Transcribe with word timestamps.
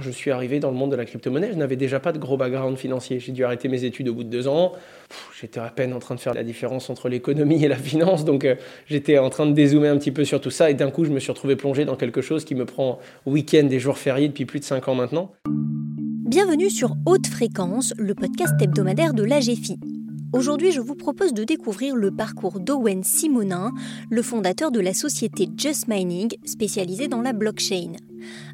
je 0.00 0.10
suis 0.10 0.30
arrivé 0.30 0.60
dans 0.60 0.70
le 0.70 0.76
monde 0.76 0.90
de 0.90 0.96
la 0.96 1.04
crypto-monnaie, 1.04 1.50
je 1.52 1.58
n'avais 1.58 1.76
déjà 1.76 2.00
pas 2.00 2.12
de 2.12 2.18
gros 2.18 2.36
background 2.36 2.76
financier. 2.76 3.20
J'ai 3.20 3.32
dû 3.32 3.44
arrêter 3.44 3.68
mes 3.68 3.84
études 3.84 4.08
au 4.08 4.14
bout 4.14 4.24
de 4.24 4.30
deux 4.30 4.48
ans. 4.48 4.72
J'étais 5.40 5.60
à 5.60 5.68
peine 5.68 5.92
en 5.92 5.98
train 5.98 6.14
de 6.14 6.20
faire 6.20 6.34
la 6.34 6.42
différence 6.42 6.90
entre 6.90 7.08
l'économie 7.08 7.64
et 7.64 7.68
la 7.68 7.76
finance, 7.76 8.24
donc 8.24 8.44
euh, 8.44 8.56
j'étais 8.86 9.18
en 9.18 9.30
train 9.30 9.46
de 9.46 9.52
dézoomer 9.52 9.88
un 9.88 9.98
petit 9.98 10.12
peu 10.12 10.24
sur 10.24 10.40
tout 10.40 10.50
ça, 10.50 10.70
et 10.70 10.74
d'un 10.74 10.90
coup, 10.90 11.04
je 11.04 11.10
me 11.10 11.20
suis 11.20 11.30
retrouvé 11.30 11.56
plongé 11.56 11.84
dans 11.84 11.96
quelque 11.96 12.20
chose 12.20 12.44
qui 12.44 12.54
me 12.54 12.64
prend 12.64 12.98
week-end 13.26 13.68
et 13.70 13.78
jours 13.78 13.98
fériés 13.98 14.28
depuis 14.28 14.46
plus 14.46 14.60
de 14.60 14.64
cinq 14.64 14.88
ans 14.88 14.94
maintenant. 14.94 15.32
Bienvenue 16.28 16.70
sur 16.70 16.96
Haute 17.06 17.26
Fréquence, 17.28 17.94
le 17.98 18.14
podcast 18.14 18.54
hebdomadaire 18.60 19.14
de 19.14 19.22
l'AGFI. 19.22 19.95
Aujourd'hui, 20.36 20.70
je 20.70 20.82
vous 20.82 20.96
propose 20.96 21.32
de 21.32 21.44
découvrir 21.44 21.96
le 21.96 22.10
parcours 22.10 22.60
d'Owen 22.60 23.02
Simonin, 23.02 23.72
le 24.10 24.20
fondateur 24.20 24.70
de 24.70 24.80
la 24.80 24.92
société 24.92 25.48
Just 25.56 25.88
Mining, 25.88 26.28
spécialisée 26.44 27.08
dans 27.08 27.22
la 27.22 27.32
blockchain. 27.32 27.92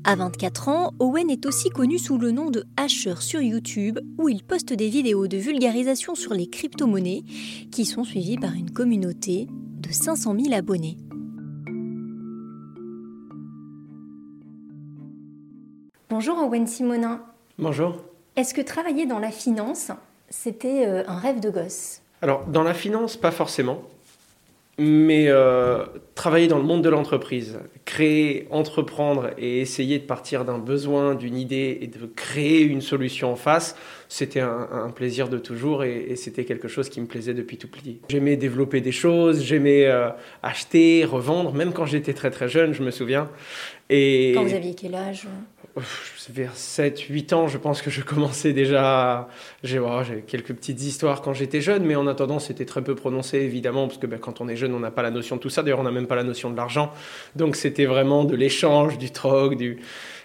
À 0.04 0.14
24 0.14 0.68
ans, 0.68 0.92
Owen 1.00 1.28
est 1.28 1.44
aussi 1.44 1.70
connu 1.70 1.98
sous 1.98 2.18
le 2.18 2.30
nom 2.30 2.50
de 2.50 2.64
Hasher 2.76 3.16
sur 3.18 3.42
YouTube, 3.42 3.98
où 4.16 4.28
il 4.28 4.44
poste 4.44 4.72
des 4.72 4.88
vidéos 4.88 5.26
de 5.26 5.36
vulgarisation 5.38 6.14
sur 6.14 6.34
les 6.34 6.46
crypto-monnaies, 6.46 7.24
qui 7.72 7.84
sont 7.84 8.04
suivies 8.04 8.38
par 8.38 8.52
une 8.52 8.70
communauté 8.70 9.48
de 9.80 9.90
500 9.90 10.36
000 10.38 10.54
abonnés. 10.54 10.96
Bonjour 16.10 16.38
Owen 16.38 16.68
Simonin. 16.68 17.24
Bonjour. 17.58 17.96
Est-ce 18.36 18.54
que 18.54 18.60
travailler 18.60 19.04
dans 19.04 19.18
la 19.18 19.32
finance, 19.32 19.90
c'était 20.32 20.86
euh, 20.86 21.04
un 21.06 21.18
rêve 21.18 21.40
de 21.40 21.50
gosse 21.50 22.00
Alors, 22.22 22.44
dans 22.46 22.62
la 22.62 22.74
finance, 22.74 23.16
pas 23.16 23.30
forcément. 23.30 23.82
Mais 24.78 25.26
euh, 25.28 25.84
travailler 26.14 26.48
dans 26.48 26.56
le 26.56 26.64
monde 26.64 26.82
de 26.82 26.88
l'entreprise, 26.88 27.58
créer, 27.84 28.48
entreprendre 28.50 29.30
et 29.36 29.60
essayer 29.60 29.98
de 29.98 30.04
partir 30.04 30.46
d'un 30.46 30.56
besoin, 30.56 31.14
d'une 31.14 31.36
idée 31.36 31.78
et 31.82 31.86
de 31.88 32.06
créer 32.06 32.62
une 32.62 32.80
solution 32.80 33.30
en 33.30 33.36
face, 33.36 33.76
c'était 34.08 34.40
un, 34.40 34.90
plaisir 34.96 35.28
de 35.28 35.36
toujours 35.36 35.84
et, 35.84 36.16
c'était 36.16 36.46
quelque 36.46 36.68
chose 36.68 36.88
qui 36.88 37.02
me 37.02 37.06
plaisait 37.06 37.34
depuis 37.34 37.58
tout 37.58 37.68
petit. 37.68 38.00
J'aimais 38.08 38.36
développer 38.36 38.80
des 38.80 38.92
choses, 38.92 39.42
j'aimais 39.42 39.84
euh, 39.84 40.08
acheter, 40.42 41.04
revendre, 41.04 41.52
même 41.52 41.74
quand 41.74 41.84
j'étais 41.84 42.14
très 42.14 42.30
très 42.30 42.48
jeune, 42.48 42.72
je 42.72 42.82
me 42.82 42.90
souviens. 42.90 43.28
Et... 43.90 44.32
Quand 44.34 44.44
vous 44.44 44.54
aviez 44.54 44.74
quel 44.74 44.94
âge? 44.94 45.26
Vers 46.30 46.54
7, 46.54 47.00
8 47.00 47.32
ans, 47.32 47.48
je 47.48 47.58
pense 47.58 47.82
que 47.82 47.90
je 47.90 48.02
commençais 48.02 48.52
déjà. 48.52 49.28
J'ai 49.62 49.80
quelques 50.26 50.54
petites 50.54 50.82
histoires 50.82 51.22
quand 51.22 51.32
j'étais 51.32 51.60
jeune, 51.60 51.84
mais 51.84 51.96
en 51.96 52.06
attendant, 52.06 52.38
c'était 52.38 52.64
très 52.64 52.82
peu 52.82 52.94
prononcé, 52.94 53.38
évidemment, 53.38 53.86
parce 53.88 53.98
que 53.98 54.06
ben, 54.06 54.18
quand 54.18 54.40
on 54.40 54.48
est 54.48 54.56
jeune, 54.56 54.74
on 54.74 54.80
n'a 54.80 54.90
pas 54.90 55.02
la 55.02 55.10
notion 55.10 55.36
de 55.36 55.40
tout 55.40 55.50
ça. 55.50 55.62
D'ailleurs, 55.62 55.80
on 55.80 55.84
n'a 55.84 55.90
même 55.90 56.06
pas 56.06 56.16
la 56.16 56.24
notion 56.24 56.50
de 56.50 56.56
l'argent. 56.56 56.92
Donc, 57.36 57.56
c'était 57.56 57.86
vraiment 57.86 58.24
de 58.24 58.36
l'échange, 58.36 58.98
du 58.98 59.10
troc, 59.10 59.56
du. 59.56 59.80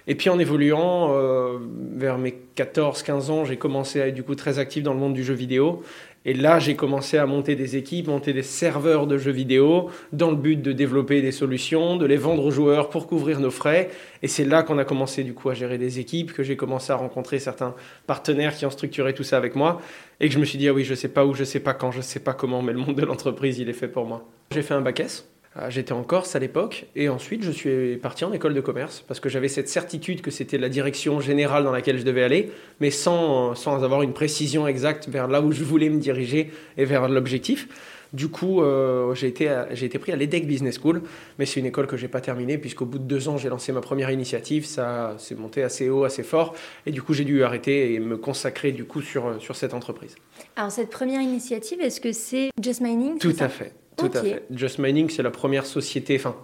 Et 0.09 0.15
puis 0.15 0.29
en 0.29 0.39
évoluant, 0.39 1.09
euh, 1.11 1.57
vers 1.95 2.17
mes 2.17 2.33
14-15 2.55 3.29
ans, 3.29 3.43
j'ai 3.43 3.57
commencé 3.57 4.01
à 4.01 4.07
être 4.07 4.15
du 4.15 4.23
coup 4.23 4.35
très 4.35 4.57
actif 4.57 4.81
dans 4.81 4.93
le 4.93 4.99
monde 4.99 5.13
du 5.13 5.23
jeu 5.23 5.33
vidéo. 5.33 5.83
Et 6.27 6.33
là, 6.33 6.59
j'ai 6.59 6.75
commencé 6.75 7.17
à 7.17 7.25
monter 7.25 7.55
des 7.55 7.77
équipes, 7.77 8.07
monter 8.07 8.33
des 8.33 8.43
serveurs 8.43 9.07
de 9.07 9.17
jeux 9.17 9.31
vidéo 9.31 9.89
dans 10.11 10.29
le 10.29 10.35
but 10.35 10.61
de 10.61 10.73
développer 10.73 11.21
des 11.21 11.31
solutions, 11.31 11.95
de 11.95 12.05
les 12.05 12.17
vendre 12.17 12.43
aux 12.43 12.51
joueurs 12.51 12.89
pour 12.89 13.07
couvrir 13.07 13.39
nos 13.39 13.49
frais. 13.49 13.89
Et 14.21 14.27
c'est 14.27 14.43
là 14.43 14.61
qu'on 14.61 14.77
a 14.77 14.83
commencé 14.83 15.23
du 15.23 15.33
coup 15.33 15.49
à 15.49 15.53
gérer 15.53 15.77
des 15.77 15.99
équipes, 15.99 16.33
que 16.33 16.43
j'ai 16.43 16.57
commencé 16.57 16.91
à 16.91 16.97
rencontrer 16.97 17.39
certains 17.39 17.75
partenaires 18.07 18.53
qui 18.53 18.65
ont 18.65 18.69
structuré 18.69 19.13
tout 19.13 19.23
ça 19.23 19.37
avec 19.37 19.55
moi. 19.55 19.79
Et 20.19 20.27
que 20.27 20.33
je 20.33 20.39
me 20.39 20.43
suis 20.43 20.57
dit, 20.57 20.67
ah 20.67 20.73
oui, 20.73 20.83
je 20.83 20.95
sais 20.95 21.07
pas 21.07 21.25
où, 21.25 21.33
je 21.33 21.45
sais 21.45 21.61
pas 21.61 21.73
quand, 21.73 21.93
je 21.93 22.01
sais 22.01 22.19
pas 22.19 22.33
comment, 22.33 22.61
mais 22.61 22.73
le 22.73 22.79
monde 22.79 22.95
de 22.95 23.05
l'entreprise, 23.05 23.57
il 23.59 23.69
est 23.69 23.73
fait 23.73 23.87
pour 23.87 24.05
moi. 24.05 24.27
J'ai 24.51 24.63
fait 24.63 24.73
un 24.73 24.81
bac 24.81 24.99
S 24.99 25.29
j'étais 25.69 25.93
en 25.93 26.03
Corse 26.03 26.35
à 26.35 26.39
l'époque 26.39 26.85
et 26.95 27.09
ensuite 27.09 27.43
je 27.43 27.51
suis 27.51 27.97
parti 27.97 28.25
en 28.25 28.33
école 28.33 28.53
de 28.53 28.61
commerce 28.61 29.03
parce 29.07 29.19
que 29.19 29.29
j'avais 29.29 29.47
cette 29.47 29.69
certitude 29.69 30.21
que 30.21 30.31
c'était 30.31 30.57
la 30.57 30.69
direction 30.69 31.19
générale 31.19 31.63
dans 31.63 31.71
laquelle 31.71 31.97
je 31.97 32.03
devais 32.03 32.23
aller, 32.23 32.51
mais 32.79 32.91
sans, 32.91 33.55
sans 33.55 33.83
avoir 33.83 34.01
une 34.01 34.13
précision 34.13 34.67
exacte 34.67 35.07
vers 35.09 35.27
là 35.27 35.41
où 35.41 35.51
je 35.51 35.63
voulais 35.63 35.89
me 35.89 35.99
diriger 35.99 36.51
et 36.77 36.85
vers 36.85 37.07
l'objectif. 37.07 37.67
Du 38.13 38.29
coup, 38.29 38.61
euh, 38.61 39.13
j'ai 39.15 39.27
été, 39.27 39.53
été, 39.71 39.99
pris 39.99 40.11
à 40.11 40.15
l'EDEC 40.15 40.47
Business 40.47 40.79
School, 40.81 41.01
mais 41.37 41.45
c'est 41.45 41.59
une 41.59 41.65
école 41.65 41.87
que 41.87 41.97
j'ai 41.97 42.07
pas 42.07 42.21
terminée 42.21 42.57
puisqu'au 42.57 42.85
bout 42.85 42.99
de 42.99 43.03
deux 43.03 43.27
ans, 43.27 43.37
j'ai 43.37 43.49
lancé 43.49 43.71
ma 43.71 43.81
première 43.81 44.11
initiative. 44.11 44.65
Ça 44.65 45.15
s'est 45.17 45.35
monté 45.35 45.63
assez 45.63 45.89
haut, 45.89 46.05
assez 46.05 46.23
fort, 46.23 46.55
et 46.85 46.91
du 46.91 47.01
coup, 47.01 47.13
j'ai 47.13 47.25
dû 47.25 47.43
arrêter 47.43 47.93
et 47.93 47.99
me 47.99 48.17
consacrer 48.17 48.71
du 48.71 48.85
coup 48.85 49.01
sur, 49.01 49.41
sur 49.41 49.55
cette 49.55 49.73
entreprise. 49.73 50.15
Alors, 50.55 50.71
cette 50.71 50.89
première 50.89 51.21
initiative, 51.21 51.81
est-ce 51.81 51.99
que 51.99 52.11
c'est 52.11 52.49
Just 52.61 52.81
Mining 52.81 53.17
Tout 53.17 53.35
à 53.39 53.49
fait. 53.49 53.73
Tout 53.97 54.11
à 54.13 54.21
fait. 54.21 54.43
Just 54.51 54.79
Mining, 54.79 55.09
c'est 55.09 55.23
la 55.23 55.31
première 55.31 55.65
société, 55.65 56.15
enfin, 56.15 56.35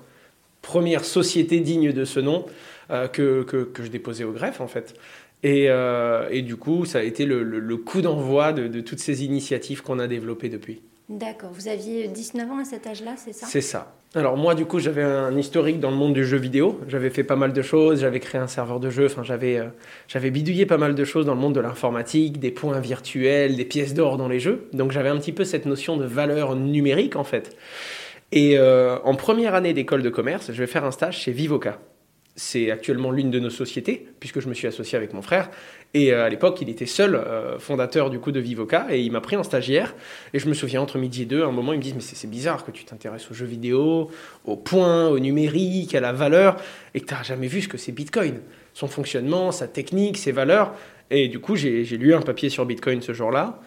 première 0.62 1.06
société 1.06 1.60
digne 1.60 1.92
de 1.92 2.04
ce 2.04 2.20
nom 2.20 2.46
euh, 2.90 3.08
que, 3.08 3.44
que, 3.44 3.64
que, 3.64 3.84
je 3.84 3.90
déposais 3.90 4.24
au 4.24 4.32
greffe, 4.32 4.60
en 4.60 4.68
fait. 4.68 4.96
Et, 5.44 5.70
euh, 5.70 6.28
et 6.32 6.42
du 6.42 6.56
coup, 6.56 6.86
ça 6.86 7.00
a 7.00 7.04
été 7.04 7.26
le, 7.26 7.44
le, 7.44 7.78
coup 7.78 8.02
d'envoi 8.02 8.54
de, 8.54 8.68
de, 8.68 8.82
toutes 8.82 9.00
ces 9.00 9.24
initiatives 9.24 9.84
qu'on 9.84 10.00
a 10.00 10.08
développées 10.08 10.50
depuis. 10.50 10.82
D'accord. 11.14 11.52
Vous 11.54 11.68
aviez 11.68 12.08
19 12.08 12.52
ans 12.52 12.58
à 12.58 12.66
cet 12.66 12.88
âge-là, 12.88 13.14
c'est 13.18 13.34
ça? 13.34 13.46
C'est 13.46 13.62
ça. 13.62 13.94
Alors 14.16 14.36
moi, 14.36 14.56
du 14.56 14.66
coup, 14.66 14.80
j'avais 14.80 15.04
un 15.04 15.38
historique 15.38 15.80
dans 15.80 15.92
le 15.92 15.96
monde 15.96 16.14
du 16.14 16.26
jeu 16.26 16.38
vidéo. 16.38 16.80
J'avais 16.88 17.12
fait 17.12 17.24
pas 17.24 17.36
mal 17.36 17.54
de 17.54 17.62
choses. 17.62 18.02
J'avais 18.02 18.20
créé 18.20 18.42
un 18.42 18.48
serveur 18.48 18.80
de 18.80 18.90
jeu. 18.90 19.06
Enfin, 19.06 19.22
j'avais, 19.22 19.60
euh, 19.60 19.66
j'avais 20.08 20.32
bidouillé 20.32 20.66
pas 20.66 20.78
mal 20.78 20.96
de 20.96 21.04
choses 21.04 21.28
dans 21.28 21.36
le 21.36 21.40
monde 21.40 21.54
de 21.54 21.60
l'informatique, 21.60 22.40
des 22.40 22.50
points 22.50 22.80
virtuels, 22.80 23.56
des 23.56 23.66
pièces 23.66 23.94
d'or 23.94 24.18
dans 24.18 24.28
les 24.28 24.40
jeux. 24.40 24.68
Donc 24.74 24.92
j'avais 24.92 25.10
un 25.10 25.18
petit 25.18 25.34
peu 25.34 25.44
cette 25.44 25.68
notion 25.68 25.98
de 25.98 26.06
valeur 26.06 26.56
numérique 26.56 27.16
en 27.16 27.24
fait. 27.24 27.56
Et 28.32 28.58
euh, 28.58 28.98
en 29.04 29.14
première 29.14 29.54
année 29.54 29.74
d'école 29.74 30.02
de 30.02 30.10
commerce, 30.10 30.52
je 30.52 30.58
vais 30.58 30.68
faire 30.68 30.84
un 30.84 30.92
stage 30.92 31.20
chez 31.20 31.32
Vivoca 31.32 31.80
c'est 32.36 32.72
actuellement 32.72 33.12
l'une 33.12 33.30
de 33.30 33.40
nos 33.40 33.52
sociétés, 33.52 34.08
puisque 34.20 34.40
je 34.40 34.50
me 34.50 34.54
suis 34.54 34.68
associé 34.68 34.98
avec 34.98 35.14
mon 35.14 35.22
frère. 35.22 35.52
Et 35.94 36.12
euh, 36.12 36.26
à 36.26 36.30
l'époque, 36.30 36.60
il 36.62 36.70
était 36.70 36.88
seul 36.88 37.14
euh, 37.14 37.60
fondateur 37.60 38.10
du 38.10 38.20
coup 38.20 38.32
de 38.32 38.40
Vivoca, 38.40 38.88
et 38.90 39.02
il 39.02 39.12
m'a 39.12 39.22
pris 39.22 39.36
en 39.36 39.44
stagiaire. 39.44 39.94
Et 40.34 40.40
je 40.40 40.50
me 40.50 40.56
souviens, 40.56 40.82
entre 40.82 40.98
midi 40.98 41.24
et 41.24 41.26
deux, 41.26 41.44
à 41.44 41.46
un 41.46 41.52
moment, 41.52 41.74
il 41.74 41.78
me 41.78 41.84
dit, 41.84 41.94
mais 41.94 42.02
c'est 42.02 42.30
bizarre 42.30 42.66
que 42.66 42.72
tu 42.72 42.86
t'intéresses 42.86 43.30
aux 43.30 43.36
jeux 43.36 43.46
vidéo, 43.46 44.10
aux 44.46 44.56
points, 44.56 45.08
au 45.08 45.20
numérique, 45.20 45.94
à 45.94 46.00
la 46.00 46.12
valeur, 46.12 46.56
et 46.96 47.02
que 47.02 47.06
tu 47.06 47.14
n'as 47.14 47.24
jamais 47.24 47.48
vu 47.48 47.62
ce 47.62 47.68
que 47.68 47.78
c'est 47.78 47.92
Bitcoin, 47.92 48.40
son 48.74 48.88
fonctionnement, 48.88 49.52
sa 49.52 49.68
technique, 49.68 50.18
ses 50.18 50.32
valeurs. 50.32 50.74
Et 51.12 51.28
du 51.28 51.40
coup, 51.40 51.56
j'ai 51.56 51.84
lu 51.84 52.16
un 52.16 52.22
papier 52.22 52.50
sur 52.50 52.66
Bitcoin 52.66 53.02
ce 53.04 53.14
jour-là, 53.14 53.60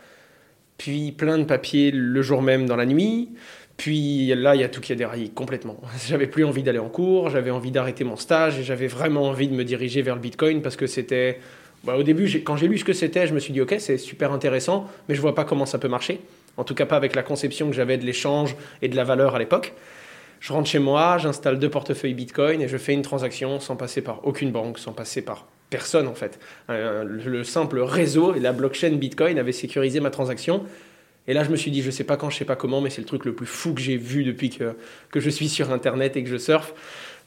puis 0.79 1.13
plein 1.13 1.39
de 1.39 1.45
papiers 1.45 1.93
le 1.93 2.23
jour 2.23 2.43
même 2.43 2.67
dans 2.67 2.77
la 2.77 2.87
nuit, 2.87 3.31
puis 3.77 4.35
là, 4.35 4.55
il 4.55 4.61
y 4.61 4.65
a 4.65 4.69
tout 4.69 4.81
qui 4.81 4.93
a 4.93 4.97
déraillé 4.97 5.29
complètement. 5.29 5.81
J'avais 6.07 6.27
plus 6.27 6.45
envie 6.45 6.63
d'aller 6.63 6.79
en 6.79 6.89
cours, 6.89 7.31
j'avais 7.31 7.51
envie 7.51 7.71
d'arrêter 7.71 8.05
mon 8.05 8.17
stage 8.17 8.59
et 8.59 8.63
j'avais 8.63 8.87
vraiment 8.87 9.25
envie 9.25 9.49
de 9.49 9.55
me 9.55 9.65
diriger 9.65 10.03
vers 10.03 10.15
le 10.15 10.21
Bitcoin 10.21 10.63
parce 10.63 10.77
que 10.77 10.87
c'était. 10.87 11.41
Bah, 11.85 11.97
au 11.97 12.03
début, 12.03 12.27
quand 12.43 12.57
j'ai 12.57 12.69
lu 12.69 12.79
ce 12.79 12.85
que 12.85 12.95
c'était, 12.95 13.27
je 13.27 13.35
me 13.35 13.39
suis 13.39 13.53
dit, 13.53 13.61
ok, 13.61 13.77
c'est 13.79 13.99
super 13.99 14.33
intéressant, 14.33 14.89
mais 15.09 15.15
je 15.15 15.21
vois 15.21 15.35
pas 15.35 15.45
comment 15.45 15.67
ça 15.67 15.79
peut 15.79 15.89
marcher. 15.89 16.21
En 16.57 16.65
tout 16.65 16.75
cas, 16.75 16.87
pas 16.87 16.97
avec 16.97 17.15
la 17.15 17.23
conception 17.23 17.69
que 17.69 17.77
j'avais 17.77 17.99
de 17.99 18.05
l'échange 18.05 18.57
et 18.83 18.89
de 18.89 18.97
la 18.97 19.05
valeur 19.05 19.35
à 19.35 19.39
l'époque. 19.39 19.75
Je 20.41 20.53
rentre 20.53 20.69
chez 20.69 20.79
moi, 20.79 21.19
j'installe 21.19 21.59
deux 21.59 21.69
portefeuilles 21.69 22.15
Bitcoin 22.15 22.61
et 22.63 22.69
je 22.69 22.77
fais 22.77 22.93
une 22.93 23.03
transaction 23.03 23.61
sans 23.61 23.77
passer 23.77 24.01
par 24.01 24.27
aucune 24.27 24.53
banque, 24.53 24.79
sans 24.79 24.93
passer 24.93 25.23
par 25.23 25.47
personne 25.71 26.07
en 26.07 26.15
fait. 26.15 26.39
Euh, 26.71 27.05
le 27.05 27.45
simple 27.45 27.81
réseau 27.81 28.35
et 28.35 28.41
la 28.41 28.53
blockchain 28.53 28.93
Bitcoin 28.93 29.39
avait 29.39 29.53
sécurisé 29.53 30.01
ma 30.01 30.11
transaction 30.11 30.65
et 31.29 31.35
là, 31.35 31.43
je 31.43 31.51
me 31.51 31.57
suis 31.57 31.71
dit, 31.71 31.83
je 31.83 31.91
sais 31.91 32.05
pas 32.05 32.17
quand, 32.17 32.31
je 32.31 32.37
sais 32.37 32.45
pas 32.45 32.57
comment, 32.57 32.81
mais 32.81 32.91
c'est 32.91 33.01
le 33.01 33.07
truc 33.07 33.25
le 33.25 33.35
plus 33.35 33.47
fou 33.47 33.75
que 33.75 33.81
j'ai 33.81 33.97
vu 33.97 34.23
depuis 34.25 34.51
que, 34.51 34.77
que 35.11 35.21
je 35.21 35.31
suis 35.31 35.49
sur 35.49 35.73
Internet 35.73 36.17
et 36.17 36.23
que 36.23 36.31
je 36.31 36.37
surfe. 36.37 36.73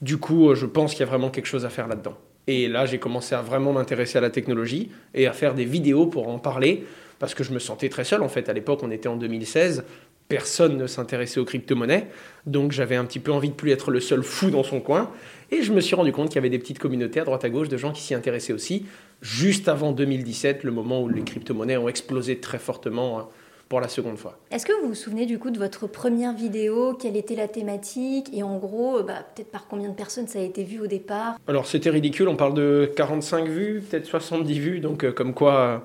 Du 0.02 0.18
coup, 0.18 0.50
euh, 0.50 0.56
je 0.56 0.66
pense 0.66 0.92
qu'il 0.92 1.02
y 1.02 1.04
a 1.04 1.08
vraiment 1.08 1.30
quelque 1.30 1.48
chose 1.48 1.66
à 1.66 1.70
faire 1.70 1.88
là-dedans. 1.88 2.18
Et 2.48 2.68
là, 2.68 2.86
j'ai 2.86 2.98
commencé 2.98 3.36
à 3.36 3.42
vraiment 3.42 3.74
m'intéresser 3.74 4.18
à 4.18 4.22
la 4.22 4.30
technologie 4.30 4.90
et 5.14 5.28
à 5.28 5.34
faire 5.34 5.54
des 5.54 5.66
vidéos 5.66 6.08
pour 6.08 6.30
en 6.30 6.40
parler, 6.40 6.86
parce 7.20 7.34
que 7.34 7.44
je 7.44 7.52
me 7.52 7.60
sentais 7.60 7.90
très 7.90 8.06
seul. 8.06 8.24
En 8.24 8.30
fait, 8.30 8.48
à 8.48 8.54
l'époque, 8.54 8.80
on 8.84 8.90
était 8.90 9.10
en 9.10 9.18
2016, 9.18 9.84
personne 10.30 10.78
ne 10.78 10.88
s'intéressait 10.88 11.40
aux 11.40 11.46
crypto-monnaies, 11.46 12.08
donc 12.46 12.72
j'avais 12.72 12.96
un 12.96 13.04
petit 13.04 13.20
peu 13.20 13.32
envie 13.32 13.50
de 13.50 13.56
plus 13.56 13.72
être 13.72 13.92
le 13.92 14.00
seul 14.00 14.24
fou 14.24 14.50
dans 14.50 14.64
son 14.64 14.80
coin. 14.80 15.12
Et 15.52 15.62
je 15.62 15.74
me 15.74 15.82
suis 15.82 15.96
rendu 15.96 16.12
compte 16.12 16.30
qu'il 16.30 16.36
y 16.36 16.40
avait 16.40 16.50
des 16.50 16.60
petites 16.60 16.80
communautés 16.80 17.20
à 17.20 17.26
droite 17.26 17.44
à 17.44 17.50
gauche 17.50 17.68
de 17.68 17.78
gens 17.78 17.92
qui 17.92 18.02
s'y 18.02 18.14
intéressaient 18.14 18.54
aussi, 18.54 18.86
juste 19.22 19.68
avant 19.68 19.92
2017, 19.92 20.64
le 20.64 20.72
moment 20.72 21.02
où 21.02 21.10
les 21.10 21.24
crypto-monnaies 21.24 21.78
ont 21.78 21.90
explosé 21.90 22.40
très 22.40 22.60
fortement 22.60 23.20
hein, 23.20 23.28
pour 23.70 23.80
la 23.80 23.88
seconde 23.88 24.18
fois. 24.18 24.38
Est-ce 24.50 24.66
que 24.66 24.74
vous 24.82 24.90
vous 24.90 24.96
souvenez 24.96 25.28
du 25.28 25.38
coup 25.38 25.52
de 25.52 25.60
votre 25.60 25.86
première 25.86 26.34
vidéo? 26.34 26.96
Quelle 27.00 27.16
était 27.16 27.36
la 27.36 27.48
thématique? 27.48 28.30
Et 28.34 28.42
en 28.42 28.58
gros, 28.58 29.04
bah, 29.04 29.24
peut-être 29.36 29.52
par 29.52 29.68
combien 29.68 29.90
de 29.90 29.94
personnes 29.94 30.28
ça 30.28 30.40
a 30.40 30.42
été 30.42 30.64
vu 30.64 30.82
au 30.82 30.88
départ? 30.88 31.36
Alors 31.48 31.68
c'était 31.68 31.92
ridicule, 31.92 32.28
on 32.28 32.36
parle 32.36 32.56
de 32.56 32.92
45 32.96 33.48
vues, 33.48 33.82
peut-être 33.88 34.08
70 34.08 34.60
vues, 34.60 34.80
donc 34.80 35.06
euh, 35.06 35.12
comme 35.12 35.36
quoi 35.36 35.60
euh, 35.60 35.78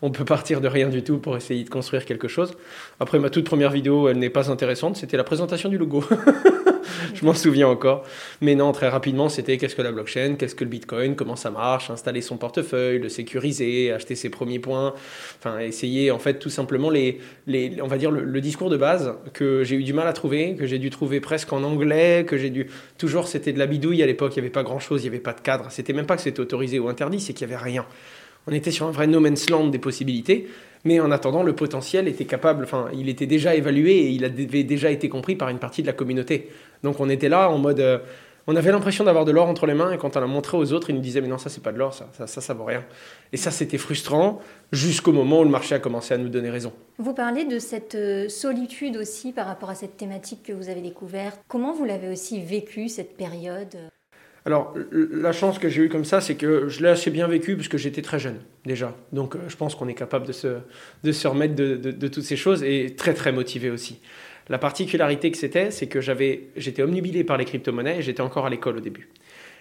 on 0.00 0.10
peut 0.10 0.24
partir 0.24 0.62
de 0.62 0.68
rien 0.68 0.88
du 0.88 1.04
tout 1.04 1.18
pour 1.18 1.36
essayer 1.36 1.62
de 1.62 1.68
construire 1.68 2.06
quelque 2.06 2.26
chose. 2.26 2.56
Après 3.00 3.18
ma 3.18 3.28
toute 3.28 3.44
première 3.44 3.70
vidéo, 3.70 4.08
elle 4.08 4.18
n'est 4.18 4.30
pas 4.30 4.50
intéressante, 4.50 4.96
c'était 4.96 5.18
la 5.18 5.24
présentation 5.24 5.68
du 5.68 5.76
logo. 5.76 6.02
je 7.14 7.24
m'en 7.24 7.34
souviens 7.34 7.68
encore. 7.68 8.04
Mais 8.40 8.54
non, 8.54 8.72
très 8.72 8.88
rapidement, 8.88 9.28
c'était 9.28 9.56
qu'est-ce 9.56 9.76
que 9.76 9.82
la 9.82 9.92
blockchain, 9.92 10.36
qu'est-ce 10.38 10.54
que 10.54 10.64
le 10.64 10.70
Bitcoin, 10.70 11.16
comment 11.16 11.36
ça 11.36 11.50
marche, 11.50 11.90
installer 11.90 12.20
son 12.20 12.36
portefeuille, 12.36 12.98
le 12.98 13.08
sécuriser, 13.08 13.92
acheter 13.92 14.14
ses 14.14 14.30
premiers 14.30 14.58
points, 14.58 14.94
enfin 15.38 15.58
essayer 15.58 16.10
en 16.10 16.18
fait 16.18 16.38
tout 16.38 16.50
simplement 16.50 16.90
les, 16.90 17.20
les 17.46 17.80
on 17.82 17.86
va 17.86 17.98
dire 17.98 18.10
le, 18.10 18.40
discours 18.40 18.70
de 18.70 18.76
base 18.76 19.14
que 19.32 19.64
j'ai 19.64 19.76
eu 19.76 19.82
du 19.82 19.92
mal 19.92 20.06
à 20.06 20.12
trouver, 20.12 20.54
que 20.56 20.66
j'ai 20.66 20.78
dû 20.78 20.90
trouver 20.90 21.20
presque 21.20 21.52
en 21.52 21.62
anglais, 21.62 22.24
que 22.26 22.36
j'ai 22.36 22.50
dû 22.50 22.68
toujours 22.98 23.28
c'était 23.28 23.52
de 23.52 23.58
la 23.58 23.66
bidouille 23.66 24.02
à 24.02 24.06
l'époque, 24.06 24.36
il 24.36 24.40
n'y 24.40 24.46
avait 24.46 24.52
pas 24.52 24.62
grand-chose, 24.62 25.02
il 25.02 25.04
n'y 25.04 25.14
avait 25.14 25.22
pas 25.22 25.32
de 25.32 25.40
cadre, 25.40 25.66
c'était 25.70 25.92
même 25.92 26.06
pas 26.06 26.16
que 26.16 26.22
c'était 26.22 26.40
autorisé 26.40 26.78
ou 26.78 26.88
interdit, 26.88 27.20
c'est 27.20 27.32
qu'il 27.32 27.46
n'y 27.46 27.54
avait 27.54 27.62
rien. 27.62 27.86
On 28.48 28.52
était 28.52 28.70
sur 28.70 28.86
un 28.86 28.92
vrai 28.92 29.06
no 29.08 29.18
man's 29.18 29.50
land 29.50 29.66
des 29.68 29.78
possibilités. 29.78 30.46
Mais 30.86 31.00
en 31.00 31.10
attendant, 31.10 31.42
le 31.42 31.52
potentiel 31.52 32.06
était 32.06 32.26
capable, 32.26 32.62
enfin, 32.62 32.86
il 32.94 33.08
était 33.08 33.26
déjà 33.26 33.56
évalué 33.56 33.90
et 33.92 34.10
il 34.10 34.24
avait 34.24 34.62
déjà 34.62 34.88
été 34.88 35.08
compris 35.08 35.34
par 35.34 35.48
une 35.48 35.58
partie 35.58 35.82
de 35.82 35.88
la 35.88 35.92
communauté. 35.92 36.48
Donc 36.84 37.00
on 37.00 37.08
était 37.08 37.28
là 37.28 37.50
en 37.50 37.58
mode. 37.58 37.80
Euh, 37.80 37.98
on 38.46 38.54
avait 38.54 38.70
l'impression 38.70 39.02
d'avoir 39.02 39.24
de 39.24 39.32
l'or 39.32 39.48
entre 39.48 39.66
les 39.66 39.74
mains 39.74 39.90
et 39.90 39.98
quand 39.98 40.16
on 40.16 40.20
l'a 40.20 40.28
montré 40.28 40.56
aux 40.56 40.72
autres, 40.72 40.90
ils 40.90 40.94
nous 40.94 41.02
disaient 41.02 41.20
mais 41.20 41.26
non 41.26 41.38
ça 41.38 41.50
c'est 41.50 41.62
pas 41.64 41.72
de 41.72 41.78
l'or, 41.78 41.92
ça, 41.92 42.08
ça, 42.12 42.28
ça, 42.28 42.40
ça 42.40 42.54
vaut 42.54 42.64
rien. 42.64 42.84
Et 43.32 43.36
ça 43.36 43.50
c'était 43.50 43.78
frustrant 43.78 44.40
jusqu'au 44.70 45.12
moment 45.12 45.40
où 45.40 45.44
le 45.44 45.50
marché 45.50 45.74
a 45.74 45.80
commencé 45.80 46.14
à 46.14 46.18
nous 46.18 46.28
donner 46.28 46.50
raison. 46.50 46.72
Vous 46.98 47.12
parlez 47.12 47.44
de 47.44 47.58
cette 47.58 47.96
euh, 47.96 48.28
solitude 48.28 48.96
aussi 48.96 49.32
par 49.32 49.48
rapport 49.48 49.70
à 49.70 49.74
cette 49.74 49.96
thématique 49.96 50.44
que 50.44 50.52
vous 50.52 50.68
avez 50.68 50.80
découverte. 50.80 51.40
Comment 51.48 51.72
vous 51.72 51.84
l'avez 51.84 52.08
aussi 52.08 52.40
vécu 52.40 52.88
cette 52.88 53.16
période? 53.16 53.76
Alors, 54.46 54.74
la 54.92 55.32
chance 55.32 55.58
que 55.58 55.68
j'ai 55.68 55.82
eue 55.82 55.88
comme 55.88 56.04
ça, 56.04 56.20
c'est 56.20 56.36
que 56.36 56.68
je 56.68 56.80
l'ai 56.80 56.88
assez 56.88 57.10
bien 57.10 57.26
vécu 57.26 57.56
parce 57.56 57.66
que 57.66 57.78
j'étais 57.78 58.00
très 58.00 58.20
jeune 58.20 58.38
déjà. 58.64 58.94
Donc, 59.12 59.34
euh, 59.34 59.40
je 59.48 59.56
pense 59.56 59.74
qu'on 59.74 59.88
est 59.88 59.94
capable 59.94 60.24
de 60.24 60.32
se, 60.32 61.26
remettre 61.26 61.56
de, 61.56 61.74
de, 61.74 62.08
toutes 62.08 62.22
ces 62.22 62.36
choses 62.36 62.62
et 62.62 62.94
très, 62.96 63.12
très 63.12 63.32
motivé 63.32 63.70
aussi. 63.70 63.98
La 64.48 64.58
particularité 64.58 65.32
que 65.32 65.36
c'était, 65.36 65.72
c'est 65.72 65.88
que 65.88 66.00
j'avais, 66.00 66.50
j'étais 66.56 66.84
omnibilé 66.84 67.24
par 67.24 67.38
les 67.38 67.44
crypto-monnaies 67.44 67.98
et 67.98 68.02
j'étais 68.02 68.20
encore 68.20 68.46
à 68.46 68.50
l'école 68.50 68.76
au 68.76 68.80
début. 68.80 69.08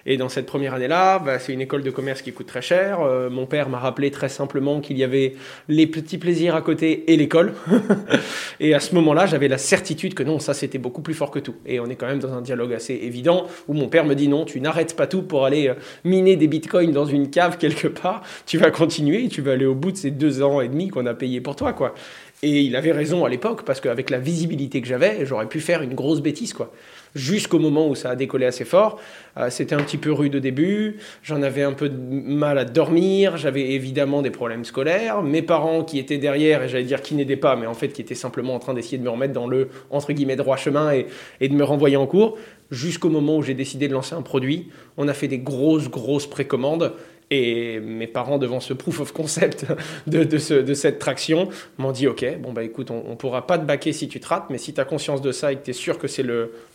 Et 0.08 0.18
dans 0.18 0.30
cette 0.30 0.46
première 0.46 0.76
année-là, 0.76 1.18
bah, 1.18 1.40
c'est 1.40 1.52
une 1.52 1.62
école 1.62 1.82
de 1.82 1.90
commerce 1.90 2.22
qui 2.22 2.32
coûte 2.32 2.46
très 2.46 2.62
cher. 2.62 3.02
Euh, 3.02 3.30
mon 3.32 3.48
père 3.48 3.70
m'a 3.70 3.80
rappelé 3.80 4.12
très 4.12 4.30
simplement 4.30 4.80
qu'il 4.80 5.00
y 5.00 5.04
avait 5.04 5.34
les 5.68 5.88
petits 5.88 6.20
plaisirs 6.20 6.56
à 6.56 6.62
côté 6.62 7.12
et 7.12 7.18
l'école. 7.18 7.54
et 8.60 8.76
à 8.76 8.80
ce 8.80 8.94
moment-là, 8.94 9.26
j'avais 9.26 9.48
la 9.48 9.58
certitude 9.58 10.14
que 10.14 10.22
non, 10.22 10.38
ça 10.38 10.54
c'était 10.54 10.78
beaucoup 10.78 11.02
plus 11.02 11.16
fort 11.16 11.32
que 11.32 11.40
tout. 11.40 11.56
Et 11.66 11.80
on 11.80 11.88
est 11.88 11.96
quand 11.96 12.06
même 12.06 12.20
dans 12.20 12.34
un 12.34 12.42
dialogue 12.42 12.74
assez 12.74 12.94
évident 12.94 13.48
où 13.68 13.74
mon 13.74 13.88
père 13.88 14.06
me 14.06 14.14
dit 14.14 14.28
non, 14.28 14.46
tu 14.46 14.62
n'arrêtes 14.62 14.96
pas 14.96 15.08
tout 15.08 15.24
pour 15.24 15.44
aller 15.44 15.70
euh, 15.70 15.74
miner 16.04 16.36
des 16.36 16.48
bitcoins 16.48 16.92
dans 16.92 17.06
une 17.06 17.32
cave 17.32 17.58
quelque 17.58 17.88
part. 17.88 18.22
Tu 18.46 18.60
vas 18.60 18.70
continuer, 18.70 19.28
tu 19.28 19.42
vas 19.42 19.54
aller 19.54 19.66
au 19.66 19.76
bout 19.76 19.92
de 19.92 19.98
ces 19.98 20.12
deux 20.12 20.44
ans 20.44 20.62
et 20.62 20.68
demi 20.68 20.90
qu'on 20.90 21.08
a 21.08 21.16
payé 21.16 21.42
pour 21.42 21.56
toi, 21.56 21.74
quoi. 21.74 21.96
Et 22.44 22.62
il 22.62 22.76
avait 22.76 22.92
raison 22.92 23.26
à 23.26 23.30
l'époque, 23.30 23.64
parce 23.64 23.82
qu'avec 23.82 24.10
la 24.12 24.20
visibilité 24.20 24.82
que 24.82 24.88
j'avais, 24.88 25.26
j'aurais 25.26 25.48
pu 25.48 25.62
faire 25.62 25.82
une 25.82 25.96
grosse 25.96 26.22
bêtise, 26.22 26.54
quoi 26.54 26.72
jusqu'au 27.16 27.60
moment 27.60 27.88
où 27.88 27.96
ça 27.96 28.12
a 28.12 28.16
décollé 28.16 28.46
assez 28.46 28.66
fort. 28.66 29.00
Euh, 29.38 29.50
c'était 29.50 29.74
un 29.74 29.82
petit 29.82 29.98
peu 29.98 30.12
rude 30.12 30.36
au 30.36 30.40
début, 30.40 30.98
j'en 31.24 31.42
avais 31.42 31.64
un 31.64 31.72
peu 31.72 31.90
de 31.90 31.98
mal 31.98 32.58
à 32.58 32.66
dormir, 32.66 33.38
j'avais 33.38 33.72
évidemment 33.72 34.22
des 34.22 34.30
problèmes 34.30 34.66
scolaires. 34.66 35.24
Mes 35.24 35.42
parents 35.42 35.84
qui 35.84 35.98
étaient 35.98 36.18
derrière, 36.18 36.62
et 36.62 36.70
j'allais 36.70 36.84
dire 36.84 37.02
qui 37.02 37.16
n'aidaient 37.16 37.36
pas, 37.38 37.56
mais 37.56 37.66
en 37.66 37.74
fait 37.74 37.90
qui 37.90 38.02
étaient 38.02 38.16
simplement 38.16 38.54
en 38.54 38.60
train 38.60 38.74
d'essayer 38.74 38.98
de 38.98 39.04
me 39.04 39.10
remettre 39.10 39.34
dans 39.34 39.48
le 39.48 39.70
entre 39.90 40.14
guillemets 40.14 40.36
droit 40.36 40.58
chemin 40.58 40.94
et, 40.94 41.08
et 41.40 41.50
de 41.50 41.56
me 41.56 41.64
renvoyer 41.64 41.98
en 41.98 42.06
cours, 42.06 42.38
jusqu'au 42.72 43.10
moment 43.10 43.38
où 43.38 43.44
j'ai 43.44 43.54
décidé 43.54 43.88
de 43.88 43.94
lancer 43.94 44.16
un 44.16 44.22
produit. 44.22 44.70
On 44.98 45.08
a 45.08 45.14
fait 45.14 45.28
des 45.28 45.40
grosses, 45.40 45.90
grosses 45.90 46.28
précommandes 46.28 46.94
et 47.32 47.80
mes 47.80 48.08
parents, 48.08 48.38
devant 48.38 48.60
ce 48.60 48.74
proof 48.74 49.00
of 49.00 49.12
concept 49.12 49.66
de, 50.08 50.24
de, 50.24 50.74
cette 50.74 51.00
traction, 51.00 51.50
m'ont 51.78 51.92
dit 51.92 52.08
Ok, 52.08 52.26
bon, 52.40 52.54
bah 52.54 52.64
écoute, 52.64 52.92
on 52.92 53.16
pourra 53.16 53.48
pas 53.48 53.58
te 53.58 53.66
baquer 53.66 53.94
si 53.94 54.08
tu 54.08 54.20
te 54.20 54.28
rates, 54.28 54.46
mais 54.50 54.58
si 54.58 54.74
tu 54.74 54.82
as 54.82 54.86
conscience 54.86 55.22
de 55.22 55.32
ça 55.32 55.52
et 55.52 55.56
que 55.56 55.64
tu 55.64 55.72
es 55.72 55.74
sûr 55.74 55.98
que 55.98 56.08
c'est 56.08 56.26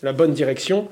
la 0.03 0.13
bonne 0.13 0.33
direction, 0.33 0.89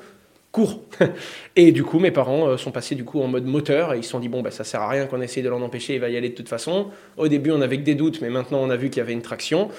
cours. 0.53 0.81
et 1.57 1.73
du 1.73 1.85
coup, 1.85 1.99
mes 1.99 2.11
parents 2.11 2.49
euh, 2.49 2.57
sont 2.57 2.71
passés 2.71 2.95
du 2.95 3.05
coup 3.05 3.21
en 3.21 3.29
mode 3.29 3.45
moteur 3.45 3.95
et 3.95 3.99
ils 3.99 4.05
se 4.05 4.11
sont 4.11 4.21
dit 4.21 4.29
Bon, 4.29 4.43
bah 4.43 4.51
ça 4.51 4.65
sert 4.65 4.81
à 4.81 4.89
rien 4.89 5.07
qu'on 5.07 5.21
essaye 5.21 5.43
de 5.43 5.49
l'en 5.49 5.63
empêcher, 5.63 5.95
il 5.95 6.01
va 6.01 6.09
y 6.09 6.17
aller 6.17 6.31
de 6.31 6.35
toute 6.35 6.49
façon. 6.49 6.89
Au 7.17 7.29
début, 7.29 7.51
on 7.51 7.61
avait 7.61 7.79
que 7.79 7.85
des 7.85 7.95
doutes, 7.95 8.21
mais 8.21 8.31
maintenant, 8.31 8.61
on 8.63 8.71
a 8.71 8.77
vu 8.77 8.91
qu'il 8.91 8.99
y 8.99 9.03
avait 9.03 9.13
une 9.13 9.23
traction 9.23 9.71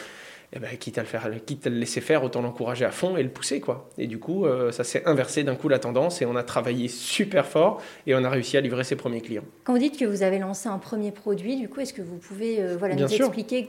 eh 0.52 0.60
ben, 0.60 0.76
quitte, 0.78 0.98
à 0.98 1.02
le 1.02 1.08
faire, 1.08 1.30
quitte 1.46 1.68
à 1.68 1.70
le 1.70 1.78
laisser 1.78 2.02
faire, 2.02 2.24
autant 2.24 2.42
l'encourager 2.42 2.84
à 2.84 2.92
fond 2.92 3.18
et 3.18 3.24
le 3.24 3.30
pousser. 3.30 3.60
Quoi. 3.60 3.90
Et 4.00 4.08
du 4.08 4.18
coup, 4.18 4.46
euh, 4.46 4.72
ça 4.72 4.84
s'est 4.84 5.04
inversé 5.06 5.44
d'un 5.44 5.56
coup 5.56 5.70
la 5.70 5.78
tendance 5.78 6.22
et 6.22 6.26
on 6.26 6.36
a 6.36 6.44
travaillé 6.44 6.88
super 6.88 7.46
fort 7.46 7.82
et 8.08 8.16
on 8.16 8.24
a 8.24 8.30
réussi 8.30 8.58
à 8.58 8.62
livrer 8.62 8.84
ses 8.84 8.96
premiers 8.96 9.22
clients. 9.22 9.44
Quand 9.64 9.74
vous 9.74 9.80
dites 9.80 10.00
que 10.00 10.06
vous 10.06 10.24
avez 10.24 10.40
lancé 10.40 10.68
un 10.68 10.80
premier 10.80 11.12
produit, 11.12 11.56
du 11.56 11.70
coup, 11.70 11.82
est-ce 11.82 11.94
que 11.94 12.02
vous 12.02 12.18
pouvez 12.18 12.62
euh, 12.62 12.78
voilà, 12.78 12.96
nous 12.96 13.14
expliquer 13.14 13.68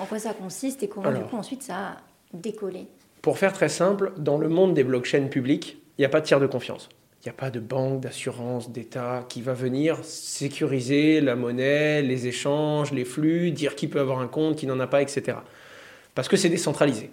en 0.00 0.06
quoi 0.06 0.18
ça 0.18 0.32
consiste 0.32 0.82
et 0.82 0.88
comment 0.88 1.12
du 1.12 1.22
coup 1.22 1.36
ensuite 1.36 1.62
ça 1.62 1.74
a 1.74 1.96
décollé? 2.32 2.86
Pour 3.22 3.38
faire 3.38 3.52
très 3.52 3.68
simple, 3.68 4.12
dans 4.16 4.38
le 4.38 4.48
monde 4.48 4.74
des 4.74 4.84
blockchains 4.84 5.28
publics, 5.28 5.78
il 5.98 6.02
n'y 6.02 6.04
a 6.04 6.08
pas 6.08 6.20
de 6.20 6.26
tiers 6.26 6.40
de 6.40 6.46
confiance. 6.46 6.88
Il 7.22 7.28
n'y 7.28 7.30
a 7.30 7.34
pas 7.34 7.50
de 7.50 7.58
banque, 7.58 8.00
d'assurance, 8.00 8.70
d'État 8.70 9.24
qui 9.28 9.42
va 9.42 9.52
venir 9.52 9.98
sécuriser 10.02 11.20
la 11.20 11.34
monnaie, 11.34 12.00
les 12.00 12.26
échanges, 12.28 12.92
les 12.92 13.04
flux, 13.04 13.50
dire 13.50 13.74
qui 13.74 13.88
peut 13.88 13.98
avoir 13.98 14.20
un 14.20 14.28
compte, 14.28 14.56
qui 14.56 14.66
n'en 14.66 14.78
a 14.80 14.86
pas, 14.86 15.02
etc 15.02 15.38
parce 16.18 16.26
que 16.26 16.36
c'est 16.36 16.48
décentralisé. 16.48 17.12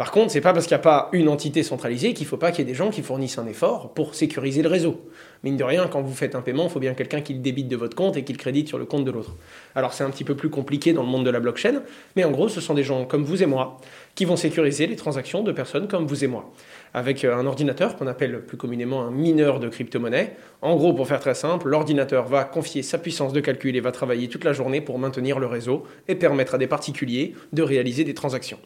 Par 0.00 0.12
contre, 0.12 0.32
c'est 0.32 0.40
pas 0.40 0.54
parce 0.54 0.66
qu'il 0.66 0.74
n'y 0.74 0.80
a 0.80 0.82
pas 0.82 1.10
une 1.12 1.28
entité 1.28 1.62
centralisée 1.62 2.14
qu'il 2.14 2.24
ne 2.24 2.30
faut 2.30 2.38
pas 2.38 2.52
qu'il 2.52 2.60
y 2.60 2.62
ait 2.62 2.72
des 2.72 2.74
gens 2.74 2.88
qui 2.88 3.02
fournissent 3.02 3.36
un 3.36 3.46
effort 3.46 3.92
pour 3.92 4.14
sécuriser 4.14 4.62
le 4.62 4.70
réseau. 4.70 4.98
Mine 5.44 5.58
de 5.58 5.62
rien, 5.62 5.88
quand 5.88 6.00
vous 6.00 6.14
faites 6.14 6.34
un 6.34 6.40
paiement, 6.40 6.64
il 6.64 6.70
faut 6.70 6.80
bien 6.80 6.94
quelqu'un 6.94 7.20
qui 7.20 7.34
le 7.34 7.40
débite 7.40 7.68
de 7.68 7.76
votre 7.76 7.94
compte 7.94 8.16
et 8.16 8.24
qui 8.24 8.32
le 8.32 8.38
crédite 8.38 8.66
sur 8.66 8.78
le 8.78 8.86
compte 8.86 9.04
de 9.04 9.10
l'autre. 9.10 9.36
Alors 9.74 9.92
c'est 9.92 10.02
un 10.02 10.08
petit 10.08 10.24
peu 10.24 10.34
plus 10.34 10.48
compliqué 10.48 10.94
dans 10.94 11.02
le 11.02 11.08
monde 11.08 11.26
de 11.26 11.30
la 11.30 11.38
blockchain, 11.38 11.82
mais 12.16 12.24
en 12.24 12.30
gros, 12.30 12.48
ce 12.48 12.62
sont 12.62 12.72
des 12.72 12.82
gens 12.82 13.04
comme 13.04 13.24
vous 13.24 13.42
et 13.42 13.46
moi 13.46 13.76
qui 14.14 14.24
vont 14.24 14.36
sécuriser 14.36 14.86
les 14.86 14.96
transactions 14.96 15.42
de 15.42 15.52
personnes 15.52 15.86
comme 15.86 16.06
vous 16.06 16.24
et 16.24 16.28
moi. 16.28 16.50
Avec 16.94 17.22
euh, 17.22 17.36
un 17.36 17.44
ordinateur 17.44 17.96
qu'on 17.96 18.06
appelle 18.06 18.40
plus 18.46 18.56
communément 18.56 19.02
un 19.02 19.10
mineur 19.10 19.60
de 19.60 19.68
crypto-monnaie. 19.68 20.34
En 20.62 20.76
gros, 20.76 20.94
pour 20.94 21.08
faire 21.08 21.20
très 21.20 21.34
simple, 21.34 21.68
l'ordinateur 21.68 22.26
va 22.26 22.44
confier 22.44 22.82
sa 22.82 22.96
puissance 22.96 23.34
de 23.34 23.40
calcul 23.40 23.76
et 23.76 23.80
va 23.80 23.92
travailler 23.92 24.28
toute 24.28 24.44
la 24.44 24.54
journée 24.54 24.80
pour 24.80 24.98
maintenir 24.98 25.38
le 25.38 25.46
réseau 25.46 25.84
et 26.08 26.14
permettre 26.14 26.54
à 26.54 26.58
des 26.58 26.66
particuliers 26.66 27.34
de 27.52 27.62
réaliser 27.62 28.04
des 28.04 28.14
transactions. 28.14 28.58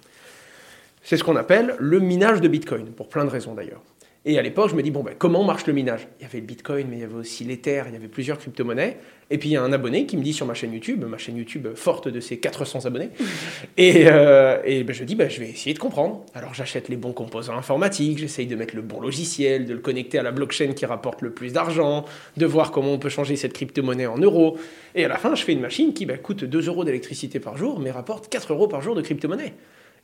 C'est 1.05 1.19
ce 1.19 1.23
qu'on 1.23 1.37
appelle 1.37 1.77
le 1.79 2.01
minage 2.01 2.41
de 2.41 2.49
Bitcoin, 2.49 2.87
pour 2.87 3.11
plein 3.11 3.27
de 3.27 3.31
raisons 3.31 3.55
d'ailleurs. 3.55 3.83
Et 4.27 4.39
à 4.39 4.43
l'époque, 4.43 4.71
je 4.71 4.75
me 4.75 4.83
dis, 4.83 4.91
bon, 4.91 5.03
ben, 5.03 5.15
comment 5.19 5.45
marche 5.45 5.67
le 5.67 5.75
minage? 5.75 6.09
Il 6.19 6.23
y 6.23 6.25
avait 6.25 6.41
le 6.41 6.47
Bitcoin, 6.47 6.87
mais 6.89 6.97
il 6.97 7.01
y 7.01 7.05
avait 7.05 7.15
aussi 7.15 7.45
l'Ether, 7.45 7.83
il 7.89 7.93
y 7.93 7.97
avait 7.97 8.09
plusieurs 8.09 8.39
crypto-monnaies. 8.39 8.97
Et 9.29 9.37
puis 9.37 9.51
il 9.51 9.53
y 9.53 9.57
a 9.57 9.63
un 9.63 9.73
abonné 9.73 10.07
qui 10.07 10.17
me 10.17 10.23
dit 10.23 10.33
sur 10.33 10.47
ma 10.47 10.55
chaîne 10.55 10.73
YouTube, 10.73 11.05
ma 11.05 11.19
chaîne 11.19 11.37
YouTube 11.37 11.69
forte 11.75 12.09
de 12.09 12.21
ses 12.21 12.39
400 12.39 12.87
abonnés, 12.87 13.11
et, 13.77 14.05
euh, 14.07 14.63
et 14.65 14.83
ben, 14.83 14.95
je 14.95 15.05
dis, 15.05 15.15
ben, 15.15 15.29
je 15.29 15.41
vais 15.41 15.51
essayer 15.51 15.75
de 15.75 15.79
comprendre. 15.79 16.25
Alors 16.35 16.55
j'achète 16.55 16.89
les 16.89 16.97
bons 16.97 17.13
composants 17.13 17.57
informatiques, 17.57 18.19
j'essaye 18.19 18.47
de 18.47 18.57
mettre 18.57 18.75
le 18.75 18.83
bon 18.83 19.01
logiciel, 19.01 19.67
de 19.67 19.75
le 19.75 19.81
connecter 19.81 20.19
à 20.19 20.23
la 20.23 20.33
blockchain 20.33 20.73
qui 20.73 20.87
rapporte 20.87 21.21
le 21.21 21.31
plus 21.31 21.53
d'argent, 21.53 22.07
de 22.39 22.47
voir 22.47 22.71
comment 22.71 22.93
on 22.93 22.99
peut 22.99 23.11
changer 23.11 23.37
cette 23.37 23.53
crypto-monnaie 23.53 24.07
en 24.07 24.19
euros. 24.19 24.59
Et 24.95 25.05
à 25.05 25.09
la 25.09 25.19
fin, 25.19 25.35
je 25.35 25.45
fais 25.45 25.53
une 25.53 25.61
machine 25.61 25.93
qui 25.93 26.07
ben, 26.07 26.17
coûte 26.17 26.45
2 26.45 26.69
euros 26.69 26.85
d'électricité 26.85 27.41
par 27.41 27.59
jour, 27.59 27.79
mais 27.81 27.91
rapporte 27.91 28.29
4 28.29 28.53
euros 28.53 28.69
par 28.69 28.81
jour 28.81 28.95
de 28.95 29.03
crypto-monnaie. 29.03 29.53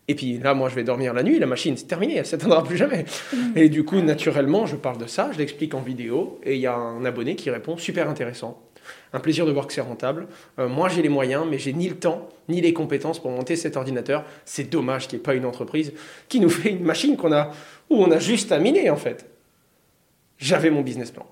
Et 0.09 0.15
puis 0.15 0.39
là, 0.39 0.55
moi, 0.55 0.69
je 0.69 0.75
vais 0.75 0.83
dormir 0.83 1.15
la 1.15 1.23
nuit, 1.23 1.39
la 1.39 1.47
machine, 1.47 1.77
c'est 1.77 1.87
terminé, 1.87 2.15
elle 2.15 2.21
ne 2.21 2.25
s'éteindra 2.25 2.65
plus 2.65 2.77
jamais. 2.77 3.05
Mm. 3.33 3.37
Et 3.57 3.69
du 3.69 3.85
coup, 3.85 4.01
naturellement, 4.01 4.67
je 4.67 4.77
parle 4.77 4.99
de 4.99 5.07
ça, 5.07 5.31
je 5.33 5.39
l'explique 5.39 5.75
en 5.75 5.81
vidéo, 5.81 6.41
et 6.43 6.57
il 6.57 6.61
y 6.61 6.67
a 6.67 6.75
un 6.75 7.05
abonné 7.05 7.37
qui 7.37 7.51
répond 7.51 7.77
super 7.77 8.09
intéressant. 8.09 8.61
Un 9.13 9.21
plaisir 9.21 9.47
de 9.47 9.53
voir 9.53 9.67
que 9.67 9.73
c'est 9.73 9.81
rentable. 9.81 10.27
Euh, 10.59 10.69
moi, 10.69 10.89
j'ai 10.89 11.03
les 11.03 11.09
moyens, 11.09 11.45
mais 11.49 11.59
j'ai 11.59 11.73
ni 11.73 11.89
le 11.89 11.97
temps, 11.97 12.29
ni 12.49 12.61
les 12.61 12.73
compétences 12.73 13.21
pour 13.21 13.31
monter 13.31 13.55
cet 13.57 13.77
ordinateur. 13.77 14.25
C'est 14.45 14.69
dommage 14.69 15.07
qu'il 15.07 15.19
n'y 15.19 15.23
ait 15.23 15.25
pas 15.25 15.35
une 15.35 15.45
entreprise 15.45 15.93
qui 16.29 16.41
nous 16.41 16.51
fait 16.51 16.71
une 16.71 16.83
machine 16.83 17.17
qu'on 17.17 17.33
a, 17.33 17.51
où 17.89 18.03
on 18.03 18.11
a 18.11 18.19
juste 18.19 18.51
à 18.53 18.59
miner, 18.59 18.91
en 18.91 18.97
fait. 18.97 19.27
J'avais 20.39 20.71
mon 20.71 20.81
business 20.81 21.11
plan. 21.11 21.27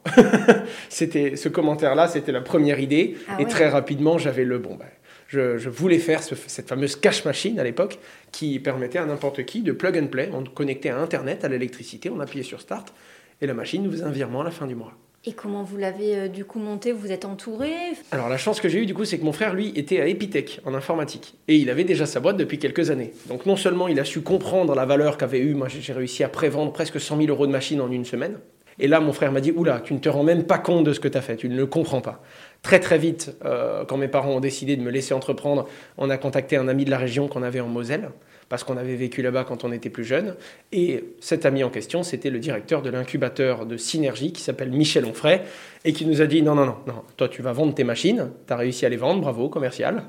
c'était 0.91 1.35
ce 1.37 1.49
commentaire-là, 1.49 2.09
c'était 2.09 2.33
la 2.33 2.43
première 2.43 2.79
idée, 2.79 3.17
ah 3.29 3.41
et 3.41 3.47
très 3.47 3.69
rapidement, 3.69 4.19
j'avais 4.19 4.45
le 4.45 4.59
bon. 4.59 4.75
Ben, 4.75 4.87
je, 5.29 5.69
voulais 5.69 5.99
faire 5.99 6.23
cette 6.23 6.69
fameuse 6.69 6.97
cash 6.97 7.25
machine 7.25 7.61
à 7.61 7.65
l'époque 7.65 7.99
qui 8.33 8.59
permettait 8.59 8.99
à 8.99 9.05
n'importe 9.05 9.45
qui 9.45 9.63
de 9.63 9.73
plug 9.73 9.97
and 9.99 10.07
play. 10.07 10.31
On 10.33 10.43
connectait 10.45 10.89
à 10.89 10.99
Internet, 10.99 11.45
à 11.45 11.49
l'électricité, 11.49 12.11
on 12.11 12.21
appuyait 12.21 12.45
sur 12.45 12.61
Start 12.61 12.93
et 13.41 13.47
la 13.47 13.55
machine 13.55 13.85
vous 13.87 13.93
faisait 13.93 14.05
un 14.05 14.11
virement 14.11 14.41
à 14.41 14.45
la 14.45 14.51
fin 14.51 14.67
du 14.67 14.75
mois. 14.75 14.95
Et 15.25 15.33
comment 15.33 15.65
vous 15.65 15.77
l'avez 15.77 16.17
euh, 16.17 16.29
du 16.29 16.45
coup 16.45 16.59
monté? 16.61 16.93
Vous 16.93 17.13
êtes 17.13 17.25
entouré? 17.25 17.73
Alors 18.13 18.29
la 18.29 18.39
chance 18.39 18.61
que 18.61 18.69
j'ai 18.69 18.79
eue 18.79 18.87
du 18.87 18.95
coup, 18.95 19.05
c'est 19.05 19.19
que 19.19 19.25
mon 19.25 19.33
frère 19.33 19.53
lui 19.53 19.73
était 19.77 20.01
à 20.01 20.07
Epitech 20.07 20.61
en 20.65 20.75
informatique 20.75 21.35
et 21.49 21.57
il 21.57 21.69
avait 21.71 21.85
déjà 21.85 22.07
sa 22.07 22.21
boîte 22.21 22.37
depuis 22.37 22.59
quelques 22.59 22.91
années. 22.91 23.13
Donc 23.27 23.45
non 23.45 23.57
seulement 23.57 23.89
il 23.89 24.01
a 24.01 24.05
su 24.05 24.23
comprendre 24.23 24.75
la 24.75 24.87
valeur 24.87 25.19
qu'avait 25.19 25.41
eu, 25.41 25.55
moi 25.55 25.69
j'ai 25.69 25.93
réussi 25.93 26.25
à 26.25 26.29
prévendre 26.29 26.73
presque 26.73 27.01
100 27.01 27.19
000 27.19 27.29
euros 27.29 27.47
de 27.47 27.53
machine 27.53 27.81
en 27.81 27.91
une 27.91 28.05
semaine. 28.05 28.39
Et 28.81 28.87
là, 28.87 29.01
mon 29.01 29.13
frère 29.13 29.33
m'a 29.33 29.41
dit 29.41 29.53
Oula, 29.53 29.81
tu 29.81 29.93
ne 29.93 29.99
te 29.99 30.09
rends 30.09 30.23
même 30.23 30.45
pas 30.45 30.59
compte 30.59 30.85
de 30.85 30.93
ce 30.93 31.01
que 31.01 31.09
tu 31.09 31.19
as 31.19 31.21
fait, 31.21 31.37
tu 31.37 31.49
ne 31.49 31.57
le 31.57 31.67
comprends 31.67 32.01
pas. 32.01 32.23
Très 32.63 32.81
très 32.81 32.99
vite, 32.99 33.37
euh, 33.45 33.85
quand 33.85 33.97
mes 33.97 34.09
parents 34.09 34.33
ont 34.33 34.41
décidé 34.41 34.77
de 34.77 34.83
me 34.83 34.91
laisser 34.91 35.15
entreprendre, 35.15 35.67
on 35.97 36.11
a 36.11 36.17
contacté 36.19 36.57
un 36.57 36.69
ami 36.69 36.85
de 36.85 36.91
la 36.91 36.99
région 36.99 37.29
qu'on 37.29 37.43
avait 37.43 37.61
en 37.61 37.69
Moselle, 37.69 38.11
parce 38.49 38.65
qu'on 38.65 38.77
avait 38.77 38.97
vécu 38.97 39.23
là-bas 39.23 39.45
quand 39.45 39.65
on 39.65 39.73
était 39.73 39.91
plus 39.91 40.05
jeune. 40.05 40.35
Et 40.73 41.05
cet 41.21 41.47
ami 41.47 41.63
en 41.63 41.71
question, 41.71 42.03
c'était 42.03 42.31
le 42.31 42.41
directeur 42.41 42.83
de 42.83 42.91
l'incubateur 42.91 43.65
de 43.65 43.77
Synergie 43.77 44.33
qui 44.33 44.43
s'appelle 44.43 44.71
Michel 44.71 45.05
Onfray, 45.05 45.43
et 45.85 45.93
qui 45.93 46.05
nous 46.05 46.21
a 46.21 46.27
dit 46.27 46.43
non, 46.43 46.55
non, 46.55 46.67
non, 46.67 46.77
non, 46.87 47.03
toi 47.17 47.29
tu 47.29 47.43
vas 47.43 47.53
vendre 47.53 47.75
tes 47.75 47.85
machines, 47.85 48.31
tu 48.47 48.53
as 48.53 48.57
réussi 48.57 48.85
à 48.85 48.89
les 48.89 48.97
vendre, 48.97 49.21
bravo, 49.21 49.49
commercial. 49.49 50.05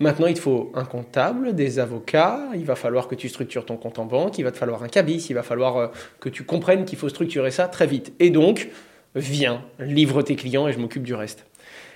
Maintenant, 0.00 0.26
il 0.26 0.34
te 0.34 0.40
faut 0.40 0.72
un 0.74 0.84
comptable, 0.84 1.54
des 1.54 1.78
avocats, 1.78 2.40
il 2.54 2.64
va 2.64 2.74
falloir 2.74 3.06
que 3.06 3.14
tu 3.14 3.28
structures 3.28 3.64
ton 3.64 3.76
compte 3.76 3.98
en 3.98 4.06
banque, 4.06 4.38
il 4.38 4.42
va 4.42 4.50
te 4.50 4.56
falloir 4.56 4.82
un 4.82 4.88
cabis, 4.88 5.26
il 5.28 5.34
va 5.34 5.44
falloir 5.44 5.76
euh, 5.76 5.86
que 6.18 6.28
tu 6.28 6.42
comprennes 6.42 6.84
qu'il 6.84 6.98
faut 6.98 7.08
structurer 7.08 7.50
ça 7.52 7.68
très 7.68 7.86
vite. 7.86 8.12
Et 8.18 8.30
donc, 8.30 8.68
viens, 9.14 9.62
livre 9.78 10.22
tes 10.22 10.34
clients 10.34 10.66
et 10.66 10.72
je 10.72 10.78
m'occupe 10.78 11.04
du 11.04 11.14
reste. 11.14 11.46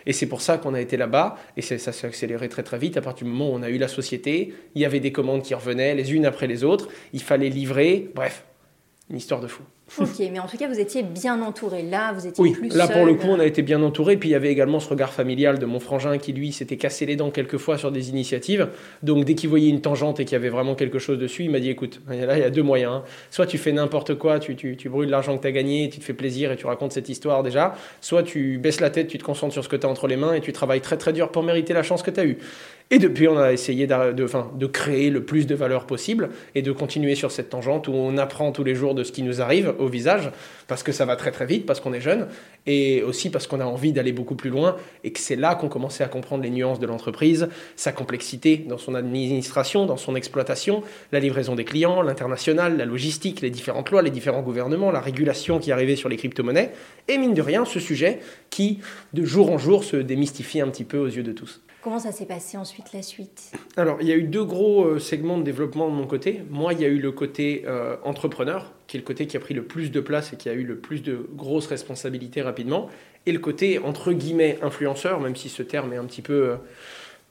Et 0.07 0.13
c'est 0.13 0.27
pour 0.27 0.41
ça 0.41 0.59
qu'on 0.59 0.75
a 0.75 0.81
été 0.81 0.97
là-bas, 0.97 1.37
et 1.57 1.63
ça 1.63 1.79
s'est 1.79 2.07
accéléré 2.07 2.49
très 2.49 2.63
très 2.63 2.79
vite. 2.79 2.97
À 2.97 3.03
partir 3.03 3.27
du 3.27 3.33
moment 3.33 3.51
où 3.51 3.55
on 3.55 3.63
a 3.63 3.69
eu 3.69 3.79
la 3.79 3.89
société, 3.89 4.55
il 4.75 4.83
y 4.83 4.85
avait 4.85 5.01
des 5.01 5.13
commandes 5.13 5.43
qui 5.43 5.55
revenaient 5.55 5.95
les 5.95 6.15
unes 6.15 6.27
après 6.27 6.47
les 6.47 6.65
autres, 6.65 6.89
il 7.13 7.23
fallait 7.23 7.51
livrer, 7.51 8.11
bref, 8.15 8.45
une 9.09 9.17
histoire 9.17 9.41
de 9.41 9.47
fou. 9.47 9.63
Ok, 10.01 10.19
mais 10.33 10.41
en 10.41 10.49
tout 10.49 10.57
cas, 10.57 10.67
vous 10.67 10.81
étiez 10.81 11.05
bien 11.05 11.41
entouré. 11.43 11.83
Là, 11.83 12.13
vous 12.13 12.27
étiez 12.27 12.43
oui, 12.43 12.51
plus 12.51 12.75
là 12.75 12.89
pour 12.89 13.07
le 13.07 13.15
coup, 13.15 13.29
on 13.29 13.39
a 13.39 13.47
été 13.47 13.63
bien 13.63 13.81
entouré. 13.85 14.17
Puis 14.17 14.31
il 14.31 14.33
y 14.33 14.35
avait 14.35 14.51
également 14.51 14.81
ce 14.81 14.89
regard 14.89 15.13
familial 15.13 15.61
de 15.61 15.65
mon 15.67 15.79
frangin 15.79 16.19
qui, 16.19 16.33
lui, 16.33 16.51
s'était 16.51 16.77
cassé 16.77 17.07
les 17.07 17.15
dents 17.15 17.31
quelques 17.31 17.59
fois 17.59 17.79
sur 17.79 17.93
des 17.93 18.11
initiatives. 18.11 18.69
Donc 19.05 19.25
dès 19.25 19.37
qu'il 19.37 19.49
voyait 19.49 19.69
une 19.69 19.81
tangente 19.81 20.19
et 20.19 20.25
qu'il 20.25 20.33
y 20.33 20.37
avait 20.37 20.49
vraiment 20.49 20.75
quelque 20.75 20.99
chose 20.99 21.19
dessus, 21.21 21.45
il 21.45 21.51
m'a 21.51 21.61
dit 21.61 21.71
écoute, 21.71 22.01
là, 22.09 22.37
il 22.37 22.41
y 22.41 22.45
a 22.45 22.51
deux 22.51 22.65
moyens. 22.65 22.95
hein. 22.95 23.03
Soit 23.31 23.47
tu 23.47 23.59
fais 23.59 23.71
n'importe 23.71 24.17
quoi, 24.17 24.41
tu, 24.41 24.57
tu, 24.57 24.77
tu 24.77 24.89
brûles 24.89 25.09
l'argent 25.09 25.37
que 25.37 25.43
tu 25.43 25.49
as 25.49 25.53
gagné, 25.53 25.89
tu 25.89 26.01
te 26.01 26.05
fais 26.05 26.15
plaisir 26.15 26.51
et 26.51 26.57
tu 26.57 26.67
racontes 26.67 26.91
cette 26.91 27.09
histoire 27.09 27.45
déjà. 27.45 27.77
Soit 28.01 28.25
tu 28.25 28.59
baisses 28.59 28.81
la 28.81 28.91
tête, 28.91 29.07
tu 29.07 29.19
te 29.19 29.25
concentres 29.25 29.53
sur 29.53 29.63
ce 29.63 29.69
que 29.69 29.77
tu 29.77 29.87
as 29.87 29.89
entre 29.89 30.09
les 30.09 30.17
mains 30.17 30.35
et 30.35 30.41
tu 30.41 30.53
travailles 30.53 30.81
très 30.81 30.97
très 30.97 31.13
dur 31.13 31.31
pour 31.31 31.45
mériter 31.45 31.75
la 31.75 31.85
chance 31.85 32.03
que 32.03 32.11
tu 32.11 32.19
as 32.19 32.25
eue. 32.25 32.39
Et 32.93 33.01
depuis, 33.01 33.27
on 33.27 33.37
a 33.37 33.53
essayé 33.53 33.89
de, 33.89 34.67
créer 34.67 35.11
le 35.11 35.25
plus 35.25 35.49
de 35.49 35.57
valeur 35.57 35.87
possible 35.87 36.31
et 36.55 36.63
de 36.63 36.71
continuer 36.71 37.17
sur 37.17 37.33
cette 37.33 37.51
tangente 37.51 37.89
où 37.89 37.93
on 37.93 38.17
apprend 38.17 38.53
tous 38.53 38.63
les 38.63 38.77
jours 38.77 38.95
de 38.95 39.03
ce 39.03 39.11
qui 39.11 39.25
nous 39.25 39.43
arrive 39.43 39.75
au 39.81 39.89
visage, 39.89 40.31
parce 40.69 40.85
que 40.85 40.93
ça 40.93 41.05
va 41.05 41.17
très 41.17 41.33
très 41.33 41.47
vite, 41.47 41.67
parce 41.67 41.81
qu'on 41.81 41.93
est 41.93 42.01
jeune, 42.01 42.29
et 42.65 43.03
aussi 43.03 43.29
parce 43.29 43.49
qu'on 43.49 43.59
a 43.59 43.65
envie 43.65 43.93
d'aller 43.93 44.13
beaucoup 44.13 44.37
plus 44.37 44.51
loin, 44.51 44.77
et 45.03 45.11
que 45.11 45.19
c'est 45.19 45.35
là 45.35 45.57
qu'on 45.57 45.69
commençait 45.69 46.05
à 46.05 46.07
comprendre 46.07 46.45
les 46.45 46.51
nuances 46.51 46.79
de 46.79 46.87
l'entreprise, 46.87 47.49
sa 47.75 47.91
complexité 47.91 48.59
dans 48.59 48.79
son 48.79 48.95
administration, 48.95 49.85
dans 49.85 49.97
son 49.97 50.15
exploitation, 50.15 50.85
la 51.11 51.19
livraison 51.19 51.57
des 51.57 51.65
clients, 51.65 52.03
l'international, 52.03 52.77
la 52.77 52.85
logistique, 52.85 53.41
les 53.41 53.51
différentes 53.51 53.91
lois, 53.91 54.03
les 54.03 54.11
différents 54.11 54.43
gouvernements, 54.43 54.93
la 54.93 55.01
régulation 55.01 55.59
qui 55.59 55.73
arrivait 55.73 55.97
sur 55.97 56.09
les 56.09 56.17
crypto-monnaies, 56.17 56.71
et 57.09 57.19
mine 57.19 57.35
de 57.35 57.43
rien, 57.43 57.65
ce 57.65 57.81
sujet 57.81 58.21
qui, 58.49 58.79
de 59.13 59.25
jour 59.25 59.51
en 59.51 59.59
jour, 59.59 59.83
se 59.83 59.97
démystifie 59.97 60.61
un 60.61 60.69
petit 60.69 60.85
peu 60.85 60.99
aux 60.99 61.09
yeux 61.09 61.25
de 61.25 61.33
tous. 61.33 61.63
Comment 61.87 62.01
ça 62.01 62.11
s'est 62.11 62.27
passé 62.27 62.57
ensuite, 62.57 62.93
la 62.93 63.01
suite? 63.01 63.53
Alors, 63.77 63.99
il 64.01 64.09
y 64.09 64.13
a 64.13 64.17
eu 64.17 64.25
deux 64.25 64.43
gros 64.43 64.87
euh, 64.87 64.99
segments 64.99 65.39
de 65.39 65.45
développement 65.45 65.89
de 65.89 65.95
mon 65.95 66.09
côté. 66.09 66.43
Moi, 66.51 66.73
il 66.73 66.81
y 66.81 66.85
a 66.85 66.89
eu 66.89 66.99
le 66.99 67.13
côté 67.13 67.63
euh, 67.65 67.95
entrepreneur, 68.03 68.73
qui 68.89 68.97
est 68.97 68.99
le 68.99 69.07
côté 69.07 69.29
qui 69.29 69.37
a 69.37 69.41
pris 69.41 69.55
le 69.55 69.63
plus 69.63 69.93
de 69.93 70.01
place 70.01 70.33
et 70.33 70.37
qui 70.37 70.49
a 70.49 70.53
eu 70.53 70.65
le 70.65 70.79
plus 70.79 71.01
de 71.01 71.29
grosses 71.37 71.69
responsabilités 71.69 72.43
rapidement, 72.43 72.91
et 73.25 73.31
le 73.31 73.39
côté, 73.39 73.79
entre 73.79 74.13
guillemets, 74.13 74.59
influenceur, 74.63 75.21
même 75.21 75.37
si 75.37 75.49
ce 75.49 75.63
terme 75.63 75.93
est 75.93 75.97
un 75.97 76.07
petit 76.07 76.23
peu 76.23 76.33
euh, 76.33 76.57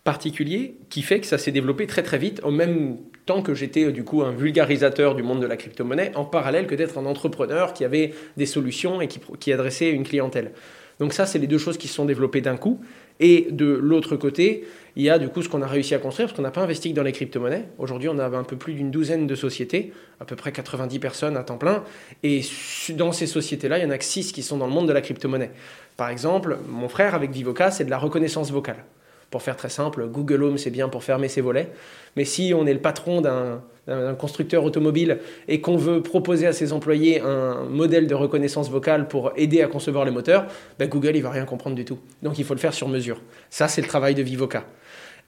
particulier, 0.05 0.77
qui 0.89 1.01
fait 1.01 1.19
que 1.19 1.27
ça 1.27 1.37
s'est 1.37 1.51
développé 1.51 1.85
très 1.85 2.03
très 2.03 2.17
vite, 2.17 2.39
au 2.41 2.51
même 2.51 2.95
temps 3.25 3.41
que 3.41 3.53
j'étais 3.53 3.85
euh, 3.85 3.91
du 3.91 4.03
coup 4.03 4.23
un 4.23 4.31
vulgarisateur 4.31 5.15
du 5.15 5.23
monde 5.23 5.41
de 5.41 5.47
la 5.47 5.57
crypto-monnaie, 5.57 6.11
en 6.15 6.25
parallèle 6.25 6.67
que 6.67 6.75
d'être 6.75 6.97
un 6.97 7.05
entrepreneur 7.05 7.73
qui 7.73 7.83
avait 7.83 8.13
des 8.37 8.45
solutions 8.45 9.01
et 9.01 9.07
qui, 9.07 9.19
qui 9.39 9.51
adressait 9.51 9.89
une 9.89 10.03
clientèle. 10.03 10.51
Donc 10.99 11.13
ça, 11.13 11.25
c'est 11.25 11.39
les 11.39 11.47
deux 11.47 11.57
choses 11.57 11.77
qui 11.77 11.87
se 11.87 11.95
sont 11.95 12.05
développées 12.05 12.41
d'un 12.41 12.57
coup. 12.57 12.79
Et 13.19 13.47
de 13.49 13.65
l'autre 13.65 14.15
côté, 14.15 14.65
il 14.95 15.03
y 15.03 15.09
a 15.09 15.19
du 15.19 15.29
coup 15.29 15.41
ce 15.41 15.49
qu'on 15.49 15.61
a 15.61 15.67
réussi 15.67 15.93
à 15.93 15.99
construire, 15.99 16.27
parce 16.27 16.35
qu'on 16.35 16.43
n'a 16.43 16.51
pas 16.51 16.61
investi 16.61 16.91
que 16.91 16.95
dans 16.95 17.03
les 17.03 17.11
crypto-monnaies. 17.11 17.65
Aujourd'hui, 17.77 18.09
on 18.09 18.17
a 18.19 18.25
un 18.25 18.43
peu 18.43 18.57
plus 18.57 18.73
d'une 18.73 18.91
douzaine 18.91 19.27
de 19.27 19.35
sociétés, 19.35 19.93
à 20.19 20.25
peu 20.25 20.35
près 20.35 20.51
90 20.51 20.99
personnes 20.99 21.37
à 21.37 21.43
temps 21.43 21.57
plein. 21.57 21.83
Et 22.23 22.41
dans 22.89 23.11
ces 23.11 23.27
sociétés-là, 23.27 23.77
il 23.77 23.83
y 23.83 23.85
en 23.85 23.89
a 23.89 23.97
que 23.97 24.03
6 24.03 24.31
qui 24.31 24.43
sont 24.43 24.57
dans 24.57 24.67
le 24.67 24.73
monde 24.73 24.87
de 24.87 24.93
la 24.93 25.01
crypto-monnaie. 25.01 25.51
Par 25.97 26.09
exemple, 26.09 26.57
mon 26.67 26.89
frère 26.89 27.15
avec 27.15 27.31
Vivoca, 27.31 27.71
c'est 27.71 27.85
de 27.85 27.89
la 27.89 27.97
reconnaissance 27.97 28.51
vocale. 28.51 28.83
Pour 29.29 29.41
faire 29.41 29.57
très 29.57 29.69
simple, 29.69 30.07
Google 30.07 30.43
Home, 30.43 30.57
c'est 30.57 30.69
bien 30.69 30.89
pour 30.89 31.03
fermer 31.03 31.27
ses 31.27 31.41
volets. 31.41 31.71
Mais 32.15 32.25
si 32.25 32.53
on 32.55 32.65
est 32.65 32.73
le 32.73 32.79
patron 32.79 33.21
d'un 33.21 34.13
constructeur 34.17 34.63
automobile 34.63 35.19
et 35.47 35.61
qu'on 35.61 35.77
veut 35.77 36.01
proposer 36.01 36.47
à 36.47 36.53
ses 36.53 36.73
employés 36.73 37.21
un 37.21 37.65
modèle 37.65 38.07
de 38.07 38.15
reconnaissance 38.15 38.69
vocale 38.69 39.07
pour 39.07 39.31
aider 39.35 39.61
à 39.61 39.67
concevoir 39.67 40.05
les 40.05 40.11
moteurs, 40.11 40.45
ben 40.79 40.87
Google 40.87 41.15
il 41.15 41.21
va 41.21 41.31
rien 41.31 41.45
comprendre 41.45 41.75
du 41.75 41.85
tout. 41.85 41.99
Donc 42.23 42.39
il 42.39 42.45
faut 42.45 42.53
le 42.53 42.59
faire 42.59 42.73
sur 42.73 42.87
mesure. 42.87 43.21
Ça 43.49 43.67
c'est 43.67 43.81
le 43.81 43.87
travail 43.87 44.15
de 44.15 44.23
Vivoca. 44.23 44.63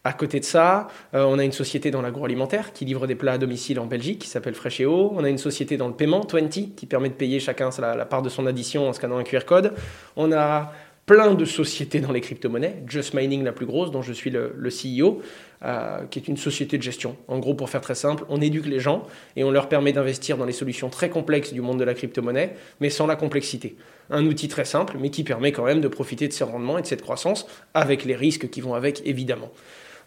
À 0.08 0.13
côté 0.13 0.39
de 0.39 0.46
ça, 0.46 0.88
euh, 1.16 1.25
on 1.25 1.38
a 1.38 1.44
une 1.44 1.51
société 1.51 1.92
dans 1.92 2.01
l'agroalimentaire 2.01 2.72
qui 2.72 2.86
livre 2.86 3.08
des 3.08 3.16
plats 3.16 3.34
à 3.34 3.38
domicile 3.38 3.77
en 3.77 3.88
Belgique 3.88 4.20
qui 4.20 4.30
s'appelle 4.30 4.54
Freshéo. 4.54 5.12
On 5.13 5.24
a 5.25 5.30
une 5.30 5.38
société 5.38 5.75
dans 5.75 5.89
le 5.89 5.96
paiement, 5.96 6.25
20, 6.32 6.75
qui 6.75 6.86
permet 6.86 7.10
de 7.10 7.16
payer 7.16 7.42
chacun 7.42 7.72
la, 7.80 7.94
la 7.94 8.06
part 8.06 8.22
de 8.22 8.30
son 8.30 8.46
addition 8.46 8.88
en 8.88 8.94
scannant 8.94 9.18
un 9.18 9.24
QR 9.24 9.42
code. 9.46 9.74
On 10.16 10.32
a 10.32 10.72
plein 11.07 11.33
de 11.33 11.45
sociétés 11.45 12.01
dans 12.01 12.11
les 12.11 12.19
crypto-monnaies. 12.19 12.83
Just 12.85 13.13
Mining, 13.13 13.43
la 13.43 13.53
plus 13.53 13.65
grosse, 13.65 13.91
dont 13.91 14.01
je 14.01 14.11
suis 14.11 14.29
le, 14.29 14.51
CEO, 14.69 15.21
euh, 15.63 16.03
qui 16.11 16.19
est 16.19 16.27
une 16.27 16.35
société 16.35 16.77
de 16.77 16.83
gestion. 16.83 17.15
En 17.29 17.39
gros, 17.39 17.55
pour 17.55 17.69
faire 17.69 17.79
très 17.79 17.95
simple, 17.95 18.25
on 18.27 18.41
éduque 18.41 18.65
les 18.65 18.81
gens 18.81 19.07
et 19.37 19.45
on 19.45 19.49
leur 19.49 19.69
permet 19.69 19.93
d'investir 19.93 20.37
dans 20.37 20.43
les 20.43 20.51
solutions 20.51 20.89
très 20.89 21.09
complexes 21.09 21.53
du 21.53 21.61
monde 21.61 21.79
de 21.79 21.85
la 21.85 21.93
crypto-monnaie, 21.93 22.55
mais 22.81 22.89
sans 22.89 23.07
la 23.07 23.15
complexité. 23.15 23.77
Un 24.09 24.25
outil 24.25 24.49
très 24.49 24.65
simple, 24.65 24.97
mais 24.99 25.09
qui 25.09 25.23
permet 25.23 25.53
quand 25.53 25.63
même 25.63 25.79
de 25.79 25.87
profiter 25.87 26.27
de 26.27 26.33
ces 26.33 26.43
rendements 26.43 26.77
et 26.77 26.81
de 26.81 26.87
cette 26.87 27.01
croissance, 27.01 27.47
avec 27.73 28.03
les 28.03 28.15
risques 28.15 28.49
qui 28.49 28.59
vont 28.59 28.73
avec, 28.73 29.01
évidemment. 29.05 29.51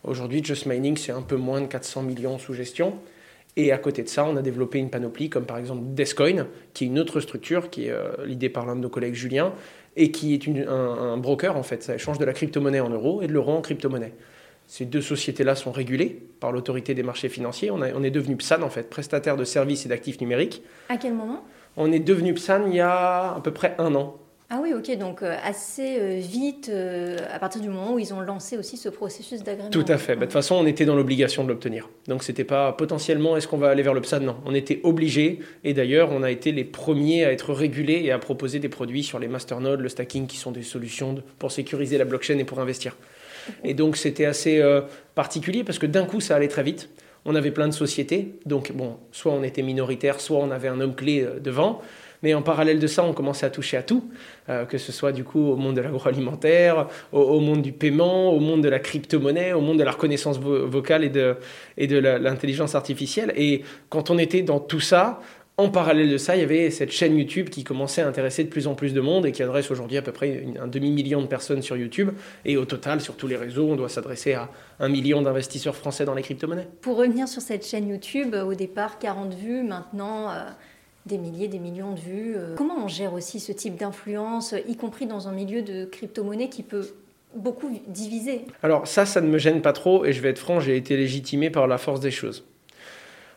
Aujourd'hui, 0.04 0.44
Just 0.44 0.66
Mining, 0.66 0.98
c'est 0.98 1.12
un 1.12 1.22
peu 1.22 1.36
moins 1.36 1.62
de 1.62 1.66
400 1.66 2.02
millions 2.02 2.38
sous 2.38 2.52
gestion. 2.52 2.98
Et 3.56 3.72
à 3.72 3.78
côté 3.78 4.02
de 4.02 4.08
ça, 4.08 4.24
on 4.24 4.36
a 4.36 4.42
développé 4.42 4.78
une 4.78 4.90
panoplie, 4.90 5.28
comme 5.28 5.44
par 5.44 5.58
exemple 5.58 5.82
Descoin, 5.94 6.46
qui 6.72 6.84
est 6.84 6.86
une 6.86 6.98
autre 6.98 7.20
structure, 7.20 7.68
qui 7.68 7.86
est 7.86 7.90
euh, 7.90 8.10
l'idée 8.24 8.48
par 8.48 8.64
l'un 8.64 8.76
de 8.76 8.80
nos 8.80 8.88
collègues 8.88 9.14
Julien, 9.14 9.52
et 9.96 10.10
qui 10.10 10.34
est 10.34 10.46
une, 10.46 10.66
un, 10.68 11.12
un, 11.12 11.16
broker 11.16 11.56
en 11.56 11.62
fait. 11.62 11.82
Ça 11.82 11.94
échange 11.94 12.18
de 12.18 12.24
la 12.24 12.32
crypto-monnaie 12.32 12.80
en 12.80 12.90
euros 12.90 13.22
et 13.22 13.26
de 13.26 13.32
l'euro 13.32 13.52
en 13.52 13.60
crypto-monnaie. 13.60 14.12
Ces 14.66 14.84
deux 14.84 15.00
sociétés-là 15.00 15.56
sont 15.56 15.72
régulées 15.72 16.22
par 16.38 16.52
l'autorité 16.52 16.94
des 16.94 17.02
marchés 17.02 17.28
financiers. 17.28 17.72
On, 17.72 17.82
a, 17.82 17.92
on 17.92 18.04
est 18.04 18.10
devenu 18.12 18.36
PSAN 18.36 18.62
en 18.62 18.70
fait, 18.70 18.88
prestataire 18.88 19.36
de 19.36 19.44
services 19.44 19.84
et 19.84 19.88
d'actifs 19.88 20.20
numériques. 20.20 20.62
À 20.88 20.96
quel 20.96 21.14
moment? 21.14 21.42
On 21.76 21.90
est 21.90 21.98
devenu 21.98 22.34
PSAN 22.34 22.66
il 22.68 22.76
y 22.76 22.80
a 22.80 23.34
à 23.34 23.40
peu 23.42 23.52
près 23.52 23.74
un 23.78 23.94
an. 23.96 24.19
Ah 24.52 24.58
oui, 24.60 24.72
ok, 24.74 24.98
donc 24.98 25.22
euh, 25.22 25.36
assez 25.44 25.96
euh, 26.00 26.18
vite 26.18 26.70
euh, 26.70 27.16
à 27.32 27.38
partir 27.38 27.60
du 27.60 27.68
moment 27.68 27.94
où 27.94 28.00
ils 28.00 28.12
ont 28.12 28.20
lancé 28.20 28.58
aussi 28.58 28.76
ce 28.76 28.88
processus 28.88 29.44
d'agrément. 29.44 29.70
Tout 29.70 29.84
à 29.86 29.96
fait. 29.96 30.14
Bah, 30.14 30.22
de 30.22 30.24
toute 30.24 30.32
façon, 30.32 30.56
on 30.56 30.66
était 30.66 30.84
dans 30.84 30.96
l'obligation 30.96 31.44
de 31.44 31.48
l'obtenir. 31.50 31.88
Donc, 32.08 32.24
c'était 32.24 32.42
pas 32.42 32.72
potentiellement 32.72 33.36
est-ce 33.36 33.46
qu'on 33.46 33.58
va 33.58 33.70
aller 33.70 33.84
vers 33.84 33.94
le 33.94 34.00
PSAN 34.00 34.18
Non, 34.18 34.38
on 34.44 34.52
était 34.52 34.80
obligé. 34.82 35.38
Et 35.62 35.72
d'ailleurs, 35.72 36.10
on 36.10 36.24
a 36.24 36.32
été 36.32 36.50
les 36.50 36.64
premiers 36.64 37.24
à 37.24 37.30
être 37.30 37.54
régulés 37.54 38.02
et 38.02 38.10
à 38.10 38.18
proposer 38.18 38.58
des 38.58 38.68
produits 38.68 39.04
sur 39.04 39.20
les 39.20 39.28
masternodes, 39.28 39.78
le 39.78 39.88
stacking, 39.88 40.26
qui 40.26 40.36
sont 40.36 40.50
des 40.50 40.64
solutions 40.64 41.14
pour 41.38 41.52
sécuriser 41.52 41.96
la 41.96 42.04
blockchain 42.04 42.38
et 42.38 42.44
pour 42.44 42.58
investir. 42.58 42.96
Et 43.62 43.74
donc, 43.74 43.96
c'était 43.96 44.24
assez 44.24 44.60
particulier 45.14 45.62
parce 45.62 45.78
que 45.78 45.86
d'un 45.86 46.06
coup, 46.06 46.20
ça 46.20 46.34
allait 46.34 46.48
très 46.48 46.64
vite. 46.64 46.90
On 47.24 47.36
avait 47.36 47.52
plein 47.52 47.68
de 47.68 47.72
sociétés. 47.72 48.34
Donc, 48.46 48.72
bon, 48.72 48.96
soit 49.12 49.32
on 49.32 49.44
était 49.44 49.62
minoritaire, 49.62 50.20
soit 50.20 50.38
on 50.38 50.50
avait 50.50 50.68
un 50.68 50.80
homme 50.80 50.96
clé 50.96 51.24
devant. 51.40 51.82
Mais 52.22 52.34
en 52.34 52.42
parallèle 52.42 52.78
de 52.78 52.86
ça, 52.86 53.02
on 53.04 53.12
commençait 53.12 53.46
à 53.46 53.50
toucher 53.50 53.76
à 53.76 53.82
tout, 53.82 54.04
euh, 54.48 54.64
que 54.64 54.78
ce 54.78 54.92
soit 54.92 55.12
du 55.12 55.24
coup 55.24 55.40
au 55.40 55.56
monde 55.56 55.76
de 55.76 55.80
l'agroalimentaire, 55.80 56.86
au, 57.12 57.40
monde 57.40 57.62
du 57.62 57.72
paiement, 57.72 58.30
au 58.32 58.40
monde 58.40 58.62
de 58.62 58.68
la 58.68 58.78
crypto-monnaie, 58.78 59.52
au 59.52 59.60
monde 59.60 59.78
de 59.78 59.84
la 59.84 59.92
reconnaissance 59.92 60.38
vo 60.38 60.66
vocale 60.66 61.04
et 61.04 61.08
de, 61.08 61.36
et 61.78 61.86
de 61.86 61.98
l'intelligence 61.98 62.74
artificielle. 62.74 63.32
Et 63.36 63.62
quand 63.88 64.10
on 64.10 64.18
était 64.18 64.42
dans 64.42 64.60
tout 64.60 64.80
ça, 64.80 65.20
en 65.56 65.68
parallèle 65.68 66.08
de 66.08 66.16
ça, 66.16 66.36
il 66.36 66.40
y 66.40 66.42
avait 66.42 66.70
cette 66.70 66.90
chaîne 66.90 67.18
YouTube 67.18 67.50
qui 67.50 67.64
commençait 67.64 68.00
à 68.00 68.08
intéresser 68.08 68.44
de 68.44 68.48
plus 68.48 68.66
en 68.66 68.74
plus 68.74 68.94
de 68.94 69.00
monde 69.00 69.26
et 69.26 69.32
qui 69.32 69.42
adresse 69.42 69.70
aujourd'hui 69.70 69.98
à 69.98 70.02
peu 70.02 70.12
près 70.12 70.46
un 70.58 70.66
demi-million 70.66 71.20
de 71.20 71.26
personnes 71.26 71.60
sur 71.60 71.76
YouTube. 71.76 72.10
Et 72.46 72.56
au 72.56 72.64
total, 72.64 73.02
sur 73.02 73.14
tous 73.16 73.26
les 73.26 73.36
réseaux, 73.36 73.68
on 73.68 73.76
doit 73.76 73.90
s'adresser 73.90 74.32
à 74.32 74.48
un 74.78 74.88
million 74.88 75.20
d'investisseurs 75.20 75.76
français 75.76 76.06
dans 76.06 76.14
les 76.14 76.22
crypto-monnaies. 76.22 76.68
Pour 76.80 76.96
revenir 76.96 77.28
sur 77.28 77.42
cette 77.42 77.66
chaîne 77.66 77.88
YouTube, 77.88 78.34
au 78.34 78.54
départ 78.54 78.98
40 78.98 79.34
vues, 79.34 79.62
maintenant... 79.62 80.30
Euh 80.30 80.44
des 81.10 81.18
milliers, 81.18 81.48
des 81.48 81.58
millions 81.58 81.92
de 81.92 82.00
vues. 82.00 82.36
Comment 82.56 82.84
on 82.84 82.88
gère 82.88 83.12
aussi 83.12 83.40
ce 83.40 83.52
type 83.52 83.76
d'influence, 83.76 84.54
y 84.68 84.76
compris 84.76 85.06
dans 85.06 85.28
un 85.28 85.32
milieu 85.32 85.62
de 85.62 85.84
crypto-monnaie 85.84 86.48
qui 86.48 86.62
peut 86.62 86.86
beaucoup 87.34 87.70
diviser? 87.86 88.42
Alors 88.62 88.86
ça, 88.86 89.06
ça 89.06 89.20
ne 89.20 89.28
me 89.28 89.38
gêne 89.38 89.60
pas 89.60 89.72
trop 89.72 90.04
et 90.04 90.12
je 90.12 90.20
vais 90.20 90.30
être 90.30 90.38
franc, 90.38 90.60
j'ai 90.60 90.76
été 90.76 90.96
légitimé 90.96 91.50
par 91.50 91.66
la 91.66 91.78
force 91.78 92.00
des 92.00 92.10
choses. 92.10 92.44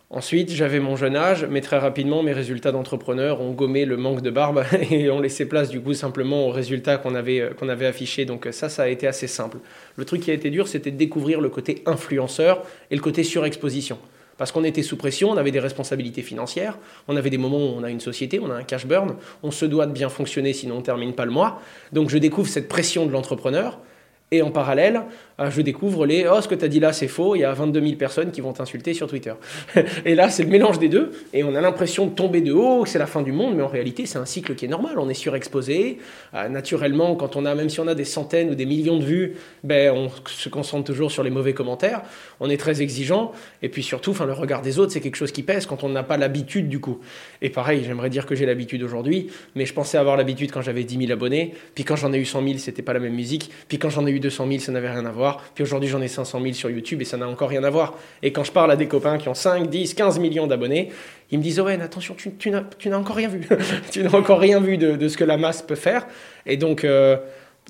Ensuite, 0.09 0.51
j'avais 0.51 0.79
mon 0.79 0.95
jeune 0.95 1.15
âge, 1.15 1.47
mais 1.49 1.61
très 1.61 1.79
rapidement, 1.79 2.21
mes 2.21 2.33
résultats 2.33 2.71
d'entrepreneur 2.71 3.41
ont 3.41 3.51
gommé 3.51 3.83
le 3.83 3.97
manque 3.97 4.21
de 4.21 4.29
barbe 4.29 4.63
et 4.91 5.09
ont 5.09 5.19
laissé 5.19 5.47
place 5.47 5.69
du 5.69 5.81
coup 5.81 5.95
simplement 5.95 6.47
aux 6.47 6.51
résultats 6.51 6.97
qu'on 6.97 7.15
avait, 7.15 7.49
qu'on 7.57 7.67
avait 7.67 7.87
affichés. 7.87 8.25
Donc 8.25 8.47
ça, 8.51 8.69
ça 8.69 8.83
a 8.83 8.87
été 8.89 9.07
assez 9.07 9.25
simple. 9.25 9.57
Le 9.95 10.05
truc 10.05 10.21
qui 10.21 10.29
a 10.29 10.35
été 10.35 10.51
dur, 10.51 10.67
c'était 10.67 10.91
de 10.91 10.97
découvrir 10.97 11.41
le 11.41 11.49
côté 11.49 11.81
influenceur 11.87 12.61
et 12.91 12.95
le 12.95 13.01
côté 13.01 13.23
surexposition. 13.23 13.97
Parce 14.37 14.51
qu'on 14.51 14.63
était 14.63 14.81
sous 14.81 14.97
pression, 14.97 15.29
on 15.29 15.37
avait 15.37 15.51
des 15.51 15.59
responsabilités 15.59 16.21
financières, 16.21 16.77
on 17.07 17.15
avait 17.15 17.29
des 17.29 17.37
moments 17.37 17.57
où 17.57 17.77
on 17.77 17.83
a 17.83 17.89
une 17.89 17.99
société, 17.99 18.39
on 18.39 18.49
a 18.49 18.55
un 18.55 18.63
cash 18.63 18.85
burn, 18.85 19.15
on 19.43 19.51
se 19.51 19.65
doit 19.65 19.85
de 19.85 19.91
bien 19.91 20.09
fonctionner 20.09 20.53
sinon 20.53 20.75
on 20.75 20.79
ne 20.79 20.83
termine 20.83 21.13
pas 21.13 21.25
le 21.25 21.31
mois. 21.31 21.61
Donc 21.91 22.09
je 22.09 22.17
découvre 22.17 22.47
cette 22.47 22.67
pression 22.67 23.05
de 23.05 23.11
l'entrepreneur 23.11 23.79
Et 24.31 24.41
en 24.41 24.49
parallèle, 24.51 25.03
je 25.39 25.61
découvre 25.61 26.05
les 26.05 26.27
Oh, 26.27 26.41
ce 26.41 26.47
que 26.47 26.55
tu 26.55 26.65
as 26.65 26.67
dit 26.67 26.79
là, 26.79 26.93
c'est 26.93 27.07
faux. 27.07 27.35
Il 27.35 27.39
y 27.39 27.43
a 27.43 27.53
22 27.53 27.81
000 27.81 27.95
personnes 27.95 28.31
qui 28.31 28.41
vont 28.41 28.53
t'insulter 28.53 28.93
sur 28.93 29.07
Twitter. 29.07 29.33
et 30.05 30.15
là, 30.15 30.29
c'est 30.29 30.43
le 30.43 30.49
mélange 30.49 30.79
des 30.79 30.89
deux. 30.89 31.11
Et 31.33 31.43
on 31.43 31.55
a 31.55 31.61
l'impression 31.61 32.05
de 32.05 32.11
tomber 32.11 32.41
de 32.41 32.51
haut, 32.51 32.83
que 32.83 32.89
c'est 32.89 32.99
la 32.99 33.07
fin 33.07 33.21
du 33.21 33.31
monde. 33.31 33.55
Mais 33.55 33.63
en 33.63 33.67
réalité, 33.67 34.05
c'est 34.05 34.17
un 34.17 34.25
cycle 34.25 34.55
qui 34.55 34.65
est 34.65 34.69
normal. 34.69 34.99
On 34.99 35.09
est 35.09 35.13
surexposé. 35.13 35.97
Euh, 36.33 36.49
naturellement, 36.49 37.15
quand 37.15 37.35
on 37.35 37.45
a, 37.45 37.55
même 37.55 37.69
si 37.69 37.79
on 37.79 37.87
a 37.87 37.95
des 37.95 38.05
centaines 38.05 38.49
ou 38.49 38.55
des 38.55 38.65
millions 38.65 38.97
de 38.97 39.03
vues, 39.03 39.35
ben, 39.63 39.91
on 39.91 40.09
se 40.27 40.49
concentre 40.49 40.85
toujours 40.85 41.11
sur 41.11 41.23
les 41.23 41.29
mauvais 41.29 41.53
commentaires. 41.53 42.01
On 42.39 42.49
est 42.49 42.57
très 42.57 42.81
exigeant. 42.81 43.31
Et 43.61 43.69
puis 43.69 43.83
surtout, 43.83 44.13
le 44.25 44.33
regard 44.33 44.61
des 44.61 44.79
autres, 44.79 44.91
c'est 44.91 45.01
quelque 45.01 45.15
chose 45.15 45.31
qui 45.31 45.43
pèse 45.43 45.65
quand 45.65 45.83
on 45.83 45.89
n'a 45.89 46.03
pas 46.03 46.17
l'habitude 46.17 46.69
du 46.69 46.79
coup. 46.79 46.99
Et 47.41 47.49
pareil, 47.49 47.83
j'aimerais 47.85 48.09
dire 48.09 48.25
que 48.25 48.35
j'ai 48.35 48.45
l'habitude 48.45 48.83
aujourd'hui. 48.83 49.27
Mais 49.55 49.65
je 49.65 49.73
pensais 49.73 49.97
avoir 49.97 50.17
l'habitude 50.17 50.51
quand 50.51 50.61
j'avais 50.61 50.83
10 50.83 50.97
000 51.07 51.11
abonnés. 51.11 51.53
Puis 51.75 51.83
quand 51.83 51.95
j'en 51.95 52.13
ai 52.13 52.17
eu 52.17 52.25
100 52.25 52.43
000, 52.43 52.57
c'était 52.57 52.81
pas 52.81 52.93
la 52.93 52.99
même 52.99 53.13
musique. 53.13 53.49
Puis 53.67 53.79
quand 53.79 53.89
j'en 53.89 54.05
ai 54.05 54.11
eu 54.11 54.19
200 54.19 54.47
000, 54.47 54.59
ça 54.59 54.71
n'avait 54.71 54.91
rien 54.91 55.05
à 55.05 55.11
voir. 55.11 55.22
Puis 55.55 55.63
aujourd'hui, 55.63 55.89
j'en 55.89 56.01
ai 56.01 56.07
500 56.07 56.41
000 56.41 56.53
sur 56.53 56.69
YouTube 56.69 57.01
et 57.01 57.05
ça 57.05 57.17
n'a 57.17 57.27
encore 57.27 57.49
rien 57.49 57.63
à 57.63 57.69
voir. 57.69 57.93
Et 58.21 58.31
quand 58.31 58.43
je 58.43 58.51
parle 58.51 58.71
à 58.71 58.75
des 58.75 58.87
copains 58.87 59.17
qui 59.17 59.29
ont 59.29 59.33
5, 59.33 59.69
10, 59.69 59.93
15 59.93 60.19
millions 60.19 60.47
d'abonnés, 60.47 60.91
ils 61.31 61.37
me 61.37 61.43
disent 61.43 61.59
Owen, 61.59 61.81
attention, 61.81 62.15
tu, 62.15 62.51
n'as 62.51 62.97
encore 62.97 63.15
rien 63.15 63.29
vu. 63.29 63.47
tu 63.91 64.03
n'as 64.03 64.13
encore 64.13 64.39
rien 64.39 64.59
vu 64.59 64.77
de, 64.77 64.95
de, 64.95 65.07
ce 65.07 65.17
que 65.17 65.23
la 65.23 65.37
masse 65.37 65.61
peut 65.61 65.75
faire. 65.75 66.05
Et 66.45 66.57
donc. 66.57 66.83
Euh, 66.83 67.17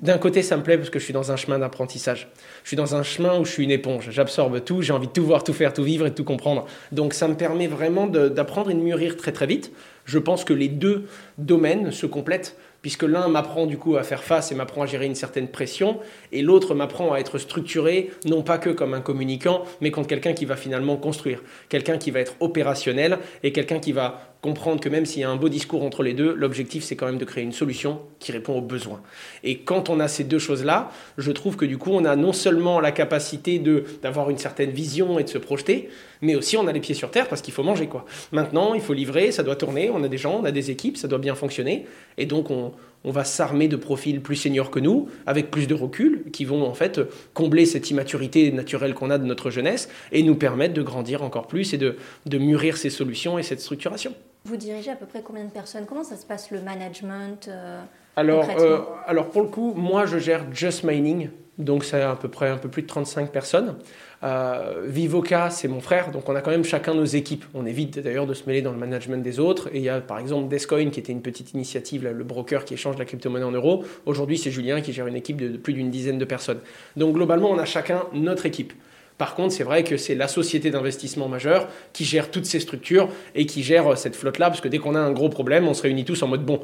d'un 0.02 0.18
côté, 0.18 0.42
ça 0.42 0.56
me 0.56 0.62
plaît 0.62 0.76
parce 0.76 0.90
que 0.90 0.98
je 0.98 1.04
suis 1.04 1.12
dans 1.12 1.30
un 1.30 1.36
chemin 1.36 1.58
d'apprentissage. 1.58 2.28
Je 2.64 2.68
suis 2.68 2.76
dans 2.76 2.96
un 2.96 3.04
chemin 3.04 3.38
où 3.38 3.44
je 3.44 3.52
suis 3.52 3.64
une 3.64 3.70
éponge. 3.70 4.10
J'absorbe 4.10 4.64
tout, 4.64 4.82
j'ai 4.82 4.92
envie 4.92 5.06
de 5.06 5.12
tout 5.12 5.24
voir, 5.24 5.44
tout 5.44 5.52
faire, 5.52 5.72
tout 5.72 5.84
vivre 5.84 6.06
et 6.06 6.12
tout 6.12 6.24
comprendre. 6.24 6.66
Donc 6.90 7.14
ça 7.14 7.28
me 7.28 7.36
permet 7.36 7.68
vraiment 7.68 8.08
d'apprendre 8.08 8.70
et 8.70 8.74
de 8.74 8.80
mûrir 8.80 9.16
très 9.16 9.30
très 9.30 9.46
vite. 9.46 9.72
Je 10.04 10.18
pense 10.18 10.44
que 10.44 10.52
les 10.52 10.68
deux 10.68 11.06
domaines 11.38 11.92
se 11.92 12.06
complètent 12.06 12.56
puisque 12.84 13.04
l'un 13.04 13.28
m'apprend 13.28 13.64
du 13.64 13.78
coup 13.78 13.96
à 13.96 14.02
faire 14.02 14.22
face 14.22 14.52
et 14.52 14.54
m'apprend 14.54 14.82
à 14.82 14.86
gérer 14.86 15.06
une 15.06 15.14
certaine 15.14 15.48
pression, 15.48 16.00
et 16.32 16.42
l'autre 16.42 16.74
m'apprend 16.74 17.14
à 17.14 17.18
être 17.18 17.38
structuré, 17.38 18.10
non 18.26 18.42
pas 18.42 18.58
que 18.58 18.68
comme 18.68 18.92
un 18.92 19.00
communicant, 19.00 19.64
mais 19.80 19.90
comme 19.90 20.06
quelqu'un 20.06 20.34
qui 20.34 20.44
va 20.44 20.54
finalement 20.54 20.98
construire, 20.98 21.42
quelqu'un 21.70 21.96
qui 21.96 22.10
va 22.10 22.20
être 22.20 22.34
opérationnel, 22.40 23.20
et 23.42 23.52
quelqu'un 23.52 23.78
qui 23.78 23.92
va 23.92 24.33
comprendre 24.44 24.78
que 24.78 24.90
même 24.90 25.06
s'il 25.06 25.22
y 25.22 25.24
a 25.24 25.30
un 25.30 25.36
beau 25.36 25.48
discours 25.48 25.82
entre 25.84 26.02
les 26.02 26.12
deux, 26.12 26.34
l'objectif 26.34 26.84
c'est 26.84 26.96
quand 26.96 27.06
même 27.06 27.16
de 27.16 27.24
créer 27.24 27.42
une 27.42 27.52
solution 27.52 28.02
qui 28.18 28.30
répond 28.30 28.58
aux 28.58 28.60
besoins. 28.60 29.00
Et 29.42 29.60
quand 29.60 29.88
on 29.88 30.00
a 30.00 30.06
ces 30.06 30.22
deux 30.22 30.38
choses-là, 30.38 30.90
je 31.16 31.32
trouve 31.32 31.56
que 31.56 31.64
du 31.64 31.78
coup 31.78 31.92
on 31.94 32.04
a 32.04 32.14
non 32.14 32.34
seulement 32.34 32.78
la 32.78 32.92
capacité 32.92 33.58
d'avoir 34.02 34.28
une 34.28 34.36
certaine 34.36 34.68
vision 34.68 35.18
et 35.18 35.24
de 35.24 35.30
se 35.30 35.38
projeter, 35.38 35.88
mais 36.20 36.34
aussi 36.34 36.58
on 36.58 36.66
a 36.66 36.72
les 36.72 36.80
pieds 36.80 36.94
sur 36.94 37.10
terre 37.10 37.26
parce 37.26 37.40
qu'il 37.40 37.54
faut 37.54 37.62
manger 37.62 37.86
quoi. 37.86 38.04
Maintenant, 38.32 38.74
il 38.74 38.82
faut 38.82 38.92
livrer, 38.92 39.32
ça 39.32 39.42
doit 39.42 39.56
tourner, 39.56 39.88
on 39.88 40.04
a 40.04 40.08
des 40.08 40.18
gens, 40.18 40.40
on 40.42 40.44
a 40.44 40.52
des 40.52 40.70
équipes, 40.70 40.98
ça 40.98 41.08
doit 41.08 41.18
bien 41.18 41.34
fonctionner 41.34 41.86
et 42.18 42.26
donc 42.26 42.50
on, 42.50 42.72
on 43.04 43.12
va 43.12 43.24
s'armer 43.24 43.66
de 43.66 43.76
profils 43.76 44.20
plus 44.20 44.36
seniors 44.36 44.70
que 44.70 44.78
nous, 44.78 45.08
avec 45.24 45.50
plus 45.50 45.66
de 45.66 45.74
recul, 45.74 46.24
qui 46.34 46.44
vont 46.44 46.66
en 46.66 46.74
fait 46.74 47.00
combler 47.32 47.64
cette 47.64 47.90
immaturité 47.90 48.52
naturelle 48.52 48.92
qu'on 48.92 49.08
a 49.08 49.16
de 49.16 49.24
notre 49.24 49.48
jeunesse 49.48 49.88
et 50.12 50.22
nous 50.22 50.34
permettre 50.34 50.74
de 50.74 50.82
grandir 50.82 51.22
encore 51.22 51.46
plus 51.46 51.72
et 51.72 51.78
de, 51.78 51.96
de 52.26 52.36
mûrir 52.36 52.76
ces 52.76 52.90
solutions 52.90 53.38
et 53.38 53.42
cette 53.42 53.62
structuration. 53.62 54.14
Vous 54.44 54.56
dirigez 54.56 54.90
à 54.90 54.96
peu 54.96 55.06
près 55.06 55.22
combien 55.22 55.44
de 55.44 55.50
personnes? 55.50 55.86
Comment 55.86 56.04
ça 56.04 56.16
se 56.16 56.26
passe 56.26 56.50
le 56.50 56.60
management 56.60 57.48
euh, 57.48 57.80
alors, 58.16 58.48
euh, 58.58 58.78
alors 59.06 59.30
pour 59.30 59.42
le 59.42 59.48
coup, 59.48 59.72
moi 59.74 60.06
je 60.06 60.18
gère 60.18 60.44
Just 60.52 60.84
Mining, 60.84 61.30
donc 61.58 61.82
c'est 61.82 62.02
à 62.02 62.14
peu 62.14 62.28
près 62.28 62.48
un 62.48 62.58
peu 62.58 62.68
plus 62.68 62.82
de 62.82 62.86
35 62.86 63.30
personnes. 63.30 63.76
Euh, 64.22 64.84
Vivoca, 64.86 65.50
c'est 65.50 65.66
mon 65.66 65.80
frère, 65.80 66.10
donc 66.10 66.28
on 66.28 66.36
a 66.36 66.40
quand 66.40 66.50
même 66.50 66.64
chacun 66.64 66.94
nos 66.94 67.04
équipes. 67.04 67.44
On 67.54 67.66
évite 67.66 67.98
d'ailleurs 67.98 68.26
de 68.26 68.34
se 68.34 68.44
mêler 68.46 68.62
dans 68.62 68.70
le 68.70 68.78
management 68.78 69.22
des 69.22 69.40
autres. 69.40 69.68
Et 69.72 69.78
il 69.78 69.82
y 69.82 69.88
a 69.88 70.00
par 70.00 70.18
exemple 70.18 70.48
Descoin 70.48 70.90
qui 70.90 71.00
était 71.00 71.12
une 71.12 71.22
petite 71.22 71.54
initiative, 71.54 72.04
le 72.04 72.24
broker 72.24 72.64
qui 72.64 72.74
échange 72.74 72.98
la 72.98 73.04
crypto-monnaie 73.04 73.44
en 73.44 73.50
euros. 73.50 73.84
Aujourd'hui, 74.06 74.38
c'est 74.38 74.50
Julien 74.50 74.80
qui 74.80 74.92
gère 74.92 75.06
une 75.06 75.16
équipe 75.16 75.38
de 75.38 75.56
plus 75.56 75.72
d'une 75.72 75.90
dizaine 75.90 76.18
de 76.18 76.24
personnes. 76.24 76.60
Donc 76.96 77.14
globalement, 77.14 77.50
on 77.50 77.58
a 77.58 77.64
chacun 77.64 78.04
notre 78.12 78.46
équipe. 78.46 78.72
Par 79.16 79.36
contre, 79.36 79.54
c'est 79.54 79.62
vrai 79.62 79.84
que 79.84 79.96
c'est 79.96 80.16
la 80.16 80.26
société 80.26 80.70
d'investissement 80.70 81.28
majeure 81.28 81.68
qui 81.92 82.04
gère 82.04 82.32
toutes 82.32 82.46
ces 82.46 82.58
structures 82.58 83.08
et 83.36 83.46
qui 83.46 83.62
gère 83.62 83.92
euh, 83.92 83.94
cette 83.94 84.16
flotte-là, 84.16 84.48
parce 84.48 84.60
que 84.60 84.68
dès 84.68 84.78
qu'on 84.78 84.96
a 84.96 84.98
un 84.98 85.12
gros 85.12 85.28
problème, 85.28 85.68
on 85.68 85.74
se 85.74 85.82
réunit 85.82 86.04
tous 86.04 86.20
en 86.22 86.26
mode 86.26 86.44
bon, 86.44 86.60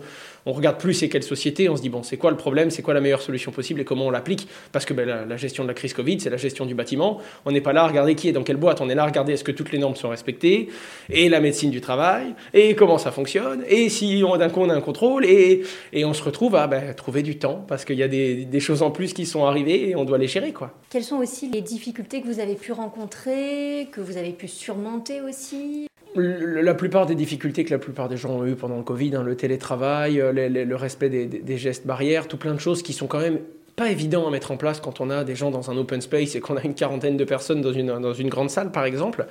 on 0.46 0.52
regarde 0.52 0.78
plus 0.78 0.94
c'est 0.94 1.08
quelle 1.08 1.22
société, 1.22 1.68
on 1.68 1.76
se 1.76 1.82
dit 1.82 1.88
bon, 1.88 2.02
c'est 2.02 2.16
quoi 2.16 2.30
le 2.30 2.36
problème, 2.36 2.70
c'est 2.70 2.82
quoi 2.82 2.92
la 2.92 3.00
meilleure 3.00 3.22
solution 3.22 3.52
possible 3.52 3.80
et 3.80 3.84
comment 3.84 4.06
on 4.06 4.10
l'applique, 4.10 4.48
parce 4.72 4.84
que 4.84 4.94
ben, 4.94 5.06
la, 5.28 5.36
gestion 5.36 5.62
de 5.62 5.68
la 5.68 5.74
crise 5.74 5.92
Covid, 5.92 6.18
c'est 6.20 6.30
la 6.30 6.36
gestion 6.36 6.66
du 6.66 6.74
bâtiment. 6.74 7.18
On 7.44 7.52
n'est 7.52 7.60
pas 7.60 7.72
là 7.72 7.84
à 7.84 7.86
regarder 7.86 8.16
qui 8.16 8.28
est 8.28 8.32
dans 8.32 8.42
quelle 8.42 8.56
boîte, 8.56 8.80
on 8.80 8.88
est 8.88 8.94
là 8.94 9.04
à 9.04 9.06
regarder 9.06 9.34
est-ce 9.34 9.44
que 9.44 9.52
toutes 9.52 9.70
les 9.70 9.78
normes 9.78 9.96
sont 9.96 10.08
respectées, 10.08 10.68
et 11.08 11.28
la 11.28 11.40
médecine 11.40 11.70
du 11.70 11.80
travail, 11.80 12.34
et 12.52 12.74
comment 12.74 12.98
ça 12.98 13.12
fonctionne, 13.12 13.62
et 13.68 13.88
si 13.88 14.22
d'un 14.22 14.48
coup 14.48 14.60
on 14.60 14.70
a 14.70 14.74
un 14.74 14.80
contrôle, 14.80 15.24
et, 15.24 15.62
et 15.92 16.04
on 16.04 16.14
se 16.14 16.22
retrouve 16.22 16.56
à 16.56 16.66
ben, 16.66 16.94
trouver 16.94 17.22
du 17.22 17.38
temps, 17.38 17.64
parce 17.68 17.84
qu'il 17.84 17.96
y 17.96 18.02
a 18.02 18.08
des, 18.08 18.44
des, 18.44 18.60
choses 18.60 18.82
en 18.82 18.90
plus 18.90 19.12
qui 19.12 19.26
sont 19.26 19.44
arrivées 19.44 19.90
et 19.90 19.96
on 19.96 20.04
doit 20.04 20.18
les 20.18 20.28
gérer. 20.28 20.52
Quoi. 20.52 20.72
Quelles 20.90 21.04
sont 21.04 21.18
aussi 21.18 21.48
les 21.48 21.60
difficultés 21.60 22.20
que 22.20 22.26
vous 22.26 22.40
avez 22.40 22.49
pu 22.54 22.72
rencontrer, 22.72 23.88
que 23.92 24.00
vous 24.00 24.16
avez 24.16 24.32
pu 24.32 24.48
surmonter 24.48 25.20
aussi 25.20 25.86
la 26.16 26.74
plupart 26.74 27.06
des 27.06 27.14
difficultés 27.14 27.64
que 27.64 27.70
la 27.70 27.78
plupart 27.78 28.08
des 28.08 28.16
gens 28.16 28.30
ont 28.30 28.44
eues 28.44 28.56
pendant 28.56 28.76
le 28.76 28.82
Covid, 28.82 29.14
hein, 29.14 29.22
le 29.22 29.36
télétravail, 29.36 30.20
euh, 30.20 30.32
le 30.32 30.76
respect 30.76 31.08
des, 31.08 31.58
gestes 31.58 31.86
barrières, 31.86 32.26
tout 32.26 32.36
plein 32.36 32.54
de 32.54 32.58
choses 32.58 32.82
qui 32.82 32.92
sont 32.92 33.06
quand 33.06 33.20
même 33.20 33.38
pas 33.76 33.90
évidents 33.90 34.26
à 34.26 34.30
mettre 34.30 34.50
en 34.50 34.56
place 34.56 34.80
quand 34.80 35.00
on 35.00 35.08
a 35.08 35.22
des 35.22 35.36
gens 35.36 35.50
dans 35.50 35.70
un 35.70 35.76
open 35.76 36.00
space 36.00 36.34
et 36.34 36.40
qu'on 36.40 36.56
a 36.56 36.62
une 36.62 36.74
quarantaine 36.74 37.16
de 37.16 37.24
personnes 37.24 37.60
dans 37.60 37.72
une, 37.72 37.86
dans 38.00 38.12
une 38.12 38.28
grande 38.28 38.50
salle, 38.50 38.72
par 38.72 38.84
exemple. 38.84 39.26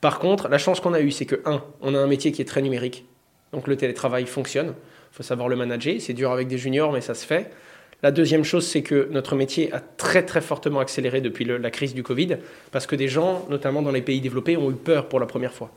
Par 0.00 0.18
contre, 0.18 0.48
la 0.48 0.58
chance 0.58 0.80
qu'on 0.80 0.94
a 0.94 1.00
eue, 1.00 1.10
c'est 1.10 1.26
que, 1.26 1.40
un, 1.44 1.62
on 1.82 1.94
a 1.94 1.98
un 1.98 2.06
métier 2.06 2.32
qui 2.32 2.42
est 2.42 2.46
très 2.46 2.62
numérique. 2.62 3.04
Donc 3.52 3.68
le 3.68 3.76
télétravail 3.76 4.26
fonctionne. 4.26 4.68
Il 4.68 5.16
faut 5.16 5.22
savoir 5.22 5.48
le 5.48 5.56
manager. 5.56 6.00
C'est 6.00 6.14
dur 6.14 6.32
avec 6.32 6.48
des 6.48 6.58
juniors, 6.58 6.92
mais 6.92 7.02
ça 7.02 7.14
se 7.14 7.26
fait. 7.26 7.50
La 8.02 8.10
deuxième 8.10 8.42
chose, 8.42 8.66
c'est 8.66 8.82
que 8.82 9.08
notre 9.12 9.36
métier 9.36 9.72
a 9.72 9.78
très 9.78 10.24
très 10.24 10.40
fortement 10.40 10.80
accéléré 10.80 11.20
depuis 11.20 11.44
la 11.44 11.70
crise 11.70 11.94
du 11.94 12.02
Covid, 12.02 12.38
parce 12.72 12.86
que 12.86 12.96
des 12.96 13.08
gens, 13.08 13.46
notamment 13.48 13.80
dans 13.80 13.92
les 13.92 14.02
pays 14.02 14.20
développés, 14.20 14.56
ont 14.56 14.70
eu 14.70 14.74
peur 14.74 15.08
pour 15.08 15.20
la 15.20 15.26
première 15.26 15.52
fois. 15.52 15.70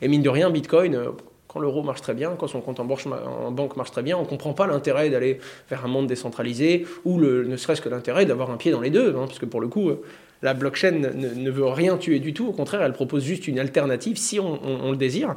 Et 0.00 0.08
mine 0.08 0.22
de 0.22 0.28
rien, 0.28 0.50
Bitcoin, 0.50 0.94
euh, 0.94 1.10
quand 1.48 1.60
l'euro 1.60 1.82
marche 1.82 2.00
très 2.00 2.14
bien, 2.14 2.34
quand 2.38 2.46
son 2.46 2.60
compte 2.60 2.80
en, 2.80 2.84
banque 2.84 3.76
marche 3.76 3.90
très 3.90 4.02
bien, 4.02 4.16
on 4.16 4.22
ne 4.22 4.26
comprend 4.26 4.52
pas 4.52 4.66
l'intérêt 4.66 5.10
d'aller 5.10 5.38
vers 5.68 5.84
un 5.84 5.88
monde 5.88 6.06
décentralisé, 6.06 6.86
ou 7.04 7.20
ne 7.20 7.56
serait-ce 7.56 7.82
que 7.82 7.88
l'intérêt 7.88 8.26
d'avoir 8.26 8.50
un 8.50 8.56
pied 8.56 8.70
dans 8.70 8.80
les 8.80 8.90
deux, 8.90 9.10
hein, 9.10 9.26
parce 9.26 9.38
que 9.38 9.46
pour 9.46 9.60
le 9.60 9.68
coup, 9.68 9.90
euh, 9.90 10.02
la 10.42 10.54
blockchain 10.54 10.92
ne, 10.92 11.50
veut 11.50 11.66
rien 11.66 11.96
tuer 11.96 12.18
du 12.18 12.32
tout, 12.32 12.46
au 12.48 12.52
contraire, 12.52 12.82
elle 12.82 12.92
propose 12.92 13.24
juste 13.24 13.46
une 13.48 13.58
alternative 13.58 14.16
si 14.16 14.40
on, 14.40 14.90
le 14.90 14.96
désire. 14.96 15.36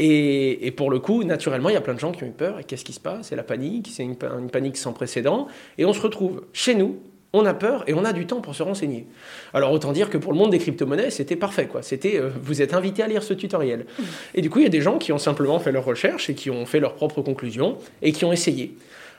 Et, 0.00 0.72
pour 0.76 0.90
le 0.90 1.00
coup, 1.00 1.24
naturellement, 1.24 1.70
il 1.70 1.72
y 1.72 1.76
a 1.76 1.80
plein 1.80 1.94
de 1.94 1.98
gens 1.98 2.12
qui 2.12 2.22
ont 2.22 2.28
eu 2.28 2.32
peur. 2.32 2.60
Et 2.60 2.64
qu'est-ce 2.64 2.84
qui 2.84 2.92
se 2.92 3.00
passe? 3.00 3.28
C'est 3.28 3.36
la 3.36 3.42
panique, 3.42 3.90
c'est 3.92 4.04
une, 4.04 4.16
panique 4.16 4.76
sans 4.76 4.92
précédent. 4.92 5.48
Et 5.76 5.84
on 5.84 5.92
se 5.92 6.00
retrouve 6.00 6.44
chez 6.52 6.74
nous, 6.74 6.98
on 7.32 7.44
a 7.44 7.52
peur 7.52 7.84
et 7.88 7.94
on 7.94 8.04
a 8.04 8.12
du 8.12 8.26
temps 8.26 8.40
pour 8.40 8.54
se 8.54 8.62
renseigner. 8.62 9.06
Alors 9.52 9.72
autant 9.72 9.92
dire 9.92 10.08
que 10.08 10.16
pour 10.16 10.32
le 10.32 10.38
monde 10.38 10.50
des 10.50 10.58
crypto-monnaies, 10.58 11.10
c'était 11.10 11.36
parfait. 11.36 11.66
quoi. 11.66 11.82
C'était, 11.82 12.18
euh, 12.18 12.30
vous 12.40 12.62
êtes 12.62 12.74
invité 12.74 13.02
à 13.02 13.08
lire 13.08 13.22
ce 13.22 13.34
tutoriel. 13.34 13.86
Et 14.34 14.40
du 14.40 14.50
coup, 14.50 14.60
il 14.60 14.62
y 14.62 14.66
a 14.66 14.70
des 14.70 14.80
gens 14.80 14.98
qui 14.98 15.12
ont 15.12 15.18
simplement 15.18 15.58
fait 15.58 15.72
leurs 15.72 15.84
recherches 15.84 16.30
et 16.30 16.34
qui 16.34 16.48
ont 16.48 16.64
fait 16.64 16.80
leurs 16.80 16.94
propres 16.94 17.20
conclusions 17.22 17.76
et 18.00 18.12
qui 18.12 18.24
ont 18.24 18.32
essayé. 18.32 18.76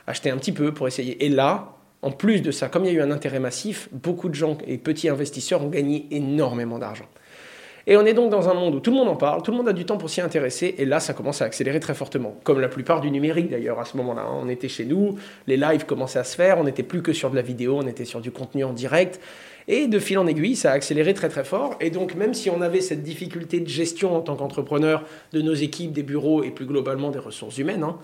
Acheter 0.08 0.30
un 0.30 0.38
petit 0.38 0.54
peu 0.54 0.74
pour 0.74 0.88
essayer. 0.88 1.24
Et 1.24 1.30
là, 1.30 1.74
en 2.02 2.12
plus 2.12 2.42
de 2.42 2.52
ça, 2.52 2.70
comme 2.70 2.86
il 2.86 2.94
y 2.94 2.96
a 2.96 3.00
eu 3.00 3.02
un 3.02 3.12
intérêt 3.12 3.40
massif, 3.40 3.90
beaucoup 3.92 4.30
de 4.30 4.36
gens 4.36 4.58
et 4.66 4.78
petits 4.78 5.10
investisseurs 5.10 5.62
ont 5.62 5.70
gagné 5.70 6.08
énormément 6.12 6.80
d'argent. 6.80 7.06
Et 7.88 7.98
on 7.98 8.06
est 8.06 8.14
donc 8.14 8.30
dans 8.30 8.50
un 8.50 8.54
monde 8.54 8.76
où 8.76 8.80
tout 8.80 8.92
le 8.92 8.98
monde 8.98 9.08
en 9.08 9.16
parle, 9.16 9.42
tout 9.42 9.52
le 9.52 9.58
monde 9.58 9.70
a 9.70 9.74
du 9.74 9.86
temps 9.86 9.98
pour 9.98 10.10
s'y 10.10 10.22
intéresser, 10.22 10.76
et 10.78 10.86
là, 10.86 11.00
ça 11.00 11.14
commence 11.14 11.42
à 11.42 11.46
accélérer 11.46 11.80
très 11.80 11.94
fortement. 11.94 12.36
Comme 12.44 12.60
la 12.60 12.68
plupart 12.68 13.02
du 13.02 13.12
numérique 13.12 13.50
d'ailleurs 13.50 13.80
à 13.80 13.86
ce 13.86 13.98
moment-là. 13.98 14.22
Hein. 14.22 14.40
On 14.42 14.50
était 14.50 14.68
chez 14.70 14.86
nous, 14.86 15.16
les 15.48 15.58
lives 15.58 15.86
commençaient 15.86 16.20
à 16.20 16.24
se 16.24 16.36
faire, 16.36 16.58
on 16.60 16.64
n'était 16.64 16.84
plus 16.84 17.02
que 17.02 17.14
sur 17.14 17.30
de 17.30 17.36
la 17.36 17.42
vidéo, 17.42 17.78
on 17.78 17.88
était 17.88 18.06
sur 18.06 18.22
du 18.22 18.32
contenu 18.32 18.64
en 18.64 18.74
direct. 18.74 19.20
Et 19.68 19.88
de 19.88 20.00
fil 20.00 20.18
en 20.18 20.26
aiguille, 20.26 20.56
ça 20.56 20.72
a 20.72 20.74
accéléré 20.74 21.14
très 21.14 21.30
très 21.30 21.44
fort. 21.44 21.76
Et 21.80 21.92
donc, 21.92 22.16
même 22.16 22.34
si 22.34 22.50
on 22.50 22.62
avait 22.62 22.82
cette 22.82 23.04
difficulté 23.04 23.60
de 23.60 23.68
gestion 23.68 24.16
en 24.16 24.22
tant 24.22 24.36
qu'entrepreneur 24.36 25.04
de 25.32 25.42
nos 25.42 25.54
équipes, 25.54 25.94
des 25.94 26.02
bureaux 26.02 26.44
et 26.44 26.50
plus 26.50 26.66
globalement 26.66 27.12
des 27.12 27.20
ressources 27.20 27.60
humaines, 27.60 27.84
hein, 27.84 27.98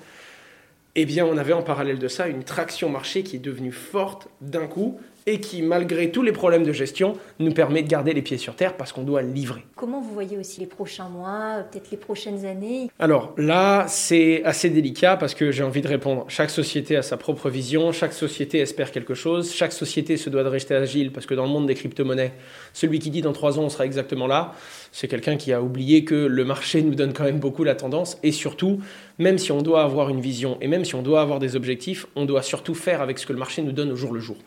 eh 0.95 1.05
bien, 1.05 1.25
on 1.25 1.37
avait 1.37 1.53
en 1.53 1.63
parallèle 1.63 1.99
de 1.99 2.07
ça 2.07 2.27
une 2.27 2.43
traction 2.43 2.89
marché 2.89 3.23
qui 3.23 3.35
est 3.35 3.39
devenue 3.39 3.71
forte 3.71 4.29
d'un 4.41 4.67
coup 4.67 4.99
et 5.27 5.39
qui, 5.39 5.63
malgré 5.63 6.11
tous 6.11 6.21
les 6.21 6.31
problèmes 6.31 6.63
de 6.63 6.71
gestion, 6.71 7.13
nous 7.39 7.51
permet 7.51 7.81
de 7.81 7.87
garder 7.87 8.13
les 8.13 8.21
pieds 8.21 8.37
sur 8.37 8.55
terre 8.55 8.77
parce 8.77 8.93
qu'on 8.93 9.01
doit 9.01 9.23
livrer. 9.23 9.63
Comment 9.75 9.99
vous 9.99 10.13
voyez 10.13 10.37
aussi 10.37 10.59
les 10.59 10.67
prochains 10.67 11.09
mois, 11.09 11.63
peut-être 11.71 11.89
les 11.89 11.97
prochaines 11.97 12.45
années? 12.45 12.91
Alors 12.99 13.33
là, 13.37 13.85
c'est 13.87 14.43
assez 14.43 14.69
délicat 14.69 15.17
parce 15.17 15.33
que 15.33 15.51
j'ai 15.51 15.63
envie 15.63 15.81
de 15.81 15.87
répondre. 15.87 16.25
Chaque 16.27 16.51
société 16.51 16.95
a 16.95 17.01
sa 17.01 17.17
propre 17.17 17.49
vision, 17.49 17.91
chaque 17.91 18.13
société 18.13 18.59
espère 18.59 18.91
quelque 18.91 19.15
chose, 19.15 19.51
chaque 19.51 19.73
société 19.73 20.17
se 20.17 20.29
doit 20.29 20.43
de 20.43 20.49
rester 20.49 20.75
agile 20.75 21.11
parce 21.11 21.25
que 21.25 21.33
dans 21.33 21.45
le 21.45 21.51
monde 21.51 21.65
des 21.65 21.75
crypto-monnaies, 21.75 22.33
celui 22.73 22.99
qui 22.99 23.09
dit 23.09 23.21
dans 23.21 23.33
trois 23.33 23.57
ans 23.57 23.63
on 23.63 23.69
sera 23.69 23.85
exactement 23.85 24.27
là, 24.27 24.53
c'est 24.91 25.07
quelqu'un 25.07 25.37
qui 25.37 25.53
a 25.53 25.61
oublié 25.61 26.05
que 26.05 26.13
le 26.13 26.45
marché 26.45 26.83
nous 26.83 26.93
donne 26.93 27.13
quand 27.13 27.23
même 27.23 27.39
beaucoup 27.39 27.63
la 27.63 27.73
tendance 27.73 28.19
et 28.21 28.31
surtout, 28.31 28.79
même 29.17 29.39
si 29.39 29.51
on 29.51 29.63
doit 29.63 29.81
avoir 29.81 30.09
une 30.09 30.21
vision 30.21 30.57
et 30.61 30.67
même 30.67 30.85
si 30.85 30.93
on 30.93 31.01
doit 31.01 31.21
avoir 31.21 31.39
des 31.39 31.55
objectifs, 31.55 32.05
on 32.15 32.25
doit 32.25 32.43
surtout 32.43 32.75
faire 32.75 33.01
avec 33.01 33.17
ce 33.17 33.25
que 33.25 33.33
le 33.33 33.39
marché 33.39 33.63
nous 33.63 33.71
donne 33.71 33.91
au 33.91 33.95
jour 33.95 34.13
le 34.13 34.19
jour. 34.19 34.37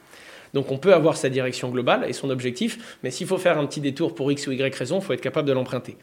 Donc 0.55 0.71
on 0.71 0.79
peut 0.79 0.95
avoir 0.95 1.17
sa 1.17 1.29
direction 1.29 1.71
globale 1.71 2.07
et 2.09 2.13
son 2.13 2.31
objectif, 2.31 2.99
mais 3.03 3.11
s'il 3.11 3.27
faut 3.27 3.39
faire 3.39 3.59
un 3.59 3.67
petit 3.67 3.81
détour 3.81 4.15
pour 4.15 4.31
X 4.33 4.47
ou 4.47 4.53
Y 4.53 4.75
raison, 4.75 4.99
il 4.99 5.03
faut 5.03 5.13
être 5.13 5.21
capable 5.21 5.49
de 5.49 5.53
l'emprunter. 5.53 5.97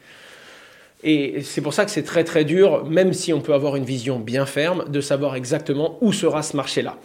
Et 1.02 1.42
c'est 1.42 1.60
pour 1.60 1.74
ça 1.74 1.84
que 1.84 1.90
c'est 1.90 2.02
très 2.02 2.24
très 2.24 2.44
dur, 2.44 2.84
même 2.86 3.12
si 3.12 3.32
on 3.32 3.40
peut 3.40 3.54
avoir 3.54 3.76
une 3.76 3.84
vision 3.84 4.18
bien 4.18 4.46
ferme, 4.46 4.88
de 4.88 5.00
savoir 5.00 5.36
exactement 5.36 5.98
où 6.00 6.12
sera 6.12 6.42
ce 6.42 6.56
marché-là. 6.56 6.96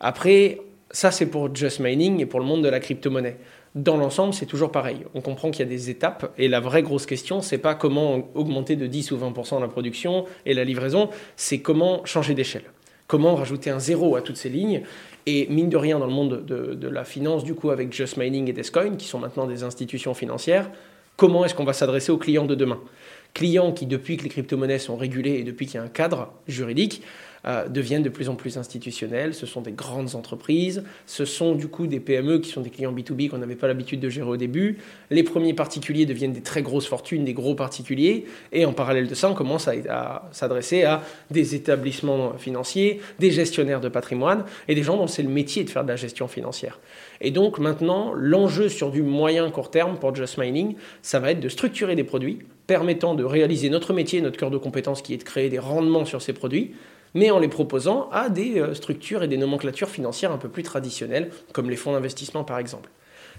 Après, 0.00 0.60
Ça, 0.94 1.10
c'est 1.10 1.26
pour 1.26 1.52
Just 1.52 1.80
Mining 1.80 2.20
et 2.20 2.26
pour 2.26 2.38
le 2.38 2.46
monde 2.46 2.62
de 2.62 2.68
la 2.68 2.78
crypto-monnaie. 2.78 3.36
Dans 3.74 3.96
l'ensemble, 3.96 4.32
c'est 4.32 4.46
toujours 4.46 4.70
pareil. 4.70 4.98
On 5.14 5.20
comprend 5.20 5.50
qu'il 5.50 5.66
y 5.66 5.68
a 5.68 5.68
des 5.68 5.90
étapes 5.90 6.32
et 6.38 6.46
la 6.46 6.60
vraie 6.60 6.84
grosse 6.84 7.04
question, 7.04 7.40
c'est 7.40 7.58
pas 7.58 7.74
comment 7.74 8.28
augmenter 8.36 8.76
de 8.76 8.86
10 8.86 9.10
ou 9.10 9.16
20% 9.16 9.60
la 9.60 9.66
production 9.66 10.24
et 10.46 10.54
la 10.54 10.62
livraison, 10.62 11.10
c'est 11.34 11.58
comment 11.58 12.04
changer 12.04 12.34
d'échelle. 12.34 12.62
Comment 13.08 13.34
rajouter 13.34 13.70
un 13.70 13.80
zéro 13.80 14.14
à 14.14 14.22
toutes 14.22 14.36
ces 14.36 14.48
lignes 14.48 14.82
et 15.26 15.46
mine 15.48 15.68
de 15.68 15.76
rien, 15.76 15.98
dans 15.98 16.06
le 16.06 16.12
monde 16.12 16.44
de, 16.44 16.88
la 16.88 17.04
finance, 17.04 17.44
du 17.44 17.54
coup, 17.54 17.70
avec 17.70 17.92
Just 17.92 18.16
Mining 18.16 18.48
et 18.48 18.52
Descoin, 18.52 18.96
qui 18.96 19.06
sont 19.06 19.18
maintenant 19.18 19.46
des 19.46 19.64
institutions 19.64 20.14
financières, 20.14 20.70
comment 21.16 21.44
est-ce 21.44 21.54
qu'on 21.54 21.64
va 21.64 21.72
s'adresser 21.72 22.12
aux 22.12 22.18
clients 22.18 22.44
de 22.44 22.54
demain? 22.54 22.78
Clients 23.32 23.72
qui, 23.72 23.86
depuis 23.86 24.16
que 24.16 24.24
les 24.24 24.28
crypto-monnaies 24.28 24.78
sont 24.78 24.96
régulées 24.96 25.34
et 25.34 25.44
depuis 25.44 25.66
qu'il 25.66 25.76
y 25.76 25.78
a 25.78 25.82
un 25.82 25.88
cadre 25.88 26.32
juridique, 26.46 27.02
euh, 27.46 27.68
deviennent 27.68 28.02
de 28.02 28.08
plus 28.08 28.28
en 28.28 28.34
plus 28.34 28.56
institutionnels. 28.56 29.34
Ce 29.34 29.46
sont 29.46 29.60
des 29.60 29.72
grandes 29.72 30.14
entreprises. 30.14 30.82
Ce 31.06 31.24
sont 31.24 31.54
du 31.54 31.68
coup 31.68 31.86
des 31.86 32.00
PME 32.00 32.38
qui 32.38 32.50
sont 32.50 32.62
des 32.62 32.70
clients 32.70 32.92
B2B 32.92 33.28
qu'on 33.28 33.38
n'avait 33.38 33.54
pas 33.54 33.66
l'habitude 33.66 34.00
de 34.00 34.08
gérer 34.08 34.28
au 34.28 34.36
début. 34.36 34.78
Les 35.10 35.22
premiers 35.22 35.54
particuliers 35.54 36.06
deviennent 36.06 36.32
des 36.32 36.40
très 36.40 36.62
grosses 36.62 36.86
fortunes, 36.86 37.24
des 37.24 37.34
gros 37.34 37.54
particuliers. 37.54 38.24
Et 38.52 38.64
en 38.64 38.72
parallèle 38.72 39.08
de 39.08 39.14
ça, 39.14 39.30
on 39.30 39.34
commence 39.34 39.68
à, 39.68 40.28
s'adresser 40.32 40.84
à 40.84 41.02
des 41.30 41.54
établissements 41.54 42.38
financiers, 42.38 43.00
des 43.18 43.30
gestionnaires 43.30 43.80
de 43.80 43.88
patrimoine 43.88 44.44
et 44.68 44.74
des 44.74 44.82
gens 44.82 44.96
dont 44.96 45.06
c'est 45.06 45.22
le 45.22 45.28
métier 45.28 45.64
de 45.64 45.70
faire 45.70 45.84
de 45.84 45.88
la 45.88 45.96
gestion 45.96 46.28
financière. 46.28 46.80
Et 47.20 47.30
donc 47.30 47.58
maintenant, 47.58 48.12
l'enjeu 48.14 48.68
sur 48.68 48.90
du 48.90 49.02
moyen 49.02 49.50
court 49.50 49.70
terme 49.70 49.98
pour 49.98 50.14
Just 50.14 50.38
Mining, 50.38 50.76
ça 51.02 51.20
va 51.20 51.32
être 51.32 51.40
de 51.40 51.48
structurer 51.48 51.94
des 51.94 52.04
produits 52.04 52.38
permettant 52.66 53.14
de 53.14 53.24
réaliser 53.24 53.68
notre 53.68 53.92
métier, 53.92 54.20
notre 54.20 54.38
cœur 54.38 54.50
de 54.50 54.56
compétence 54.56 55.02
qui 55.02 55.14
est 55.14 55.18
de 55.18 55.22
créer 55.22 55.50
des 55.50 55.58
rendements 55.58 56.04
sur 56.04 56.22
ces 56.22 56.32
produits, 56.32 56.72
mais 57.14 57.30
en 57.30 57.38
les 57.38 57.48
proposant 57.48 58.08
à 58.10 58.28
des 58.28 58.60
euh, 58.60 58.74
structures 58.74 59.22
et 59.22 59.28
des 59.28 59.36
nomenclatures 59.36 59.88
financières 59.88 60.32
un 60.32 60.38
peu 60.38 60.48
plus 60.48 60.62
traditionnelles, 60.62 61.30
comme 61.52 61.70
les 61.70 61.76
fonds 61.76 61.92
d'investissement 61.92 62.44
par 62.44 62.58
exemple. 62.58 62.90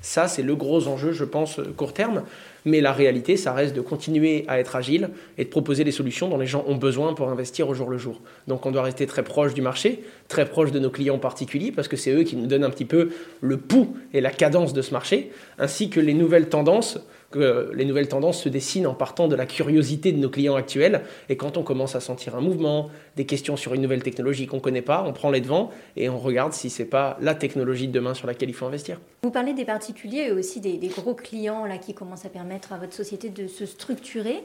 Ça, 0.01 0.27
c'est 0.27 0.43
le 0.43 0.55
gros 0.55 0.88
enjeu, 0.88 1.13
je 1.13 1.23
pense, 1.23 1.59
euh, 1.59 1.73
court 1.75 1.93
terme. 1.93 2.23
Mais 2.63 2.81
la 2.81 2.93
réalité, 2.93 3.38
ça 3.38 3.53
reste 3.53 3.75
de 3.75 3.81
continuer 3.81 4.45
à 4.47 4.59
être 4.59 4.75
agile 4.75 5.09
et 5.38 5.45
de 5.45 5.49
proposer 5.49 5.83
les 5.83 5.91
solutions 5.91 6.29
dont 6.29 6.38
les 6.38 6.47
gens 6.47 6.63
ont 6.67 6.75
besoin 6.75 7.13
pour 7.13 7.29
investir 7.29 7.69
au 7.69 7.73
jour 7.73 7.89
le 7.89 7.97
jour. 7.97 8.21
Donc 8.47 8.65
on 8.65 8.71
doit 8.71 8.83
rester 8.83 9.05
très 9.07 9.23
proche 9.23 9.53
du 9.53 9.61
marché, 9.61 10.03
très 10.27 10.45
proche 10.45 10.71
de 10.71 10.79
nos 10.79 10.89
clients 10.89 11.19
particuliers, 11.19 11.71
parce 11.71 11.88
que 11.88 11.97
c'est 11.97 12.11
eux 12.11 12.23
qui 12.23 12.35
nous 12.35 12.47
donnent 12.47 12.63
un 12.63 12.69
petit 12.69 12.85
peu 12.85 13.09
le 13.41 13.57
pouls 13.57 13.95
et 14.13 14.21
la 14.21 14.31
cadence 14.31 14.73
de 14.73 14.81
ce 14.81 14.91
marché, 14.91 15.31
ainsi 15.57 15.89
que 15.89 15.99
les 15.99 16.13
nouvelles 16.13 16.49
tendances 16.49 16.99
que 17.35 17.71
les 17.73 17.85
nouvelles 17.85 18.07
tendances 18.07 18.41
se 18.41 18.49
dessinent 18.49 18.87
en 18.87 18.93
partant 18.93 19.27
de 19.27 19.35
la 19.35 19.45
curiosité 19.45 20.11
de 20.11 20.17
nos 20.17 20.29
clients 20.29 20.55
actuels. 20.55 21.01
Et 21.29 21.35
quand 21.35 21.57
on 21.57 21.63
commence 21.63 21.95
à 21.95 21.99
sentir 21.99 22.35
un 22.35 22.41
mouvement, 22.41 22.89
des 23.15 23.25
questions 23.25 23.57
sur 23.57 23.73
une 23.73 23.81
nouvelle 23.81 24.03
technologie 24.03 24.47
qu'on 24.47 24.57
ne 24.57 24.61
connaît 24.61 24.81
pas, 24.81 25.03
on 25.05 25.13
prend 25.13 25.31
les 25.31 25.41
devants 25.41 25.69
et 25.97 26.09
on 26.09 26.17
regarde 26.17 26.53
si 26.53 26.69
ce 26.69 26.81
n'est 26.81 26.87
pas 26.87 27.17
la 27.21 27.35
technologie 27.35 27.87
de 27.87 27.93
demain 27.93 28.13
sur 28.13 28.27
laquelle 28.27 28.49
il 28.49 28.55
faut 28.55 28.65
investir. 28.65 28.99
Vous 29.23 29.31
parlez 29.31 29.53
des 29.53 29.65
particuliers 29.65 30.27
et 30.27 30.31
aussi 30.31 30.61
des, 30.61 30.77
gros 30.87 31.15
clients 31.15 31.65
là, 31.65 31.77
qui 31.77 31.93
commencent 31.93 32.25
à 32.25 32.29
permettre 32.29 32.73
à 32.73 32.77
votre 32.77 32.93
société 32.93 33.29
de 33.29 33.47
se 33.47 33.65
structurer. 33.65 34.43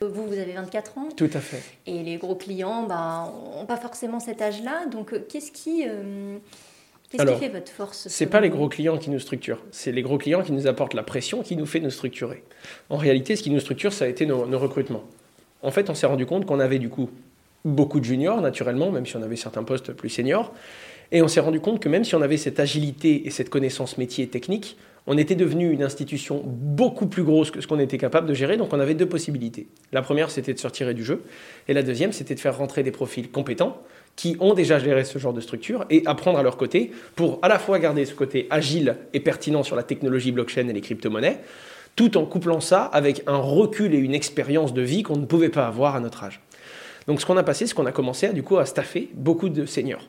Vous, 0.00 0.26
vous 0.26 0.38
avez 0.38 0.52
24 0.52 0.98
ans. 0.98 1.08
Tout 1.16 1.30
à 1.32 1.40
fait. 1.40 1.62
Et 1.86 2.04
les 2.04 2.18
gros 2.18 2.36
clients 2.36 2.82
n'ont 2.82 2.88
bah, 2.88 3.64
pas 3.66 3.76
forcément 3.76 4.20
cet 4.20 4.40
âge-là. 4.40 4.86
Donc, 4.86 5.26
qu'est-ce 5.28 5.50
qui... 5.50 5.84
Euh, 5.88 6.38
Qu'est-ce 7.10 7.24
qui 7.24 7.38
fait 7.38 7.48
votre 7.48 7.72
force 7.72 8.06
C'est 8.08 8.26
pas 8.26 8.40
les 8.40 8.50
gros 8.50 8.68
clients 8.68 8.98
qui 8.98 9.08
nous 9.08 9.18
structurent, 9.18 9.62
c'est 9.70 9.92
les 9.92 10.02
gros 10.02 10.18
clients 10.18 10.42
qui 10.42 10.52
nous 10.52 10.66
apportent 10.66 10.92
la 10.92 11.02
pression 11.02 11.42
qui 11.42 11.56
nous 11.56 11.64
fait 11.64 11.80
nous 11.80 11.90
structurer. 11.90 12.42
En 12.90 12.98
réalité, 12.98 13.34
ce 13.34 13.42
qui 13.42 13.50
nous 13.50 13.60
structure, 13.60 13.94
ça 13.94 14.04
a 14.04 14.08
été 14.08 14.26
nos, 14.26 14.44
recrutements. 14.58 15.04
En 15.62 15.70
fait, 15.70 15.88
on 15.88 15.94
s'est 15.94 16.06
rendu 16.06 16.26
compte 16.26 16.44
qu'on 16.44 16.60
avait 16.60 16.78
du 16.78 16.90
coup 16.90 17.08
beaucoup 17.64 17.98
de 17.98 18.04
juniors, 18.04 18.40
naturellement, 18.42 18.90
même 18.90 19.06
si 19.06 19.16
on 19.16 19.22
avait 19.22 19.36
certains 19.36 19.64
postes 19.64 19.92
plus 19.92 20.10
seniors. 20.10 20.52
Et 21.10 21.22
on 21.22 21.28
s'est 21.28 21.40
rendu 21.40 21.60
compte 21.60 21.80
que 21.80 21.88
même 21.88 22.04
si 22.04 22.14
on 22.14 22.20
avait 22.20 22.36
cette 22.36 22.60
agilité 22.60 23.26
et 23.26 23.30
cette 23.30 23.48
connaissance 23.48 23.96
métier 23.96 24.24
et 24.24 24.28
technique, 24.28 24.76
on 25.06 25.16
était 25.16 25.34
devenu 25.34 25.72
une 25.72 25.82
institution 25.82 26.42
beaucoup 26.44 27.06
plus 27.06 27.22
grosse 27.22 27.50
que 27.50 27.62
ce 27.62 27.66
qu'on 27.66 27.78
était 27.78 27.96
capable 27.96 28.26
de 28.26 28.34
gérer, 28.34 28.58
donc 28.58 28.74
on 28.74 28.80
avait 28.80 28.94
deux 28.94 29.08
possibilités. 29.08 29.66
La 29.90 30.02
première, 30.02 30.30
c'était 30.30 30.52
de 30.52 30.58
sortir 30.58 30.92
du 30.92 31.02
jeu, 31.02 31.22
et 31.66 31.72
la 31.72 31.82
deuxième, 31.82 32.12
c'était 32.12 32.34
de 32.34 32.40
faire 32.40 32.58
rentrer 32.58 32.82
des 32.82 32.90
profils 32.90 33.30
compétents, 33.30 33.82
qui 34.18 34.36
ont 34.40 34.52
déjà 34.52 34.80
géré 34.80 35.04
ce 35.04 35.16
genre 35.20 35.32
de 35.32 35.40
structure 35.40 35.86
et 35.90 36.02
apprendre 36.04 36.40
à 36.40 36.42
leur 36.42 36.56
côté 36.56 36.90
pour 37.14 37.38
à 37.40 37.46
la 37.46 37.60
fois 37.60 37.78
garder 37.78 38.04
ce 38.04 38.14
côté 38.14 38.48
agile 38.50 38.96
et 39.14 39.20
pertinent 39.20 39.62
sur 39.62 39.76
la 39.76 39.84
technologie 39.84 40.32
blockchain 40.32 40.66
et 40.66 40.72
les 40.72 40.80
crypto-monnaies, 40.80 41.38
tout 41.94 42.18
en 42.18 42.26
couplant 42.26 42.60
ça 42.60 42.82
avec 42.82 43.22
un 43.28 43.36
recul 43.36 43.94
et 43.94 43.98
une 43.98 44.14
expérience 44.14 44.74
de 44.74 44.82
vie 44.82 45.04
qu'on 45.04 45.16
ne 45.16 45.24
pouvait 45.24 45.50
pas 45.50 45.68
avoir 45.68 45.94
à 45.94 46.00
notre 46.00 46.24
âge. 46.24 46.40
Donc 47.06 47.20
ce 47.20 47.26
qu'on 47.26 47.36
a 47.36 47.44
passé, 47.44 47.68
c'est 47.68 47.74
qu'on 47.74 47.86
a 47.86 47.92
commencé 47.92 48.26
à, 48.26 48.32
du 48.32 48.42
coup 48.42 48.58
à 48.58 48.66
staffer 48.66 49.08
beaucoup 49.14 49.48
de 49.48 49.66
seniors. 49.66 50.02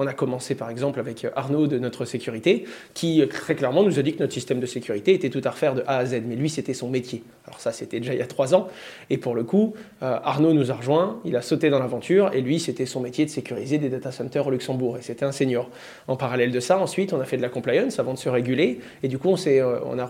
On 0.00 0.06
a 0.06 0.12
commencé 0.12 0.54
par 0.54 0.70
exemple 0.70 1.00
avec 1.00 1.24
euh, 1.24 1.30
Arnaud 1.34 1.66
de 1.66 1.76
notre 1.76 2.04
sécurité, 2.04 2.64
qui 2.94 3.20
euh, 3.20 3.26
très 3.26 3.56
clairement 3.56 3.82
nous 3.82 3.98
a 3.98 4.02
dit 4.02 4.14
que 4.14 4.20
notre 4.20 4.32
système 4.32 4.60
de 4.60 4.66
sécurité 4.66 5.12
était 5.12 5.28
tout 5.28 5.40
à 5.42 5.50
refaire 5.50 5.74
de 5.74 5.82
A 5.88 5.98
à 5.98 6.06
Z. 6.06 6.22
Mais 6.24 6.36
lui, 6.36 6.48
c'était 6.48 6.72
son 6.72 6.88
métier. 6.88 7.24
Alors 7.48 7.58
ça, 7.58 7.72
c'était 7.72 7.98
déjà 7.98 8.14
il 8.14 8.20
y 8.20 8.22
a 8.22 8.26
trois 8.26 8.54
ans. 8.54 8.68
Et 9.10 9.18
pour 9.18 9.34
le 9.34 9.42
coup, 9.42 9.74
euh, 10.04 10.16
Arnaud 10.22 10.52
nous 10.54 10.70
a 10.70 10.74
rejoint, 10.74 11.20
il 11.24 11.34
a 11.34 11.42
sauté 11.42 11.68
dans 11.68 11.80
l'aventure, 11.80 12.30
et 12.32 12.40
lui, 12.40 12.60
c'était 12.60 12.86
son 12.86 13.00
métier 13.00 13.24
de 13.24 13.30
sécuriser 13.30 13.78
des 13.78 13.88
data 13.88 14.12
centers 14.12 14.46
au 14.46 14.52
Luxembourg. 14.52 14.98
Et 14.98 15.02
c'était 15.02 15.24
un 15.24 15.32
senior. 15.32 15.68
En 16.06 16.14
parallèle 16.14 16.52
de 16.52 16.60
ça, 16.60 16.78
ensuite, 16.78 17.12
on 17.12 17.20
a 17.20 17.24
fait 17.24 17.36
de 17.36 17.42
la 17.42 17.48
compliance 17.48 17.98
avant 17.98 18.14
de 18.14 18.18
se 18.18 18.28
réguler. 18.28 18.78
Et 19.02 19.08
du 19.08 19.18
coup, 19.18 19.30
on, 19.30 19.98
a 19.98 20.04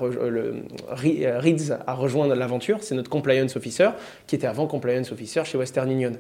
Reeds 0.95 1.73
a 1.87 1.95
rejoint 1.95 2.27
l'aventure. 2.35 2.79
C'est 2.83 2.95
notre 2.95 3.09
compliance 3.09 3.57
officer, 3.57 3.89
qui 4.27 4.35
était 4.35 4.47
avant 4.47 4.67
compliance 4.67 5.13
officer 5.13 5.45
chez 5.47 5.57
Western 5.57 5.91
Union. 5.91 6.13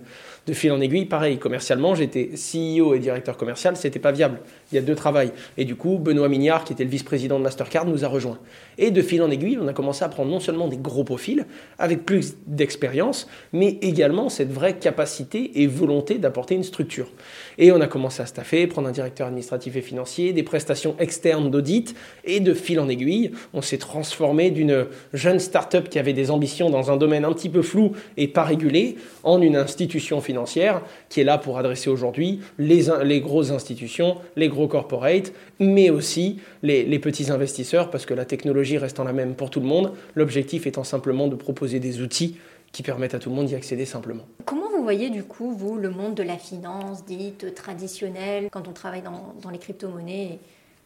De 0.47 0.53
fil 0.55 0.73
en 0.73 0.81
aiguille, 0.81 1.05
pareil, 1.05 1.37
commercialement, 1.37 1.95
j'étais 1.95 2.31
CEO 2.35 2.95
et 2.95 2.99
directeur 2.99 3.37
commercial 3.37 3.58
c'était 3.59 3.99
pas 3.99 4.13
viable. 4.13 4.41
Il 4.73 4.77
y 4.77 4.79
a 4.79 4.83
deux 4.83 4.95
travails. 4.95 5.33
Et 5.57 5.65
du 5.65 5.77
coup, 5.77 5.99
Benoît 5.99 6.29
Mignard, 6.29 6.65
qui 6.65 6.73
était 6.73 6.85
le 6.85 6.91
vice-président 6.91 7.39
de 7.39 7.45
Mastercard, 7.45 7.87
nous 7.87 8.05
a 8.05 8.09
rejoints. 8.09 8.39
Et 8.79 8.91
de 8.91 9.03
fil 9.03 9.23
en 9.23 9.31
aiguille, 9.31 9.59
on 9.61 9.69
a 9.69 9.73
commencé 9.73 10.05
à 10.05 10.09
prendre 10.09 10.31
non 10.31 10.41
seulement 10.41 10.69
des 10.69 10.77
gros 10.77 11.05
profils, 11.05 11.47
avec 11.79 12.05
plus 12.05 12.37
d'expérience, 12.47 13.29
mais 13.53 13.79
également 13.83 14.29
cette 14.29 14.53
vraie 14.53 14.79
capacité 14.79 15.63
et 15.63 15.67
volonté 15.67 16.19
d'apporter 16.19 16.55
une 16.55 16.65
structure. 16.65 17.11
Et 17.59 17.73
on 17.73 17.81
a 17.81 17.87
commencé 17.87 18.23
à 18.23 18.27
staffer, 18.27 18.67
prendre 18.67 18.89
un 18.89 18.93
directeur 18.93 19.27
administratif 19.27 19.77
et 19.77 19.83
financier, 19.83 20.33
des 20.33 20.43
prestations 20.43 20.95
externes 20.99 21.51
d'audit, 21.51 21.95
et 22.25 22.41
de 22.41 22.55
fil 22.55 22.81
en 22.81 22.89
aiguille, 22.89 23.33
on 23.55 23.63
s'est 23.63 23.79
transformé 23.79 24.51
d'une 24.51 24.87
jeune 25.13 25.39
start-up 25.39 25.89
qui 25.89 25.99
avait 25.99 26.13
des 26.13 26.31
ambitions 26.31 26.71
dans 26.71 26.91
un 26.91 26.97
domaine 26.97 27.25
un 27.25 27.33
petit 27.33 27.49
peu 27.49 27.63
flou 27.63 27.93
et 28.17 28.29
pas 28.29 28.45
régulé, 28.45 28.97
en 29.23 29.41
une 29.41 29.57
institution 29.57 30.21
financière 30.21 30.83
qui 31.09 31.21
est 31.21 31.25
là 31.25 31.39
pour 31.39 31.59
adresser 31.59 31.91
aujourd'hui 31.91 32.41
les, 32.59 32.87
les 33.05 33.21
grosses 33.49 33.57
institutions, 33.57 34.17
les 34.37 34.49
gros 34.49 34.69
corporates, 34.69 35.33
mais 35.59 35.91
aussi 35.91 36.41
les, 36.63 36.85
les 36.85 36.99
petits 36.99 37.31
investisseurs, 37.31 37.91
parce 37.91 38.07
que 38.07 38.15
la 38.15 38.25
technologie 38.25 38.79
restant 38.79 39.05
la 39.05 39.13
même 39.13 39.35
pour 39.35 39.51
tout 39.51 39.61
le 39.61 39.67
monde, 39.67 39.93
l'objectif 40.15 40.67
étant 40.67 40.85
simplement 40.85 41.29
de 41.29 41.37
proposer 41.37 41.81
des 41.81 42.01
outils 42.01 42.37
qui 42.73 42.83
permettent 42.83 43.15
à 43.15 43.19
tout 43.19 43.31
le 43.31 43.37
monde 43.37 43.47
d'y 43.47 43.55
accéder 43.55 43.87
simplement. 43.87 44.25
Comment 44.45 44.69
vous 44.71 44.83
voyez 44.83 45.11
du 45.11 45.23
coup, 45.23 45.53
vous, 45.53 45.77
le 45.77 45.91
monde 45.91 46.15
de 46.15 46.23
la 46.23 46.37
finance 46.37 47.05
dite 47.05 47.55
traditionnelle, 47.55 48.49
quand 48.51 48.69
on 48.69 48.73
travaille 48.73 49.03
dans, 49.03 49.35
dans 49.43 49.51
les 49.51 49.59
crypto-monnaies 49.59 50.39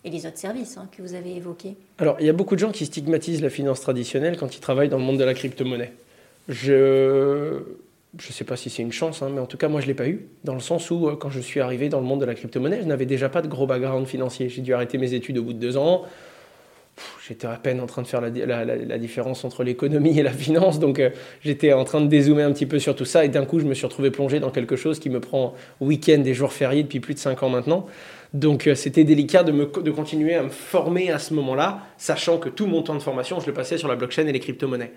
et 0.05 0.11
les 0.11 0.27
autres 0.27 0.39
services 0.39 0.77
hein, 0.77 0.89
que 0.97 1.03
vous 1.03 1.15
avez 1.15 1.37
évoqués? 1.37 1.77
Alors, 1.99 2.17
il 2.21 2.27
y 2.27 2.31
a 2.31 2.33
beaucoup 2.33 2.55
de 2.55 2.61
gens 2.61 2.71
qui 2.71 2.87
stigmatisent 2.87 3.43
la 3.43 3.51
finance 3.51 3.81
traditionnelle 3.81 4.37
quand 4.37 4.55
ils 4.57 4.61
travaillent 4.61 4.89
dans 4.89 4.99
le 4.99 5.05
monde 5.05 5.19
de 5.19 5.25
la 5.25 5.35
crypto-monnaie. 5.35 5.93
Je 6.49 7.63
je 8.19 8.29
ne 8.29 8.33
sais 8.33 8.45
pas 8.45 8.57
si 8.57 8.69
c'est 8.69 8.83
une 8.83 8.93
chance, 8.93 9.23
hein, 9.23 9.31
mais 9.33 9.41
en 9.41 9.47
tout 9.47 9.57
cas, 9.57 9.69
moi, 9.69 9.81
je 9.81 9.87
ne 9.87 9.93
l'ai 9.93 9.95
pas 9.95 10.07
eu, 10.07 10.27
dans 10.45 10.55
le 10.55 10.61
sens 10.61 10.91
où, 10.91 11.09
euh, 11.09 11.17
quand 11.17 11.31
je 11.31 11.41
suis 11.41 11.61
arrivé 11.61 11.89
dans 11.89 12.01
le 12.01 12.07
monde 12.07 12.21
de 12.21 12.27
la 12.27 12.35
crypto-monnaie, 12.35 12.81
je 12.83 12.87
n'avais 12.87 13.07
déjà 13.07 13.31
pas 13.31 13.41
de 13.41 13.49
gros 13.49 13.67
background 13.67 14.07
financier. 14.07 14.51
J'ai 14.51 14.61
dû 14.61 14.75
arrêter 14.75 14.99
mes 14.99 15.15
études 15.15 15.39
au 15.39 15.43
bout 15.43 15.55
de 15.55 15.59
deux 15.59 15.79
ans. 15.79 16.05
J'étais 17.27 17.47
à 17.47 17.57
peine 17.57 17.81
en 17.81 17.87
train 17.87 18.03
de 18.03 18.07
faire 18.07 18.21
la, 18.21 18.99
différence 18.99 19.47
entre 19.47 19.65
l'économie 19.65 20.19
et 20.19 20.23
la 20.23 20.33
finance, 20.33 20.79
donc 20.79 20.99
euh, 20.99 21.09
j'étais 21.41 21.73
en 21.73 21.85
train 21.85 22.03
de 22.03 22.07
dézoomer 22.07 22.43
un 22.43 22.53
petit 22.53 22.67
peu 22.67 22.79
sur 22.79 22.95
tout 22.95 23.07
ça, 23.07 23.25
et 23.25 23.31
d'un 23.31 23.47
coup, 23.47 23.61
je 23.61 23.65
me 23.65 23.73
suis 23.73 23.87
retrouvé 23.87 24.11
plongé 24.11 24.41
dans 24.41 24.51
quelque 24.51 24.77
chose 24.77 24.99
qui 24.99 25.09
me 25.09 25.19
prend 25.19 25.55
week-end 25.81 26.23
et 26.27 26.35
jours 26.35 26.53
fériés 26.53 26.83
depuis 26.83 27.01
plus 27.01 27.15
de 27.15 27.19
cinq 27.19 27.43
ans 27.43 27.49
maintenant. 27.49 27.87
Donc 28.35 28.67
euh, 28.67 28.75
c'était 28.75 29.05
délicat 29.05 29.43
de, 29.43 29.53
de 29.53 29.91
continuer 29.91 30.35
à 30.35 30.43
me 30.43 30.51
former 30.51 31.11
à 31.11 31.19
ce 31.19 31.33
moment-là, 31.33 31.81
sachant 31.97 32.37
que 32.37 32.51
tout 32.51 32.67
mon 32.67 32.83
temps 32.83 32.95
de 32.95 33.01
formation, 33.03 33.41
je 33.41 33.47
le 33.47 33.55
passais 33.55 33.79
sur 33.79 33.89
la 33.89 33.97
blockchain 33.97 34.27
et 34.27 34.33
les 34.33 34.41
crypto-monnaies. 34.41 34.93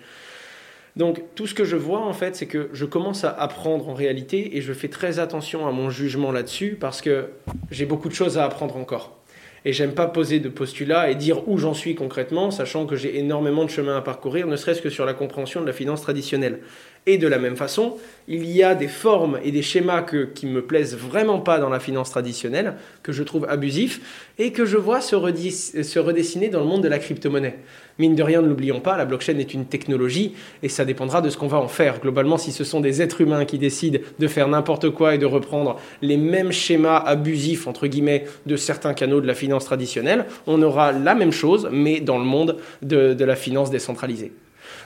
Donc 0.96 1.22
tout 1.36 1.46
ce 1.46 1.54
que 1.54 1.66
je 1.66 1.76
vois 1.76 2.02
en 2.02 2.14
fait, 2.14 2.36
c'est 2.36 2.46
que 2.46 2.70
je 2.72 2.86
commence 2.86 3.26
à 3.26 3.32
apprendre 3.32 3.90
en 3.90 3.94
réalité 3.94 4.58
et 4.58 4.62
je 4.62 4.72
fais 4.72 4.88
très 4.88 5.20
attention 5.20 5.68
à 5.68 5.72
mon 5.72 5.90
jugement 5.90 6.32
là-dessus 6.32 6.78
parce 6.80 7.02
que 7.02 7.30
j'ai 7.70 7.86
beaucoup 7.86 8.08
de 8.08 8.14
choses 8.14 8.38
à 8.38 8.46
apprendre 8.46 8.78
encore. 8.78 9.18
Et 9.66 9.74
j'aime 9.74 9.94
pas 9.94 10.08
poser 10.08 10.40
de 10.40 10.48
postulat 10.48 11.10
et 11.10 11.16
dire 11.16 11.50
où 11.50 11.58
j'en 11.58 11.74
suis 11.74 11.96
concrètement, 11.96 12.52
sachant 12.52 12.86
que 12.86 12.96
j'ai 12.96 13.18
énormément 13.18 13.66
de 13.66 13.70
chemin 13.70 13.98
à 13.98 14.02
parcourir, 14.02 14.46
ne 14.46 14.56
serait-ce 14.56 14.82
que 14.82 14.92
sur 14.92 15.06
la 15.06 15.16
compréhension 15.16 15.60
de 15.60 15.66
la 15.66 15.74
finance 15.74 16.02
traditionnelle. 16.02 16.60
Et 17.08 17.20
de 17.20 17.28
la 17.28 17.38
même 17.38 17.56
façon, 17.56 17.98
il 18.28 18.50
y 18.50 18.64
a 18.64 18.74
des 18.74 18.88
formes 18.88 19.40
et 19.44 19.52
des 19.52 19.62
schémas 19.62 20.02
que, 20.02 20.26
qui 20.26 20.48
me 20.48 20.64
plaisent 20.64 20.98
vraiment 20.98 21.40
pas 21.40 21.60
dans 21.60 21.70
la 21.70 21.80
finance 21.80 22.10
traditionnelle, 22.10 22.74
que 23.04 23.12
je 23.12 23.22
trouve 23.22 23.46
abusifs, 23.48 24.32
et 24.40 24.52
que 24.52 24.66
je 24.66 24.78
vois 24.78 25.02
se, 25.02 25.16
redessiner 25.16 26.50
dans 26.50 26.62
le 26.62 26.66
monde 26.66 26.82
de 26.82 26.88
la 26.88 26.98
crypto-monnaie. 26.98 27.60
Mine 28.00 28.16
de 28.16 28.24
rien, 28.24 28.42
ne 28.42 28.48
l'oublions 28.48 28.80
pas, 28.80 28.98
la 28.98 29.06
blockchain 29.06 29.38
est 29.38 29.54
une 29.54 29.66
technologie, 29.66 30.34
et 30.64 30.70
ça 30.70 30.84
dépendra 30.84 31.22
de 31.22 31.30
ce 31.30 31.38
qu'on 31.38 31.48
va 31.48 31.60
en 31.60 31.68
faire. 31.68 32.00
Globalement, 32.00 32.40
si 32.40 32.52
ce 32.52 32.64
sont 32.64 32.82
des 32.82 33.04
êtres 33.04 33.22
humains 33.22 33.46
qui 33.46 33.60
décident 33.60 34.00
de 34.18 34.28
faire 34.28 34.48
n'importe 34.48 34.90
quoi 34.90 35.14
et 35.14 35.20
de 35.20 35.28
reprendre 35.28 35.80
les 36.02 36.18
mêmes 36.18 36.52
schémas 36.52 36.98
abusifs, 36.98 37.68
entre 37.68 37.86
guillemets, 37.86 38.26
de 38.48 38.56
certains 38.56 38.96
canaux 38.96 39.22
de 39.22 39.28
la 39.28 39.36
finance 39.36 39.66
traditionnelle, 39.66 40.26
on 40.48 40.60
aura 40.64 40.92
la 40.92 41.14
même 41.14 41.32
chose, 41.32 41.70
mais 41.72 42.00
dans 42.00 42.18
le 42.18 42.26
monde 42.26 42.58
de, 42.82 43.14
de 43.14 43.26
la 43.26 43.36
finance 43.36 43.70
décentralisée. 43.70 44.32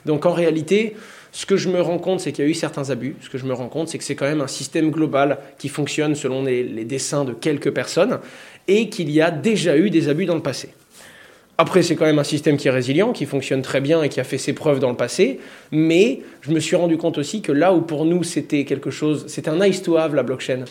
Donc 0.05 0.25
en 0.25 0.33
réalité, 0.33 0.95
ce 1.31 1.45
que 1.45 1.57
je 1.57 1.69
me 1.69 1.81
rends 1.81 1.99
compte, 1.99 2.19
c'est 2.19 2.31
qu'il 2.31 2.45
y 2.45 2.47
a 2.47 2.51
eu 2.51 2.55
certains 2.55 2.89
abus. 2.89 3.15
Ce 3.21 3.29
que 3.29 3.37
je 3.37 3.45
me 3.45 3.53
rends 3.53 3.69
compte, 3.69 3.87
c'est 3.87 3.97
que 3.97 4.03
c'est 4.03 4.15
quand 4.15 4.25
même 4.27 4.41
un 4.41 4.47
système 4.47 4.89
global 4.89 5.37
qui 5.57 5.69
fonctionne 5.69 6.15
selon 6.15 6.43
les, 6.43 6.63
dessins 6.85 7.23
de 7.23 7.33
quelques 7.33 7.71
personnes 7.71 8.19
et 8.67 8.89
qu'il 8.89 9.11
y 9.11 9.21
a 9.21 9.31
déjà 9.31 9.77
eu 9.77 9.89
des 9.89 10.09
abus 10.09 10.25
dans 10.25 10.35
le 10.35 10.41
passé. 10.41 10.69
Après, 11.57 11.83
c'est 11.83 11.95
quand 11.95 12.05
même 12.05 12.19
un 12.19 12.23
système 12.23 12.55
qui 12.55 12.69
est 12.69 12.71
résilient, 12.71 13.11
qui 13.11 13.25
fonctionne 13.25 13.61
très 13.61 13.81
bien 13.81 14.01
et 14.01 14.09
qui 14.09 14.19
a 14.19 14.23
fait 14.23 14.37
ses 14.37 14.53
preuves 14.53 14.79
dans 14.79 14.89
le 14.89 14.95
passé. 14.95 15.39
Mais 15.71 16.21
je 16.41 16.51
me 16.51 16.59
suis 16.59 16.77
rendu 16.77 16.97
compte 16.97 17.17
aussi 17.17 17.41
que 17.41 17.51
là 17.51 17.73
où 17.73 17.81
pour 17.81 18.05
nous 18.05 18.23
c'était 18.23 18.63
quelque 18.63 18.91
chose, 18.91 19.25
c'était 19.27 19.49
un 19.49 19.59
nice 19.59 19.81
to 19.81 19.97
have 19.97 20.15
la 20.15 20.23
blockchain. 20.23 20.63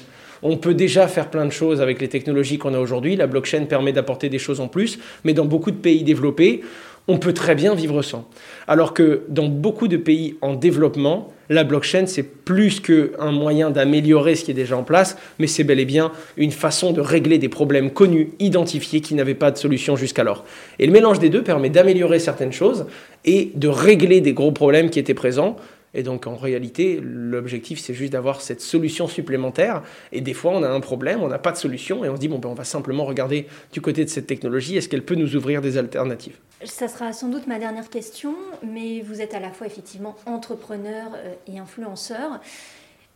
On 0.43 0.57
peut 0.57 0.75
déjà 0.75 1.09
faire 1.09 1.31
plein 1.31 1.45
de 1.45 1.51
choses 1.51 1.81
avec 1.81 2.01
les 2.01 2.09
technologies 2.09 2.59
qu'on 2.59 2.75
a 2.75 2.79
aujourd'hui. 2.79 3.17
La 3.17 3.27
blockchain 3.27 3.65
permet 3.65 3.93
d'apporter 3.93 4.29
des 4.29 4.39
choses 4.39 4.61
en 4.61 4.69
plus, 4.69 4.99
mais 5.25 5.35
dans 5.35 5.45
beaucoup 5.45 5.71
de 5.71 5.77
pays 5.77 6.05
développés, 6.05 6.63
on 7.09 7.19
peut 7.19 7.33
très 7.33 7.55
bien 7.55 7.75
vivre 7.75 8.03
sans. 8.03 8.29
Alors 8.67 8.95
que 8.95 9.23
dans 9.29 9.49
beaucoup 9.49 9.89
de 9.89 9.97
pays 9.97 10.37
en 10.43 10.55
développement, 10.55 11.33
la 11.49 11.65
blockchain, 11.65 12.05
c'est 12.07 12.23
plus 12.23 12.81
qu'un 12.81 13.33
moyen 13.33 13.71
d'améliorer 13.71 14.35
ce 14.35 14.45
qui 14.45 14.51
est 14.51 14.55
déjà 14.55 14.77
en 14.77 14.83
place, 14.83 15.17
mais 15.39 15.47
c'est 15.47 15.65
bel 15.65 15.81
et 15.81 15.87
bien 15.87 16.13
une 16.37 16.53
façon 16.53 16.93
de 16.93 17.01
régler 17.01 17.39
des 17.39 17.49
problèmes 17.49 17.91
connus, 17.91 18.31
identifiés, 18.39 19.01
qui 19.01 19.15
n'avaient 19.15 19.35
pas 19.35 19.51
de 19.51 19.57
solution 19.57 19.97
jusqu'alors. 19.97 20.45
Et 20.79 20.87
le 20.87 20.93
mélange 20.93 21.19
des 21.19 21.31
deux 21.31 21.43
permet 21.43 21.71
d'améliorer 21.71 22.19
certaines 22.19 22.53
choses 22.53 22.87
et 23.25 23.51
de 23.55 23.69
régler 23.69 24.21
des 24.21 24.35
gros 24.35 24.53
problèmes 24.53 24.91
qui 24.91 24.99
étaient 24.99 25.15
présents 25.15 25.57
et 25.95 26.03
donc 26.03 26.27
en 26.27 26.37
réalité, 26.37 27.01
l'objectif, 27.03 27.81
c'est 27.81 27.95
juste 27.95 28.13
d'avoir 28.13 28.41
cette 28.41 28.61
solution 28.61 29.09
supplémentaire. 29.09 29.83
Et 30.13 30.21
des 30.21 30.35
fois, 30.35 30.53
on 30.53 30.63
a 30.63 30.69
un 30.69 30.81
problème, 30.81 31.23
on 31.23 31.29
n'a 31.29 31.39
pas 31.39 31.53
de 31.53 31.57
solution, 31.57 32.05
et 32.05 32.09
on 32.09 32.17
se 32.17 32.21
dit, 32.21 32.29
bon, 32.29 32.39
ben, 32.39 32.49
on 32.49 32.55
va 32.55 32.65
simplement 32.65 33.05
regarder 33.05 33.47
du 33.73 33.81
côté 33.81 34.05
de 34.05 34.11
cette 34.11 34.27
technologie, 34.27 34.77
est-ce 34.77 34.89
qu'elle 34.89 35.05
peut 35.05 35.15
nous 35.15 35.37
ouvrir 35.37 35.63
des 35.63 35.79
alternatives? 35.79 36.37
Ça 36.65 36.89
sera 36.89 37.13
sans 37.13 37.29
doute 37.29 37.47
ma 37.47 37.59
dernière 37.59 37.89
question, 37.89 38.35
mais 38.67 39.01
vous 39.01 39.21
êtes 39.21 39.35
à 39.35 39.41
la 39.41 39.51
fois 39.51 39.67
effectivement 39.67 40.17
entrepreneur 40.27 41.07
euh, 41.15 41.35
et 41.47 41.59
influenceur. 41.59 42.41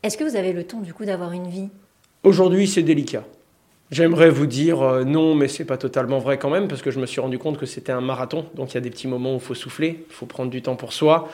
Est-ce 0.03 0.17
que 0.17 0.25
vous 0.25 0.37
avez 0.37 0.53
le 0.53 0.65
temps 0.65 0.81
du 0.81 0.95
coup 0.95 1.05
d'avoir 1.05 1.33
une 1.33 1.49
vie? 1.49 1.69
Aujourd'hui, 2.23 2.69
c'est 2.69 2.83
délicat. 2.83 3.25
J'aimerais 3.91 4.31
vous 4.31 4.47
dire 4.47 4.81
euh, 4.81 5.05
non, 5.05 5.35
mais 5.35 5.49
c'est 5.49 5.65
pas 5.65 5.77
totalement 5.77 6.19
vrai 6.19 6.39
quand 6.39 6.51
même, 6.51 6.69
parce 6.69 6.83
que 6.83 6.91
je 6.91 7.01
me 7.01 7.07
suis 7.07 7.21
rendu 7.21 7.39
compte 7.39 7.59
que 7.59 7.67
c'était 7.67 7.93
un 7.93 8.01
marathon. 8.01 8.47
Donc 8.55 8.73
il 8.73 8.75
y 8.75 8.79
a 8.79 8.81
des 8.81 8.91
petits 8.91 9.09
moments 9.09 9.33
où 9.33 9.39
il 9.39 9.43
faut 9.43 9.55
souffler, 9.55 10.05
il 10.09 10.15
faut 10.15 10.27
prendre 10.27 10.51
du 10.51 10.63
temps 10.63 10.77
pour 10.77 10.93
soi 10.93 11.29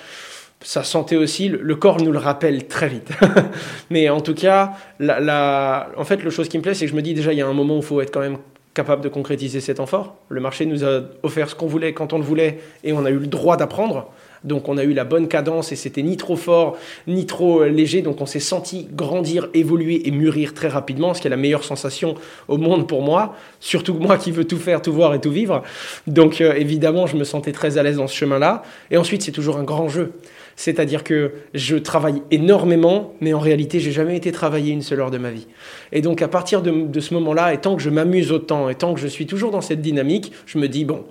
sa 0.60 0.82
santé 0.82 1.16
aussi, 1.16 1.48
le, 1.48 1.76
corps 1.76 2.02
nous 2.02 2.10
le 2.10 2.18
rappelle 2.18 2.66
très 2.66 2.88
vite. 2.88 3.10
Mais 3.90 4.08
en 4.08 4.20
tout 4.20 4.34
cas, 4.34 4.72
la, 4.98 5.88
en 5.96 6.04
fait, 6.04 6.22
le 6.22 6.30
chose 6.30 6.48
qui 6.48 6.58
me 6.58 6.62
plaît, 6.62 6.74
c'est 6.74 6.86
que 6.86 6.90
je 6.90 6.96
me 6.96 7.02
dis 7.02 7.14
déjà, 7.14 7.32
il 7.32 7.38
y 7.38 7.42
a 7.42 7.46
un 7.46 7.52
moment 7.52 7.74
où 7.74 7.80
il 7.80 7.84
faut 7.84 8.00
être 8.00 8.12
quand 8.12 8.20
même 8.20 8.38
capable 8.74 9.02
de 9.02 9.08
concrétiser 9.08 9.60
cet 9.60 9.80
effort. 9.80 10.16
Le 10.28 10.40
marché 10.40 10.66
nous 10.66 10.84
a 10.84 11.02
offert 11.22 11.48
ce 11.50 11.54
qu'on 11.54 11.66
voulait 11.66 11.92
quand 11.92 12.12
on 12.12 12.18
le 12.18 12.24
voulait 12.24 12.60
et 12.84 12.92
on 12.92 13.04
a 13.04 13.10
eu 13.10 13.18
le 13.18 13.26
droit 13.26 13.56
d'apprendre. 13.56 14.10
Donc 14.44 14.68
on 14.68 14.78
a 14.78 14.84
eu 14.84 14.92
la 14.92 15.04
bonne 15.04 15.26
cadence 15.26 15.72
et 15.72 15.76
c'était 15.76 16.02
ni 16.02 16.16
trop 16.16 16.36
fort 16.36 16.76
ni 17.08 17.26
trop 17.26 17.62
euh, 17.62 17.68
léger. 17.68 18.02
Donc 18.02 18.20
on 18.20 18.26
s'est 18.26 18.38
senti 18.38 18.88
grandir, 18.92 19.48
évoluer 19.52 20.06
et 20.06 20.12
mûrir 20.12 20.54
très 20.54 20.68
rapidement, 20.68 21.12
ce 21.12 21.20
qui 21.20 21.26
est 21.26 21.30
la 21.30 21.36
meilleure 21.36 21.64
sensation 21.64 22.14
au 22.46 22.56
monde 22.56 22.86
pour 22.86 23.02
moi. 23.02 23.34
Surtout 23.58 23.94
moi 23.94 24.16
qui 24.16 24.30
veux 24.30 24.44
tout 24.44 24.58
faire, 24.58 24.80
tout 24.80 24.92
voir 24.92 25.12
et 25.14 25.20
tout 25.20 25.32
vivre. 25.32 25.62
Donc 26.06 26.40
euh, 26.40 26.54
évidemment 26.54 27.06
je 27.06 27.16
me 27.16 27.24
sentais 27.24 27.52
très 27.52 27.78
à 27.78 27.82
l'aise 27.82 27.96
dans 27.96 28.06
ce 28.06 28.14
chemin-là. 28.14 28.62
Et 28.90 28.96
ensuite 28.96 29.22
c'est 29.22 29.32
toujours 29.32 29.56
un 29.56 29.64
grand 29.64 29.88
jeu. 29.88 30.12
C'est-à-dire 30.58 31.04
que 31.04 31.34
je 31.54 31.76
travaille 31.76 32.20
énormément, 32.32 33.14
mais 33.20 33.32
en 33.32 33.38
réalité, 33.38 33.78
j'ai 33.78 33.92
jamais 33.92 34.16
été 34.16 34.32
travaillé 34.32 34.72
une 34.72 34.82
seule 34.82 34.98
heure 34.98 35.12
de 35.12 35.16
ma 35.16 35.30
vie. 35.30 35.46
Et 35.92 36.02
donc, 36.02 36.20
à 36.20 36.26
partir 36.26 36.62
de, 36.62 36.98
ce 36.98 37.14
moment-là, 37.14 37.54
et 37.54 37.58
tant 37.58 37.76
que 37.76 37.82
je 37.82 37.90
m'amuse 37.90 38.32
autant, 38.32 38.68
et 38.68 38.74
tant 38.74 38.92
que 38.92 38.98
je 38.98 39.06
suis 39.06 39.24
toujours 39.24 39.52
dans 39.52 39.60
cette 39.60 39.80
dynamique, 39.80 40.32
je 40.46 40.58
me 40.58 40.66
dis, 40.66 40.84
bon, 40.84 41.04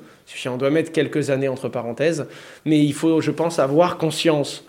on 0.48 0.58
doit 0.58 0.70
mettre 0.70 0.92
quelques 0.92 1.30
années 1.30 1.48
entre 1.48 1.70
parenthèses, 1.70 2.28
mais 2.66 2.84
il 2.84 2.92
faut, 2.92 3.22
je 3.22 3.32
pense, 3.32 3.58
avoir 3.58 3.98
conscience 3.98 4.66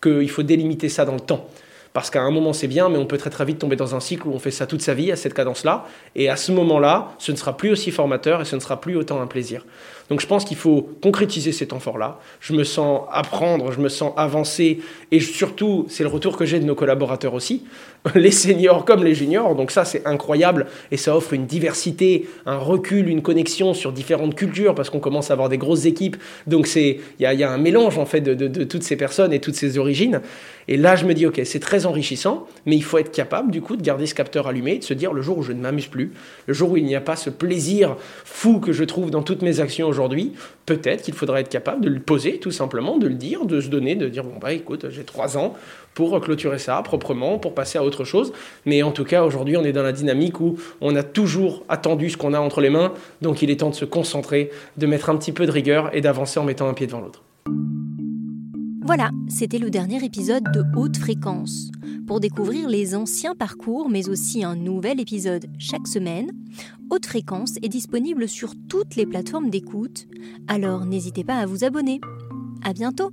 qu'il 0.00 0.30
faut 0.30 0.44
délimiter 0.44 0.88
ça 0.88 1.04
dans 1.04 1.14
le 1.14 1.20
temps. 1.20 1.48
Parce 1.92 2.08
qu'à 2.08 2.22
un 2.22 2.30
moment 2.30 2.52
c'est 2.52 2.68
bien, 2.68 2.88
mais 2.88 2.98
on 2.98 3.06
peut 3.06 3.18
très 3.18 3.30
très 3.30 3.44
vite 3.44 3.58
tomber 3.58 3.74
dans 3.74 3.96
un 3.96 4.00
cycle 4.00 4.28
où 4.28 4.32
on 4.32 4.38
fait 4.38 4.52
ça 4.52 4.68
toute 4.68 4.80
sa 4.80 4.94
vie 4.94 5.10
à 5.10 5.16
cette 5.16 5.34
cadence-là. 5.34 5.86
Et 6.14 6.28
à 6.28 6.36
ce 6.36 6.52
moment-là, 6.52 7.14
ce 7.18 7.32
ne 7.32 7.36
sera 7.36 7.56
plus 7.56 7.70
aussi 7.70 7.90
formateur 7.90 8.40
et 8.40 8.44
ce 8.44 8.54
ne 8.54 8.60
sera 8.60 8.80
plus 8.80 8.94
autant 8.94 9.20
un 9.20 9.26
plaisir. 9.26 9.66
Donc 10.10 10.20
je 10.20 10.26
pense 10.26 10.44
qu'il 10.44 10.56
faut 10.56 10.90
concrétiser 11.00 11.52
cet 11.52 11.72
effort-là. 11.72 12.18
Je 12.40 12.52
me 12.52 12.64
sens 12.64 13.02
apprendre, 13.12 13.70
je 13.70 13.78
me 13.78 13.88
sens 13.88 14.12
avancer, 14.16 14.80
et 15.12 15.20
surtout, 15.20 15.86
c'est 15.88 16.02
le 16.02 16.08
retour 16.08 16.36
que 16.36 16.44
j'ai 16.44 16.58
de 16.58 16.64
nos 16.64 16.74
collaborateurs 16.74 17.32
aussi, 17.32 17.62
les 18.16 18.32
seniors 18.32 18.84
comme 18.84 19.04
les 19.04 19.14
juniors. 19.14 19.54
Donc 19.54 19.70
ça, 19.70 19.84
c'est 19.84 20.04
incroyable, 20.06 20.66
et 20.90 20.96
ça 20.96 21.16
offre 21.16 21.32
une 21.32 21.46
diversité, 21.46 22.28
un 22.44 22.58
recul, 22.58 23.08
une 23.08 23.22
connexion 23.22 23.72
sur 23.72 23.92
différentes 23.92 24.34
cultures, 24.34 24.74
parce 24.74 24.90
qu'on 24.90 24.98
commence 24.98 25.30
à 25.30 25.34
avoir 25.34 25.48
des 25.48 25.58
grosses 25.58 25.86
équipes. 25.86 26.16
Donc 26.48 26.68
il 26.74 26.98
y, 27.20 27.24
a, 27.24 27.50
un 27.50 27.58
mélange 27.58 27.96
en 27.96 28.06
fait 28.06 28.20
de, 28.20 28.34
de 28.34 28.64
toutes 28.64 28.82
ces 28.82 28.96
personnes 28.96 29.32
et 29.32 29.38
toutes 29.38 29.54
ces 29.54 29.78
origines. 29.78 30.20
Et 30.66 30.76
là, 30.76 30.96
je 30.96 31.04
me 31.04 31.14
dis, 31.14 31.26
ok, 31.26 31.40
c'est 31.44 31.60
très 31.60 31.86
enrichissant, 31.86 32.46
mais 32.66 32.76
il 32.76 32.84
faut 32.84 32.98
être 32.98 33.10
capable 33.10 33.50
du 33.50 33.60
coup 33.60 33.76
de 33.76 33.82
garder 33.82 34.06
ce 34.06 34.14
capteur 34.14 34.46
allumé, 34.46 34.78
de 34.78 34.84
se 34.84 34.94
dire 34.94 35.12
le 35.12 35.22
jour 35.22 35.38
où 35.38 35.42
je 35.42 35.52
ne 35.52 35.60
m'amuse 35.60 35.86
plus, 35.86 36.12
le 36.46 36.54
jour 36.54 36.70
où 36.70 36.76
il 36.76 36.84
n'y 36.84 36.94
a 36.94 37.00
pas 37.00 37.16
ce 37.16 37.30
plaisir 37.30 37.96
fou 38.24 38.60
que 38.60 38.72
je 38.72 38.84
trouve 38.84 39.10
dans 39.10 39.22
toutes 39.22 39.42
mes 39.42 39.60
actions 39.60 39.88
aujourd'hui 39.88 39.99
aujourd'hui, 40.00 40.32
peut-être 40.64 41.02
qu'il 41.02 41.12
faudra 41.12 41.40
être 41.40 41.50
capable 41.50 41.84
de 41.84 41.90
le 41.90 42.00
poser 42.00 42.38
tout 42.38 42.50
simplement, 42.50 42.96
de 42.96 43.06
le 43.06 43.14
dire, 43.14 43.44
de 43.44 43.60
se 43.60 43.68
donner, 43.68 43.96
de 43.96 44.08
dire 44.08 44.24
bon 44.24 44.38
bah 44.40 44.52
écoute, 44.52 44.86
j'ai 44.88 45.04
trois 45.04 45.36
ans 45.36 45.54
pour 45.92 46.18
clôturer 46.20 46.58
ça 46.58 46.80
proprement, 46.82 47.38
pour 47.38 47.54
passer 47.54 47.78
à 47.78 47.84
autre 47.84 48.04
chose. 48.04 48.32
Mais 48.64 48.82
en 48.82 48.92
tout 48.92 49.04
cas, 49.04 49.24
aujourd'hui, 49.24 49.58
on 49.58 49.64
est 49.64 49.72
dans 49.72 49.82
la 49.82 49.92
dynamique 49.92 50.40
où 50.40 50.56
on 50.80 50.96
a 50.96 51.02
toujours 51.02 51.64
attendu 51.68 52.08
ce 52.08 52.16
qu'on 52.16 52.32
a 52.32 52.40
entre 52.40 52.62
les 52.62 52.70
mains, 52.70 52.94
donc 53.20 53.42
il 53.42 53.50
est 53.50 53.60
temps 53.60 53.70
de 53.70 53.74
se 53.74 53.84
concentrer, 53.84 54.50
de 54.78 54.86
mettre 54.86 55.10
un 55.10 55.16
petit 55.16 55.32
peu 55.32 55.44
de 55.44 55.50
rigueur 55.50 55.94
et 55.94 56.00
d'avancer 56.00 56.40
en 56.40 56.44
mettant 56.44 56.68
un 56.68 56.74
pied 56.74 56.86
devant 56.86 57.00
l'autre. 57.00 57.22
Voilà, 58.82 59.10
c'était 59.28 59.58
le 59.58 59.70
dernier 59.70 60.02
épisode 60.04 60.44
de 60.52 60.64
Haute 60.74 60.96
Fréquence. 60.96 61.70
Pour 62.06 62.18
découvrir 62.18 62.68
les 62.68 62.94
anciens 62.94 63.34
parcours, 63.34 63.88
mais 63.90 64.08
aussi 64.08 64.42
un 64.42 64.56
nouvel 64.56 65.00
épisode 65.00 65.46
chaque 65.58 65.86
semaine, 65.86 66.30
Haute 66.90 67.06
Fréquence 67.06 67.56
est 67.62 67.68
disponible 67.68 68.26
sur 68.26 68.54
toutes 68.68 68.96
les 68.96 69.06
plateformes 69.06 69.50
d'écoute, 69.50 70.08
alors 70.48 70.86
n'hésitez 70.86 71.24
pas 71.24 71.36
à 71.36 71.46
vous 71.46 71.62
abonner. 71.62 72.00
À 72.64 72.72
bientôt! 72.72 73.12